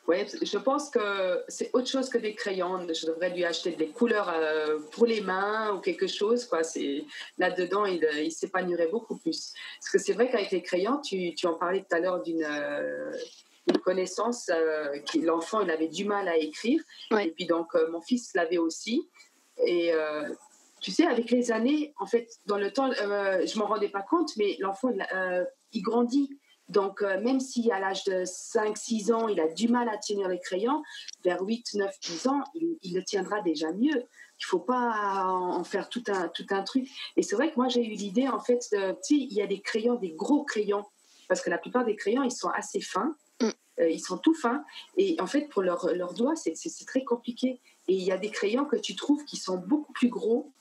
[0.07, 2.87] Oui, je pense que c'est autre chose que des crayons.
[2.89, 6.47] Je devrais lui acheter des couleurs euh, pour les mains ou quelque chose.
[6.47, 6.63] Quoi.
[6.63, 7.05] C'est,
[7.37, 9.53] là-dedans, il, il s'épanouirait beaucoup plus.
[9.79, 12.45] Parce que c'est vrai qu'avec les crayons, tu, tu en parlais tout à l'heure d'une,
[12.45, 13.13] euh,
[13.85, 16.81] connaissance euh, que l'enfant il avait du mal à écrire.
[17.21, 19.09] Et puis donc, mon fils l'avait aussi.
[19.67, 19.93] Et
[20.81, 24.31] tu sais, avec les années, en fait, dans le temps, je m'en rendais pas compte,
[24.39, 24.91] mais l'enfant,
[25.73, 26.38] il grandit.
[26.69, 30.29] Donc, euh, même si à l'âge de 5-6 ans, il a du mal à tenir
[30.29, 30.83] les crayons,
[31.25, 33.97] vers 8, 9, 10 ans, il, le tiendra déjà mieux.
[34.41, 36.89] Il ne faut pas en faire tout un, tout un truc.
[37.17, 39.61] Et c'est vrai que moi, j'ai eu l'idée, en fait, de, il y a des
[39.61, 40.85] crayons, des gros crayons,
[41.27, 43.17] parce que la plupart des crayons, ils sont assez fins.
[43.41, 43.49] Mm.
[43.81, 44.63] Euh, ils sont tout fins.
[44.97, 46.55] Et en fait, pour leurs doigts, c'est
[46.87, 47.61] très compliqué.
[47.89, 50.53] Et il y a des crayons que tu trouves qui sont beaucoup plus gros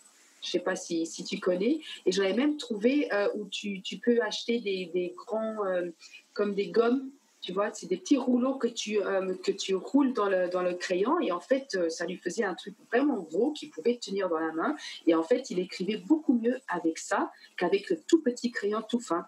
[0.44, 1.80] je sais pas si, si, tu connais.
[2.06, 5.90] Et j'en ai même trouvé euh, où tu, tu, peux acheter des, des grands, euh,
[6.34, 7.10] comme des gommes,
[7.42, 10.62] tu vois, c'est des petits rouleaux que tu, euh, que tu roules dans le, dans
[10.62, 11.20] le crayon.
[11.20, 14.52] Et en fait, ça lui faisait un truc vraiment gros qu'il pouvait tenir dans la
[14.52, 14.76] main.
[15.06, 19.00] Et en fait, il écrivait beaucoup mieux avec ça qu'avec le tout petit crayon tout
[19.00, 19.26] fin.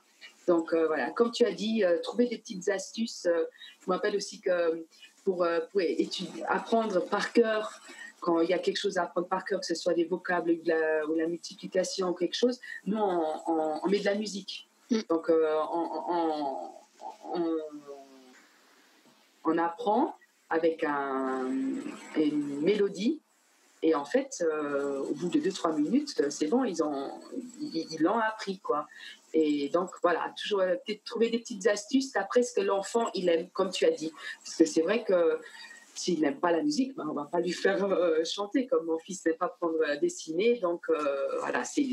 [0.48, 3.28] Donc voilà, comme tu as dit, trouver des petites astuces.
[3.28, 4.84] je me rappelle aussi que
[5.24, 5.82] pour, pour
[6.48, 7.80] apprendre par cœur
[8.20, 10.52] quand il y a quelque chose à apprendre par cœur, que ce soit des vocables
[10.52, 14.70] ou la, ou la multiplication ou quelque chose, nous, on, met de la musique.
[14.92, 15.00] Mm.
[15.10, 16.72] Donc, euh, on,
[19.44, 20.16] on, apprend
[20.50, 21.50] avec un,
[22.16, 23.22] une mélodie.
[23.82, 27.12] Et en fait, euh, au bout de 2-3 minutes, c'est bon, ils l'ont
[27.62, 28.60] ils, appris.
[28.60, 28.88] quoi.
[29.34, 30.64] Et donc, voilà, toujours
[31.06, 34.12] trouver des petites astuces après ce que l'enfant, il aime, comme tu as dit.
[34.44, 35.40] Parce que c'est vrai que
[36.00, 38.98] s'il n'aime pas la musique, ben, on va pas lui faire euh, chanter, comme mon
[39.00, 40.58] fils n'aime pas prendre à dessiner.
[40.60, 41.86] Donc euh, voilà, c'est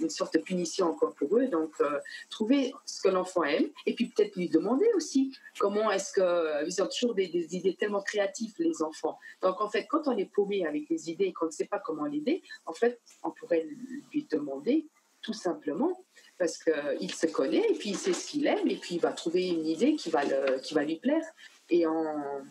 [0.00, 1.48] une sorte de punition encore pour eux.
[1.48, 1.98] Donc euh,
[2.30, 6.82] trouver ce que l'enfant aime et puis peut-être lui demander aussi comment est-ce que ils
[6.82, 9.18] ont toujours des, idées tellement créatives les enfants.
[9.42, 11.80] Donc en fait, quand on est paumé avec des idées et qu'on ne sait pas
[11.80, 13.66] comment l'aider, en fait, on pourrait
[14.12, 14.86] lui demander
[15.20, 16.04] tout simplement
[16.38, 19.12] parce qu'il se connaît et puis il sait ce qu'il aime et puis il va
[19.12, 20.22] trouver une idée qui va,
[20.58, 21.24] qui va lui plaire.
[21.70, 22.42] Et en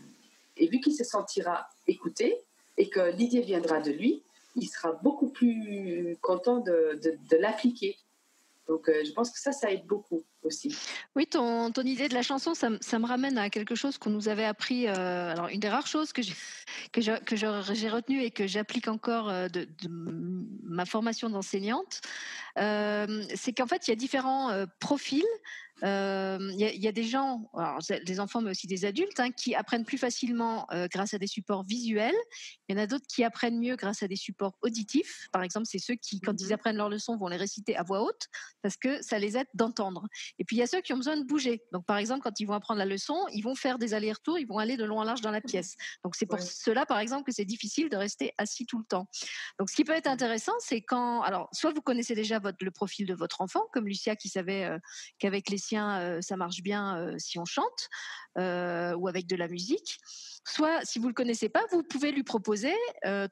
[0.58, 2.38] et vu qu'il se sentira écouté
[2.78, 4.24] et que l'idée viendra de lui,
[4.56, 7.00] il sera beaucoup plus content de,
[7.40, 7.98] l'appliquer.
[8.68, 10.76] Donc, euh, je pense que ça, ça aide beaucoup aussi.
[11.16, 14.44] Oui, ton, idée de la chanson, ça, me ramène à quelque chose qu'on nous avait
[14.44, 14.88] appris.
[14.88, 16.34] Euh, alors, une des rares choses que j'ai
[16.92, 22.02] que retenu et que j'applique encore euh, de, ma formation d'enseignante,
[22.58, 25.24] c'est qu'en fait, il y a différents profils
[25.84, 27.50] il y, a des gens,
[28.06, 31.64] des enfants mais aussi des adultes, hein, qui apprennent plus facilement grâce à des supports
[31.64, 32.16] visuels.
[32.68, 35.28] Il y en a d'autres qui apprennent mieux grâce à des supports auditifs.
[35.32, 37.84] Par exemple, c'est ceux qui, quand ils mmh apprennent leurs leçons, vont les réciter à
[37.84, 38.28] voix haute
[38.62, 40.08] parce que ça les aide d'entendre.
[40.40, 41.62] Et puis il y a ceux qui ont besoin de bouger.
[41.72, 44.48] Donc par exemple, quand ils vont apprendre la leçon, ils vont faire des allers-retours, ils
[44.48, 45.76] vont aller de long en large dans la pièce.
[46.04, 49.08] Donc c'est pour cela, par exemple, que c'est difficile de rester assis tout le temps.
[49.60, 52.72] Donc ce qui peut être intéressant, c'est quand, alors soit vous connaissez déjà votre, le
[52.72, 54.70] profil de votre enfant, comme Lucia qui savait
[55.20, 57.90] qu'avec les euh, ça marche bien euh, si on chante
[58.38, 59.98] euh, ou avec de la musique.
[60.46, 62.74] Soit, si vous le connaissez pas, vous pouvez lui proposer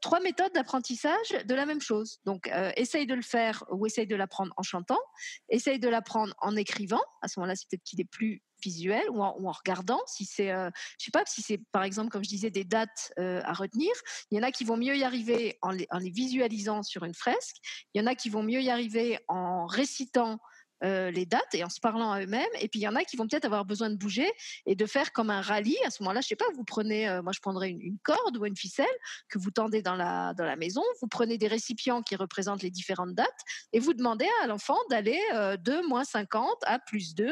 [0.01, 2.19] trois méthodes d'apprentissage de la même chose.
[2.25, 4.99] Donc, essaye de le faire ou essaye de l'apprendre en chantant,
[5.47, 7.01] essaye de l'apprendre en écrivant.
[7.21, 10.01] À ce moment-là, c'est peut-être qu'il est plus visuel ou en, regardant.
[10.07, 13.53] Si c'est, je sais pas, si c'est par exemple, comme je disais, des dates à
[13.53, 13.93] retenir.
[14.31, 17.55] Il y en a qui vont mieux y arriver en les, visualisant sur une fresque.
[17.93, 20.38] Il y en a qui vont mieux y arriver en récitant
[20.84, 22.45] euh, les dates et en se parlant à eux-mêmes.
[22.59, 24.30] Et puis il y en a qui vont peut-être avoir besoin de bouger
[24.65, 25.78] et de faire comme un rallye.
[25.86, 28.45] À ce moment-là, je sais pas, vous prenez, euh, moi je prendrais une, corde ou
[28.45, 28.86] une ficelle
[29.30, 30.84] que vous tendez dans la, dans la maison.
[31.01, 33.30] Vous prenez des récipients qui représentent les différentes dates
[33.73, 37.32] et vous demandez à l'enfant d'aller euh, de moins 50 à plus 2,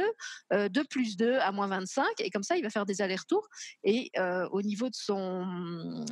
[0.52, 2.06] de plus 2 à moins 25.
[2.20, 3.48] Et comme ça, il va faire des allers-retours.
[3.84, 4.12] Et
[4.52, 6.06] au niveau de son,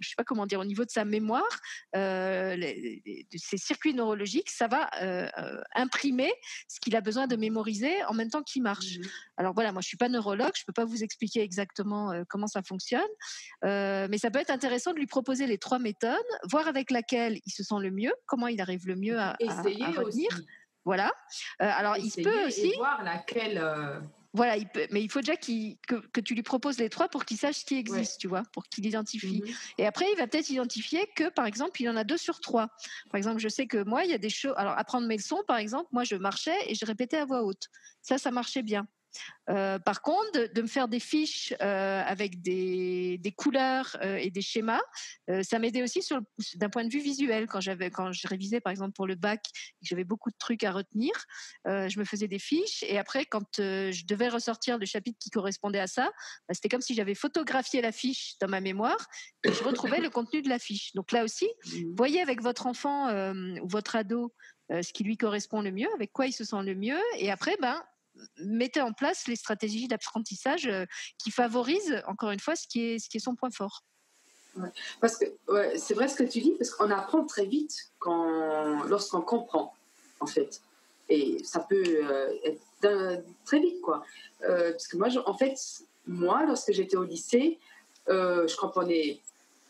[0.00, 1.60] je sais pas comment dire, au niveau de sa mémoire,
[1.94, 3.02] les,
[3.36, 4.90] ses circuits neurologiques, ça va
[5.74, 6.32] imprimer
[6.68, 8.98] ce qu'il a besoin de mémoriser en même temps qu'il marche.
[8.98, 9.02] Mmh
[9.36, 12.46] Alors voilà, moi je suis pas neurologue, je peux pas vous expliquer exactement euh, comment
[12.46, 13.00] ça fonctionne,
[13.64, 16.16] euh, mais ça peut être intéressant de lui proposer les trois méthodes,
[16.50, 19.62] voir avec laquelle il se sent le mieux, comment il arrive le mieux à, à,
[19.62, 20.02] retenir.
[20.02, 20.28] Aussi.
[20.84, 21.12] Voilà.
[21.62, 23.62] Euh, alors il peut aussi voir laquelle
[24.32, 27.24] voilà, il peut, mais il faut déjà que, que, tu lui proposes les trois pour
[27.24, 29.42] qu'il sache ce qui existe, tu vois, pour qu'il identifie.
[29.42, 32.38] Mmh Et après, il va peut-être identifier que, par exemple, il en a deux sur
[32.40, 32.68] trois.
[33.10, 34.54] Par exemple, je sais que moi, il y a des choses.
[34.56, 37.68] Alors, apprendre mes leçons, par exemple, moi, je marchais et je répétais à voix haute.
[38.02, 38.86] Ça, ça marchait bien.
[39.48, 44.30] Euh, par contre, de, me faire des fiches euh, avec des, des couleurs euh, et
[44.30, 44.80] des schémas,
[45.42, 46.00] ça m'aidait aussi
[46.54, 47.46] d'un point de vue visuel.
[47.46, 49.44] Quand j'avais, quand je révisais par exemple pour le bac,
[49.82, 51.12] j'avais beaucoup de trucs à retenir,
[51.66, 55.78] je me faisais des fiches et après, quand je devais ressortir le chapitre qui correspondait
[55.78, 56.10] à ça,
[56.48, 58.98] bah, c'était comme si j'avais photographié la fiche dans ma mémoire
[59.44, 60.92] et je retrouvais le contenu de la fiche.
[60.94, 61.94] Donc là aussi, mmh.
[61.96, 63.10] voyez avec votre enfant
[63.62, 64.32] ou votre ado
[64.70, 67.56] ce qui lui correspond le mieux, avec quoi il se sent le mieux, et après,
[67.60, 67.82] ben
[68.38, 70.84] mettez en place les stratégies d'apprentissage euh,
[71.18, 73.84] qui favorisent, encore une fois, ce qui est, ce qui est son point fort.
[75.00, 75.24] parce que
[75.76, 79.74] c'est vrai ce que tu dis, parce qu'on apprend très vite quand, lorsqu'on comprend,
[80.20, 80.60] en fait.
[81.08, 84.04] Et ça peut euh, être très vite, quoi.
[84.42, 85.56] Euh, parce que moi, en fait,
[86.06, 87.58] moi, lorsque j'étais au lycée,
[88.08, 89.20] je comprenais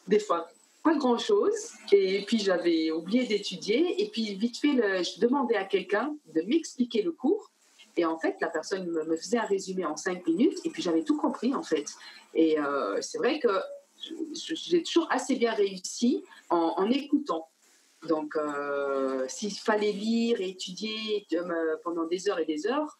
[0.07, 0.49] des fois
[0.83, 1.73] pas grand-chose.
[1.93, 4.03] Et puis, j'avais oublié d'étudier.
[4.03, 7.51] Et puis, vite fait, je demandais à quelqu'un de m'expliquer le cours.
[7.97, 11.03] Et en fait, la personne me, faisait un résumé en cinq minutes et puis j'avais
[11.03, 11.87] tout compris en fait.
[12.35, 13.49] Et euh, c'est vrai que
[14.33, 17.49] j'ai toujours assez bien réussi en, écoutant.
[18.09, 22.99] Donc, euh, s'il fallait lire et étudier euh, pendant des heures et des heures,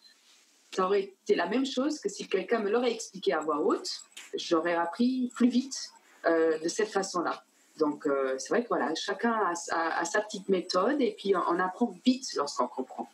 [0.75, 3.89] ça aurait été la même chose que si quelqu'un me l'aurait expliqué à voix haute.
[4.35, 5.91] J'aurais appris plus vite
[6.25, 7.43] de cette façon-là.
[7.77, 12.27] Donc, c'est vrai que voilà, chacun a, sa petite méthode et puis on apprend vite
[12.35, 13.09] lorsqu'on comprend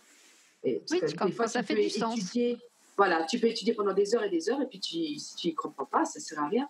[0.91, 2.19] oui, des fois, ça fait du sens.
[2.95, 5.47] Voilà, tu peux étudier pendant des heures et des heures, et puis tu, si tu
[5.49, 6.67] ne comprends pas, ça ne sert à rien.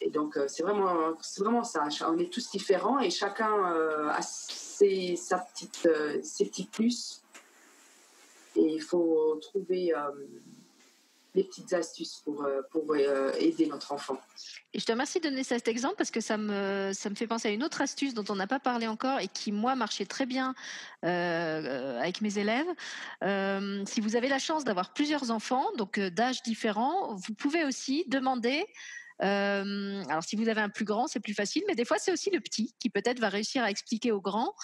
[0.00, 1.86] Et donc, euh, c'est vraiment, vraiment ça.
[2.08, 7.22] On est tous différents et chacun euh, a ses, sa petite, euh, ses petits plus.
[8.56, 9.92] Et il faut trouver
[11.34, 14.18] des petites astuces pour, euh, pour euh, aider notre enfant.
[14.72, 17.26] Et je te remercie de donner cet exemple parce que ça me, ça me fait
[17.26, 20.06] penser à une autre astuce dont on n'a pas parlé encore et qui, moi, marchait
[20.06, 20.54] très bien
[21.04, 22.66] euh, avec mes élèves.
[23.86, 28.66] si vous avez la chance d'avoir plusieurs enfants, donc d'âges différents, vous pouvez aussi demander
[29.22, 32.12] Euh, alors, si vous avez un plus grand, c'est plus facile, mais des fois, c'est
[32.12, 34.54] aussi le petit qui peut-être va réussir à expliquer au grand.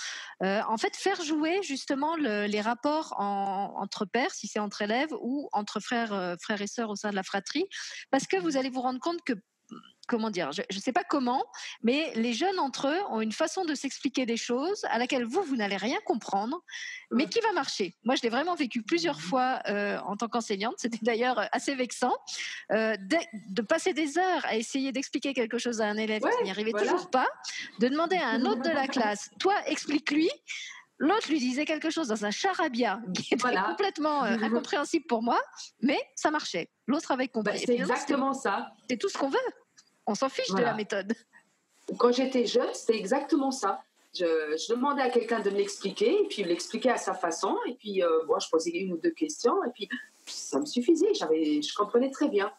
[0.42, 5.48] Euh, en fait, faire jouer justement les rapports entre pères, si c'est entre élèves, ou
[5.52, 7.66] entre frères, frères et sœurs au sein de la fratrie,
[8.10, 9.34] parce que vous allez vous rendre compte que
[10.06, 11.44] comment dire, je ne sais pas comment,
[11.82, 15.42] mais les jeunes entre eux ont une façon de s'expliquer des choses à laquelle vous,
[15.42, 16.62] vous n'allez rien comprendre,
[17.10, 17.96] mais qui va marcher.
[18.04, 20.74] Moi, je l'ai vraiment vécu plusieurs mmh fois euh, en tant qu'enseignante.
[20.78, 22.14] C'était d'ailleurs assez vexant
[22.72, 26.50] euh, de, passer des heures à essayer d'expliquer quelque chose à un élève qui n'y
[26.50, 27.28] arrivait toujours pas,
[27.80, 30.30] de demander à un autre de la classe, toi, explique-lui.
[30.98, 35.40] L'autre lui disait quelque chose dans un charabia qui était complètement euh, incompréhensible pour moi,
[35.82, 36.70] mais ça marchait.
[36.86, 37.52] L'autre avait compris.
[37.52, 38.72] Bah, c'est exactement ça.
[38.88, 39.38] C'est tout ce qu'on veut.
[40.06, 41.14] On s'en fiche de la méthode.
[41.98, 43.82] Quand j'étais jeune, c'était exactement ça.
[44.14, 47.74] Je, demandais à quelqu'un de me l'expliquer, et puis il l'expliquait à sa façon, et
[47.74, 49.88] puis euh, moi je posais une ou deux questions, et puis
[50.26, 52.50] ça me suffisait, j'avais, je comprenais très bien.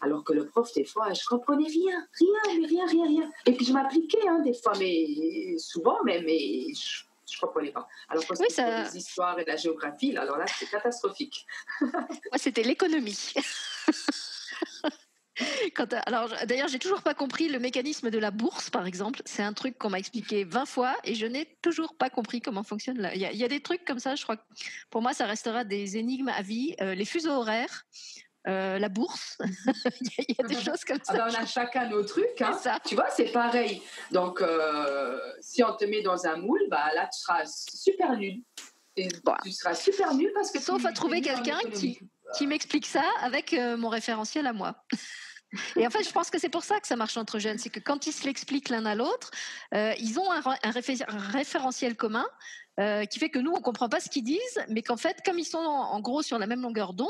[0.00, 3.32] Alors que le prof, des fois, je comprenais rien, rien, mais rien, rien, rien.
[3.46, 7.04] Et puis je m'appliquais, hein, des fois, mais souvent même, mais je,
[7.34, 7.88] ne comprenais pas.
[8.08, 8.84] Alors que oui, ça...
[8.84, 11.46] les histoires et la géographie, alors là, c'était catastrophique.
[11.80, 13.32] Moi, c'était l'économie.
[16.06, 19.22] alors, d'ailleurs, j'ai toujours pas compris le mécanisme de la bourse, par exemple.
[19.24, 22.62] C'est un truc qu'on m'a expliqué 20 fois et je n'ai toujours pas compris comment
[22.62, 23.10] fonctionne.
[23.14, 24.36] Il, y a, des trucs comme ça, je crois.
[24.90, 26.74] pour moi, ça restera des énigmes à vie.
[26.80, 27.84] Euh, les fuseaux horaires.
[28.48, 29.38] Euh, la bourse,
[30.20, 31.12] il y a des choses comme ah ça.
[31.14, 32.40] Ben, on a chacun nos trucs.
[32.40, 32.56] Hein.
[32.84, 33.82] Tu vois, c'est pareil.
[34.12, 38.40] Donc, euh, si on te met dans un moule, bah, là, tu seras super nul.
[38.96, 40.60] Tu seras super nul parce que...
[40.60, 41.98] Sauf à trouver quelqu'un qui,
[42.36, 44.84] qui m'explique ça avec mon référentiel à moi.
[45.76, 47.70] Et en fait, je pense que c'est pour ça que ça marche entre jeunes, c'est
[47.70, 49.30] que quand ils se l'expliquent l'un à l'autre,
[49.74, 50.42] euh, ils ont un,
[51.32, 52.26] référentiel commun
[52.78, 55.38] euh, qui fait que nous, on comprend pas ce qu'ils disent, mais qu'en fait, comme
[55.38, 57.08] ils sont en, gros sur la même longueur d'onde,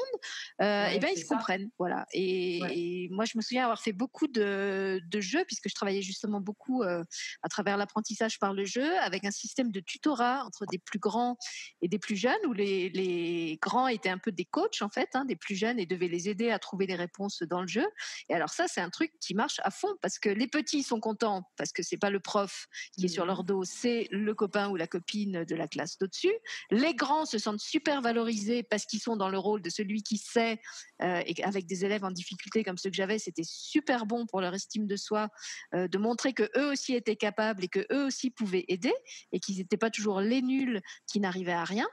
[0.63, 1.71] euh, eh ben, ils se comprennent.
[1.79, 2.07] Voilà.
[2.13, 6.83] Et, moi, je me souviens avoir fait beaucoup de, jeux, puisque je travaillais justement beaucoup
[6.83, 7.03] euh,
[7.43, 11.37] à travers l'apprentissage par le jeu, avec un système de tutorat entre des plus grands
[11.83, 15.25] et des plus jeunes, où les, grands étaient un peu des coachs, en fait, hein,
[15.25, 17.87] des plus jeunes, et devaient les aider à trouver des réponses dans le jeu.
[18.29, 21.01] Et alors ça, c'est un truc qui marche à fond, parce que les petits sont
[21.01, 23.47] contents, parce que c'est pas le prof qui est sur leur mmh.
[23.47, 26.35] dos, c'est le copain ou la copine de la classe d'au-dessus.
[26.71, 30.19] Les grands se sentent super valorisés parce qu'ils sont dans le rôle de celui qui
[30.19, 30.61] sait,
[31.03, 34.41] euh, et avec des élèves en difficulté comme ceux que j'avais, c'était super bon pour
[34.41, 35.29] leur estime de soi
[35.75, 38.95] euh, de montrer que eux aussi étaient capables et que eux aussi pouvaient aider
[39.33, 41.87] et qu'ils n'étaient pas toujours les nuls qui n'arrivaient à rien.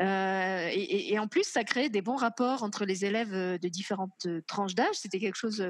[0.00, 4.74] Euh, et, en plus, ça crée des bons rapports entre les élèves de différentes tranches
[4.74, 4.94] d'âge.
[4.94, 5.66] C'était quelque chose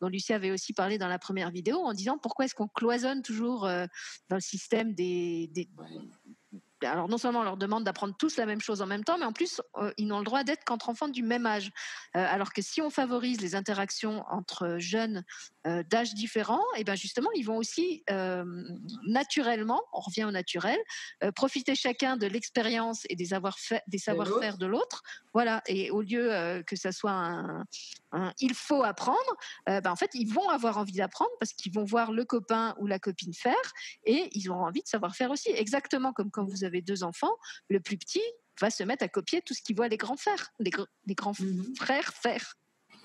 [0.00, 3.22] dont Lucie avait aussi parlé dans la première vidéo en disant pourquoi est-ce qu'on cloisonne
[3.22, 5.68] toujours dans le système des, des,
[6.82, 9.24] alors non seulement on leur demande d'apprendre tous la même chose en même temps, mais
[9.24, 11.70] en plus euh, ils n'ont le droit d'être qu'entre enfants du même âge.
[12.16, 15.24] Euh, alors que si on favorise les interactions entre jeunes
[15.66, 18.04] euh, d'âges différents, et eh ben justement ils vont aussi
[19.06, 20.78] naturellement, on revient au naturel,
[21.34, 25.02] profiter chacun de l'expérience et des savoir-faire des savoir-faire de l'autre.
[25.32, 25.62] Voilà.
[25.66, 27.64] Et au lieu que ça soit un,
[28.40, 29.18] il faut apprendre,
[29.66, 32.86] ben en fait ils vont avoir envie d'apprendre parce qu'ils vont voir le copain ou
[32.86, 33.54] la copine faire
[34.04, 35.50] et ils ont envie de savoir faire aussi.
[35.50, 37.36] Exactement comme quand vous avez avez deux enfants,
[37.68, 38.22] le plus petit
[38.60, 40.70] va se mettre à copier tout ce qu'il voit les grands faire, les,
[41.14, 41.74] grands mhm.
[41.76, 42.54] frères faire.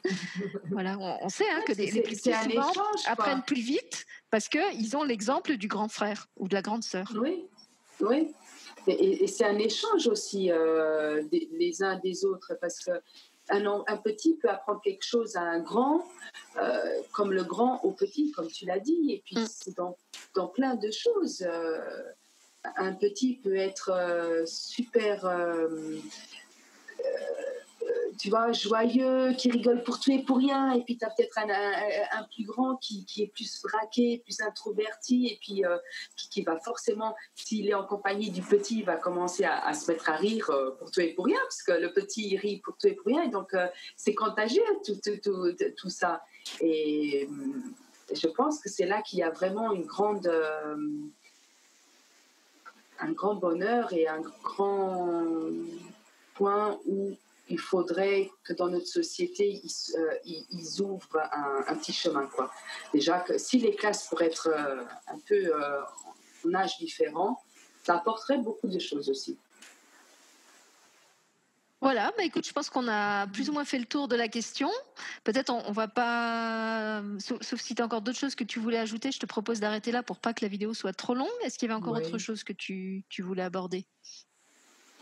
[0.71, 2.31] voilà, on, sait hein, que les, plus petits
[3.07, 7.11] apprennent plus vite parce qu'ils ont l'exemple du grand frère ou de la grande sœur.
[7.15, 7.45] Oui,
[8.01, 8.33] oui.
[8.87, 12.91] Et, c'est un échange aussi euh, les uns des autres parce que
[13.49, 16.03] un, petit peut apprendre quelque chose à un grand,
[16.57, 19.11] euh, comme le grand au petit, comme tu l'as dit.
[19.11, 19.47] Et puis, mm.
[19.47, 19.97] c'est dans,
[20.35, 21.43] dans, plein de choses.
[21.47, 21.79] Euh,
[22.77, 25.67] un petit peut être euh, super, euh,
[26.99, 31.09] euh, tu vois, joyeux, qui rigole pour tout et pour rien, et puis tu as
[31.09, 35.63] peut-être un, plus grand qui, est plus braqué, plus introverti, et puis
[36.31, 40.09] qui, va forcément, s'il est en compagnie du petit, il va commencer à, se mettre
[40.09, 42.93] à rire pour tout et pour rien, parce que le petit rit pour tout et
[42.93, 43.53] pour rien, et donc
[43.97, 44.95] c'est contagieux tout,
[45.77, 46.23] tout, ça.
[46.61, 47.29] Et
[48.11, 50.31] je pense que c'est là qu'il y a vraiment une grande
[52.99, 55.07] un grand bonheur et un grand
[56.35, 57.15] point où
[57.49, 62.25] il faudrait que dans notre société, ils, euh, ouvrent un, petit chemin.
[62.27, 62.51] Quoi.
[62.93, 65.81] Déjà, que si les classes pourraient être euh, un peu euh,
[66.45, 67.39] en âge différent,
[67.83, 69.37] ça apporterait beaucoup de choses aussi.
[71.85, 74.27] Voilà, bah écoute, je pense qu'on a plus ou moins fait le tour de la
[74.27, 74.71] question.
[75.23, 78.79] Peut-être on, on, va pas, sauf, si tu as encore d'autres choses que tu voulais
[78.79, 81.27] ajouter, je te propose d'arrêter là pour pas que la vidéo soit trop longue.
[81.43, 83.85] Est-ce qu'il y avait encore autre chose que tu, tu voulais aborder?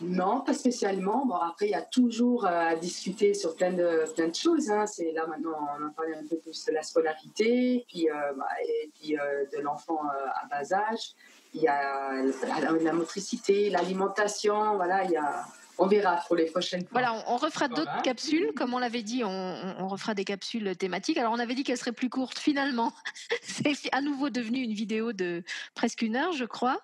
[0.01, 1.25] Non, pas spécialement.
[1.25, 4.69] Bon, après, il y a toujours à discuter sur plein de, plein de choses.
[4.69, 4.85] Hein.
[4.85, 8.91] C'est là maintenant, on a parlé un peu plus de la scolarité, puis, bah, et
[8.93, 10.01] puis de l'enfant
[10.35, 11.13] à bas âge.
[11.53, 14.75] Il y a la, la motricité, l'alimentation.
[14.75, 15.45] Voilà, il y a
[15.77, 16.89] on verra pour les prochaines fois.
[16.91, 18.51] Voilà, on, refera d'autres capsules.
[18.55, 21.17] Comme on l'avait dit, on, refera des capsules thématiques.
[21.17, 22.39] Alors, on avait dit qu'elles seraient plus courtes.
[22.39, 22.93] Finalement,
[23.41, 25.43] c'est à nouveau devenu une vidéo de
[25.75, 26.81] presque une heure, je crois.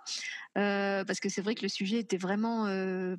[0.55, 2.65] Parce que c'est vrai que le sujet était vraiment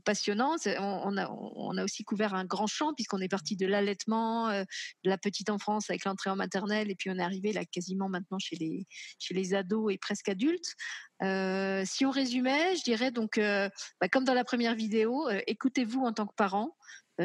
[0.05, 0.57] passionnant.
[0.79, 4.67] On, a, aussi couvert un grand champ puisqu'on est parti de l'allaitement, de
[5.05, 8.39] la petite enfance avec l'entrée en maternelle, et puis on est arrivé là quasiment maintenant
[8.39, 8.87] chez les,
[9.19, 10.75] chez les ados et presque adultes.
[11.23, 16.27] si on résumait, je dirais donc, bah, comme dans la première vidéo, écoutez-vous en tant
[16.27, 16.77] que parent,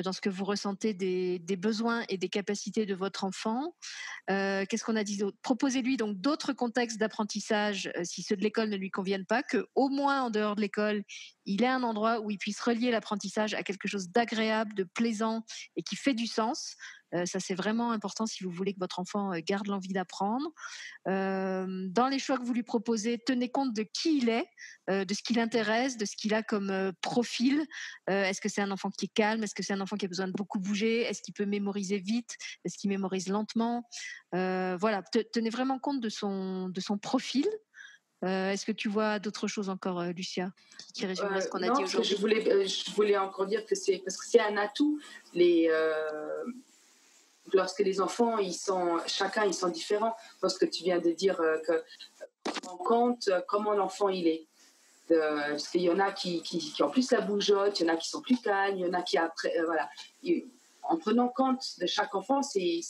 [0.03, 3.75] dans ce que vous ressentez des, besoins et des capacités de votre enfant.
[4.29, 8.69] Euh, qu'est-ce qu'on a dit Proposez-lui donc d'autres contextes d'apprentissage euh, si ceux de l'école
[8.69, 11.03] ne lui conviennent pas, que au moins en dehors de l'école,
[11.45, 15.45] il ait un endroit où il puisse relier l'apprentissage à quelque chose d'agréable, de plaisant
[15.75, 16.75] et qui fait du sens.
[17.23, 20.51] Ça, c'est vraiment important si vous voulez que votre enfant garde l'envie d'apprendre.
[21.05, 24.47] Dans les choix que vous lui proposez, tenez compte de qui il est,
[24.87, 27.65] de ce qui l'intéresse, de ce qu'il a comme profil.
[28.07, 29.43] Est-ce que c'est un enfant qui est calme?
[29.43, 31.01] Est-ce que c'est un enfant qui a besoin de beaucoup bouger?
[31.03, 32.35] Est-ce qu'il peut mémoriser vite?
[32.65, 33.87] Est-ce qu'il mémorise lentement?
[34.31, 37.47] Voilà, tenez vraiment compte de son, de son profil.
[38.23, 40.51] Est-ce que tu vois d'autres choses encore, Lucia,
[40.95, 43.99] qui, résument ce qu'on a dit aujourd'hui je voulais, je voulais encore dire que c'est
[43.99, 44.99] parce que c'est un atout.
[45.33, 45.69] Les,
[47.53, 50.15] lorsque les enfants, ils sont, chacun, ils sont différents.
[50.41, 51.83] Lorsque tu viens de dire euh, que
[52.71, 54.47] on compte euh, comment l'enfant il est.
[55.07, 57.97] parce qu'il y en a qui, qui, ont plus la bougeotte, il y en a
[57.97, 59.89] qui sont plus calmes, il y en a qui après, euh, voilà.
[60.83, 62.81] en prenant compte de chaque enfant, c'est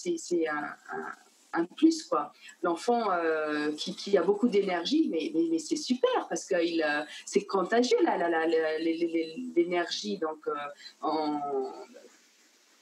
[0.48, 0.76] un,
[1.53, 2.34] un, plus quoi.
[2.64, 3.10] L'enfant
[3.77, 6.56] qui, qui, a beaucoup d'énergie, mais, mais, c'est super parce que
[7.26, 7.98] c'est contagieux
[9.56, 10.18] l'énergie.
[10.18, 10.48] Donc
[11.02, 11.40] en,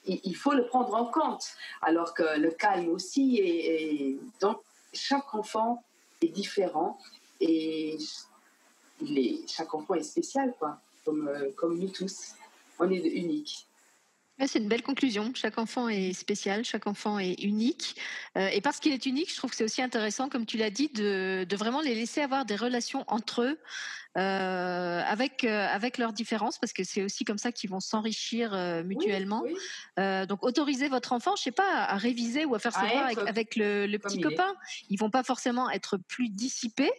[0.06, 1.46] il, faut le prendre en compte.
[1.82, 4.60] Alors que le calme aussi, et, donc
[4.94, 5.84] chaque enfant
[6.22, 7.00] est différent
[7.40, 7.98] et
[9.48, 12.36] chaque enfant est spécial, quoi, comme, euh, comme nous tous.
[12.80, 13.68] On est unique.
[14.48, 15.32] C'est une belle conclusion.
[15.36, 17.96] Chaque enfant est spécial, chaque enfant est unique.
[18.36, 20.72] Euh, et parce qu'il est unique, je trouve que c'est aussi intéressant, comme tu l'as
[20.72, 23.60] dit, de, vraiment les laisser avoir des relations entre eux,
[24.18, 28.52] euh, avec, euh, avec leurs différences, parce que c'est aussi comme ça qu'ils vont s'enrichir
[28.86, 29.44] mutuellement.
[29.98, 33.56] donc, autorisez votre enfant, je sais pas, à réviser ou à faire ses devoirs avec,
[33.56, 34.54] le, le petit copain.
[34.90, 36.92] Ils vont pas forcément être plus dissipés.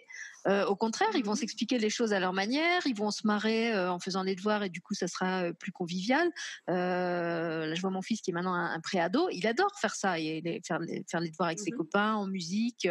[0.46, 3.26] Euh, au contraire, ils vont mmh s'expliquer les choses à leur manière, ils vont se
[3.26, 6.30] marrer euh, en faisant les devoirs et du coup, ça sera euh, plus convivial.
[6.68, 10.42] là, je vois mon fils qui est maintenant un, préado, il adore faire ça et
[10.66, 12.86] faire, les, faire, les, devoirs avec ses mmh copains en musique.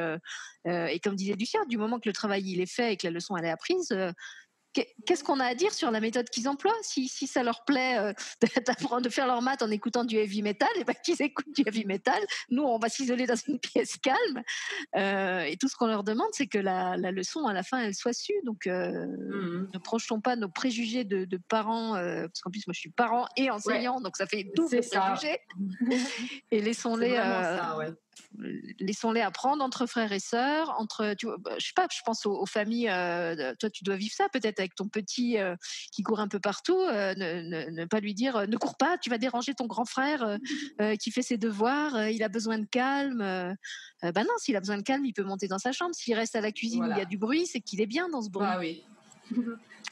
[0.66, 3.12] et comme disait Lucien, du moment que le travail il est fait et que la
[3.12, 3.96] leçon elle est apprise,
[4.74, 6.76] qu'est-ce qu'on a à dire sur la méthode qu'ils emploient?
[6.82, 8.14] Si, si, ça leur plaît euh,
[8.66, 11.54] d'apprendre de faire leur maths en écoutant du heavy metal, et eh ben qu'ils écoutent
[11.56, 12.22] du heavy metal.
[12.50, 14.44] Nous, on va s'isoler dans une pièce calme.
[14.96, 17.80] Euh, et tout ce qu'on leur demande, c'est que la, la, leçon, à la fin,
[17.80, 18.34] elle soit su.
[18.44, 19.70] Donc, euh, mmh.
[19.74, 23.28] ne projetons pas nos préjugés de, de parents, parce qu'en plus, moi, je suis parent
[23.38, 25.38] et enseignant, donc ça fait double préjugés.
[26.52, 27.18] et laissons-les
[28.80, 32.46] laissons-les apprendre entre frères et sœurs, entre, tu bah, je sais pas, je pense aux,
[32.46, 32.90] familles.
[32.90, 35.56] Euh, toi, tu dois vivre ça peut-être avec ton petit euh,
[35.92, 36.80] qui court un peu partout.
[36.80, 40.38] Euh, ne, pas lui dire, ne cours pas, tu vas déranger ton grand frère
[41.00, 42.10] qui fait ses devoirs.
[42.10, 43.20] il a besoin de calme.
[43.20, 45.94] ben non, s'il a besoin de calme, il peut monter dans sa chambre.
[45.94, 48.10] S'il reste à la cuisine où il y a du bruit, c'est qu'il est bien
[48.10, 48.48] dans ce bruit.
[48.50, 48.84] Ah oui.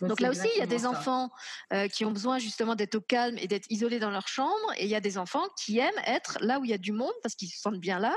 [0.08, 1.30] Donc là aussi, il y a des enfants
[1.74, 4.86] euh, qui ont besoin justement d'être au calme et d'être isolés dans leur chambre, et
[4.86, 7.14] il y a des enfants qui aiment être là où il y a du monde
[7.22, 8.16] parce qu'ils se sentent bien là.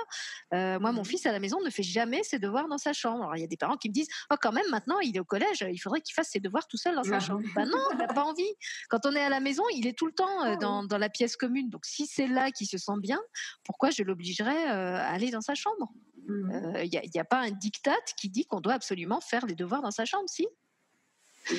[0.52, 2.94] Euh, moi, mon mmh fils à la maison ne fait jamais ses devoirs dans sa
[2.94, 3.24] chambre.
[3.24, 5.20] Alors il y a des parents qui me disent oh quand même maintenant il est
[5.20, 7.42] au collège, il faudrait qu'il fasse ses devoirs tout seul dans sa chambre.
[7.54, 8.42] Ben non, il n'a pas envie.
[8.88, 11.10] Quand on est à la maison, il est tout le temps euh, dans, dans, la
[11.10, 11.68] pièce commune.
[11.68, 13.20] Donc si c'est là qu'il se sent bien,
[13.64, 15.92] pourquoi je l'obligerais à aller dans sa chambre?
[16.26, 19.54] Mmh Il n'y a, a, pas un diktat qui dit qu'on doit absolument faire les
[19.54, 20.46] devoirs dans sa chambre, si?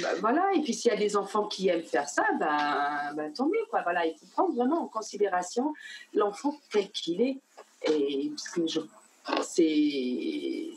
[0.02, 3.32] Bah, voilà, et puis s'il y a des enfants qui aiment faire ça, ben, ben,
[3.32, 3.66] tant mieux.
[3.70, 3.82] Quoi.
[3.84, 5.74] Voilà, il faut prendre vraiment en considération
[6.14, 7.38] l'enfant tel qu'il est.
[7.88, 8.32] Et
[9.44, 10.70] c'est,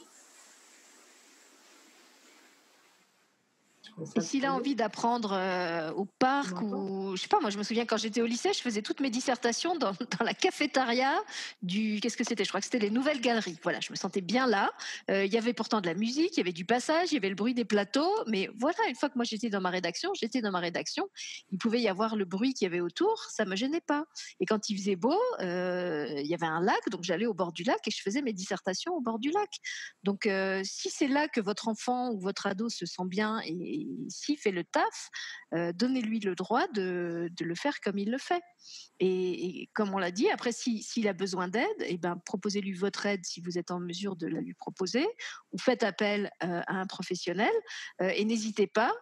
[4.16, 7.62] Et s'il a envie d'apprendre euh, au parc ou je sais pas, moi je me
[7.62, 11.12] souviens quand j'étais au lycée, je faisais toutes mes dissertations dans, dans la cafétéria
[11.62, 12.44] du qu'est-ce que c'était?
[12.44, 13.58] Je crois que c'était les nouvelles galeries.
[13.62, 14.72] Voilà, je me sentais bien là.
[15.10, 17.18] Euh, il y avait pourtant de la musique, il y avait du passage, il y
[17.18, 20.12] avait le bruit des plateaux, mais voilà, une fois que moi j'étais dans ma rédaction,
[20.14, 21.08] j'étais dans ma rédaction,
[21.50, 24.04] il pouvait y avoir le bruit qu'il y avait autour, ça me gênait pas.
[24.40, 27.52] Et quand il faisait beau, euh, il y avait un lac, donc j'allais au bord
[27.52, 29.50] du lac et je faisais mes dissertations au bord du lac.
[30.04, 30.28] Donc
[30.64, 34.50] si c'est là que votre enfant ou votre ado se sent bien et s'il fait
[34.50, 35.10] le taf,
[35.54, 38.42] euh, donnez-lui le droit de, le faire comme il le fait.
[39.00, 43.24] Et, comme on l'a dit, après, s'il a besoin d'aide, eh ben, proposez-lui votre aide
[43.24, 45.06] si vous êtes en mesure de la lui proposer,
[45.52, 47.52] ou faites appel euh, à un professionnel.
[48.02, 48.92] Euh, et n'hésitez pas,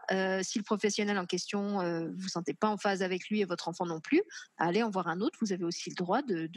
[0.42, 3.68] si le professionnel en question, vous ne sentez pas en phase avec lui et votre
[3.68, 4.22] enfant non plus,
[4.58, 5.38] à aller en voir un autre.
[5.40, 6.48] Vous avez aussi le droit de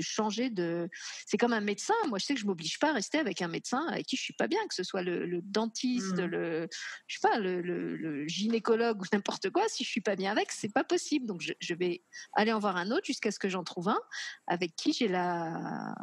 [0.00, 0.88] changer de.
[1.26, 1.94] C'est comme un médecin.
[2.08, 4.22] Moi, je sais que je m'oblige pas à rester avec un médecin avec qui je
[4.22, 6.24] suis pas bien, que ce soit le, dentiste, mmh.
[6.24, 6.68] le,
[7.06, 9.68] je sais pas, le, gynécologue ou n'importe quoi.
[9.68, 11.26] Si je suis pas bien avec, c'est pas possible.
[11.26, 12.02] Donc, je, vais
[12.34, 14.00] aller en voir un autre jusqu'à ce que j'en trouve un
[14.46, 15.94] avec qui j'ai la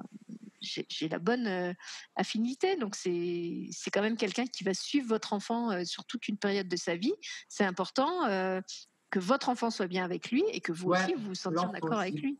[0.61, 1.73] j'ai la bonne euh,
[2.15, 2.75] affinité.
[2.75, 6.67] Donc, c'est quand même quelqu'un qui va suivre votre enfant euh, sur toute une période
[6.67, 7.13] de sa vie.
[7.47, 8.61] C'est important euh,
[9.09, 11.99] que votre enfant soit bien avec lui et que vous aussi, vous vous sentiez d'accord
[11.99, 12.39] avec lui.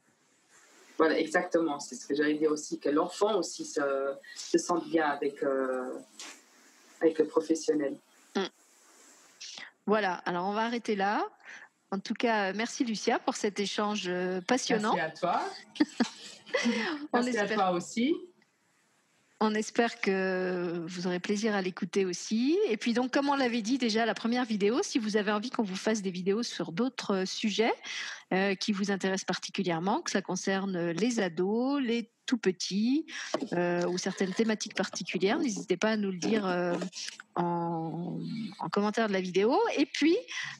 [0.98, 1.80] Voilà, exactement.
[1.80, 3.82] C'est ce que j'allais dire aussi, que l'enfant aussi se,
[4.36, 5.94] se sente bien avec, euh,
[7.02, 7.98] avec le professionnel.
[8.36, 8.44] Mm.
[9.86, 11.28] Voilà, alors on va arrêter là.
[11.92, 14.94] En tout cas, merci Lucia pour cet échange euh, passionnant.
[14.96, 15.42] Merci à toi.
[17.14, 18.14] merci à toi aussi.
[19.40, 22.58] On espère que vous aurez plaisir à l'écouter aussi.
[22.70, 25.52] Et puis donc, comme on l'avait dit déjà la première vidéo, si vous avez envie
[25.52, 27.74] qu'on vous fasse des vidéos sur d'autres sujets
[28.34, 33.06] euh, qui vous intéressent particulièrement, que ça concerne les ados, les tout petits
[33.54, 36.76] euh, ou certaines thématiques particulières, n'hésitez pas à nous le dire euh,
[37.36, 38.20] en,
[38.72, 39.58] commentaire de la vidéo.
[39.78, 40.16] Et puis,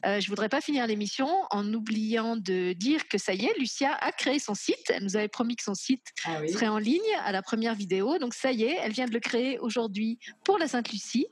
[0.06, 3.92] euh, je voudrais pas finir l'émission en oubliant de dire que ça y est, Lucia
[3.92, 4.88] a créé son site.
[4.88, 8.18] Elle nous avait promis que son site ah serait en ligne à la première vidéo.
[8.18, 11.26] Donc ça y est, elle vient de le créer aujourd'hui pour la Sainte-Lucie.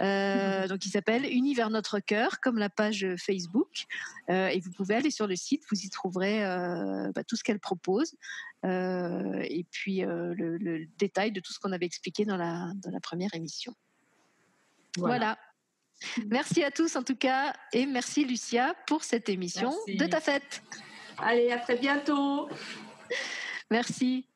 [0.00, 3.86] donc il s'appelle Univers Notre Cœur, comme la page Facebook.
[4.28, 6.40] et vous pouvez aller sur le site, vous y trouverez
[7.14, 8.16] bah, tout ce qu'elle propose.
[8.64, 13.00] Et puis euh, le, détail de tout ce qu'on avait expliqué dans la, dans la
[13.00, 13.74] première émission.
[14.96, 15.38] Voilà.
[16.26, 20.62] Merci à tous en tout cas et merci Lucia pour cette émission de ta fête.
[21.18, 22.48] Allez, à très bientôt.
[23.70, 24.26] Merci.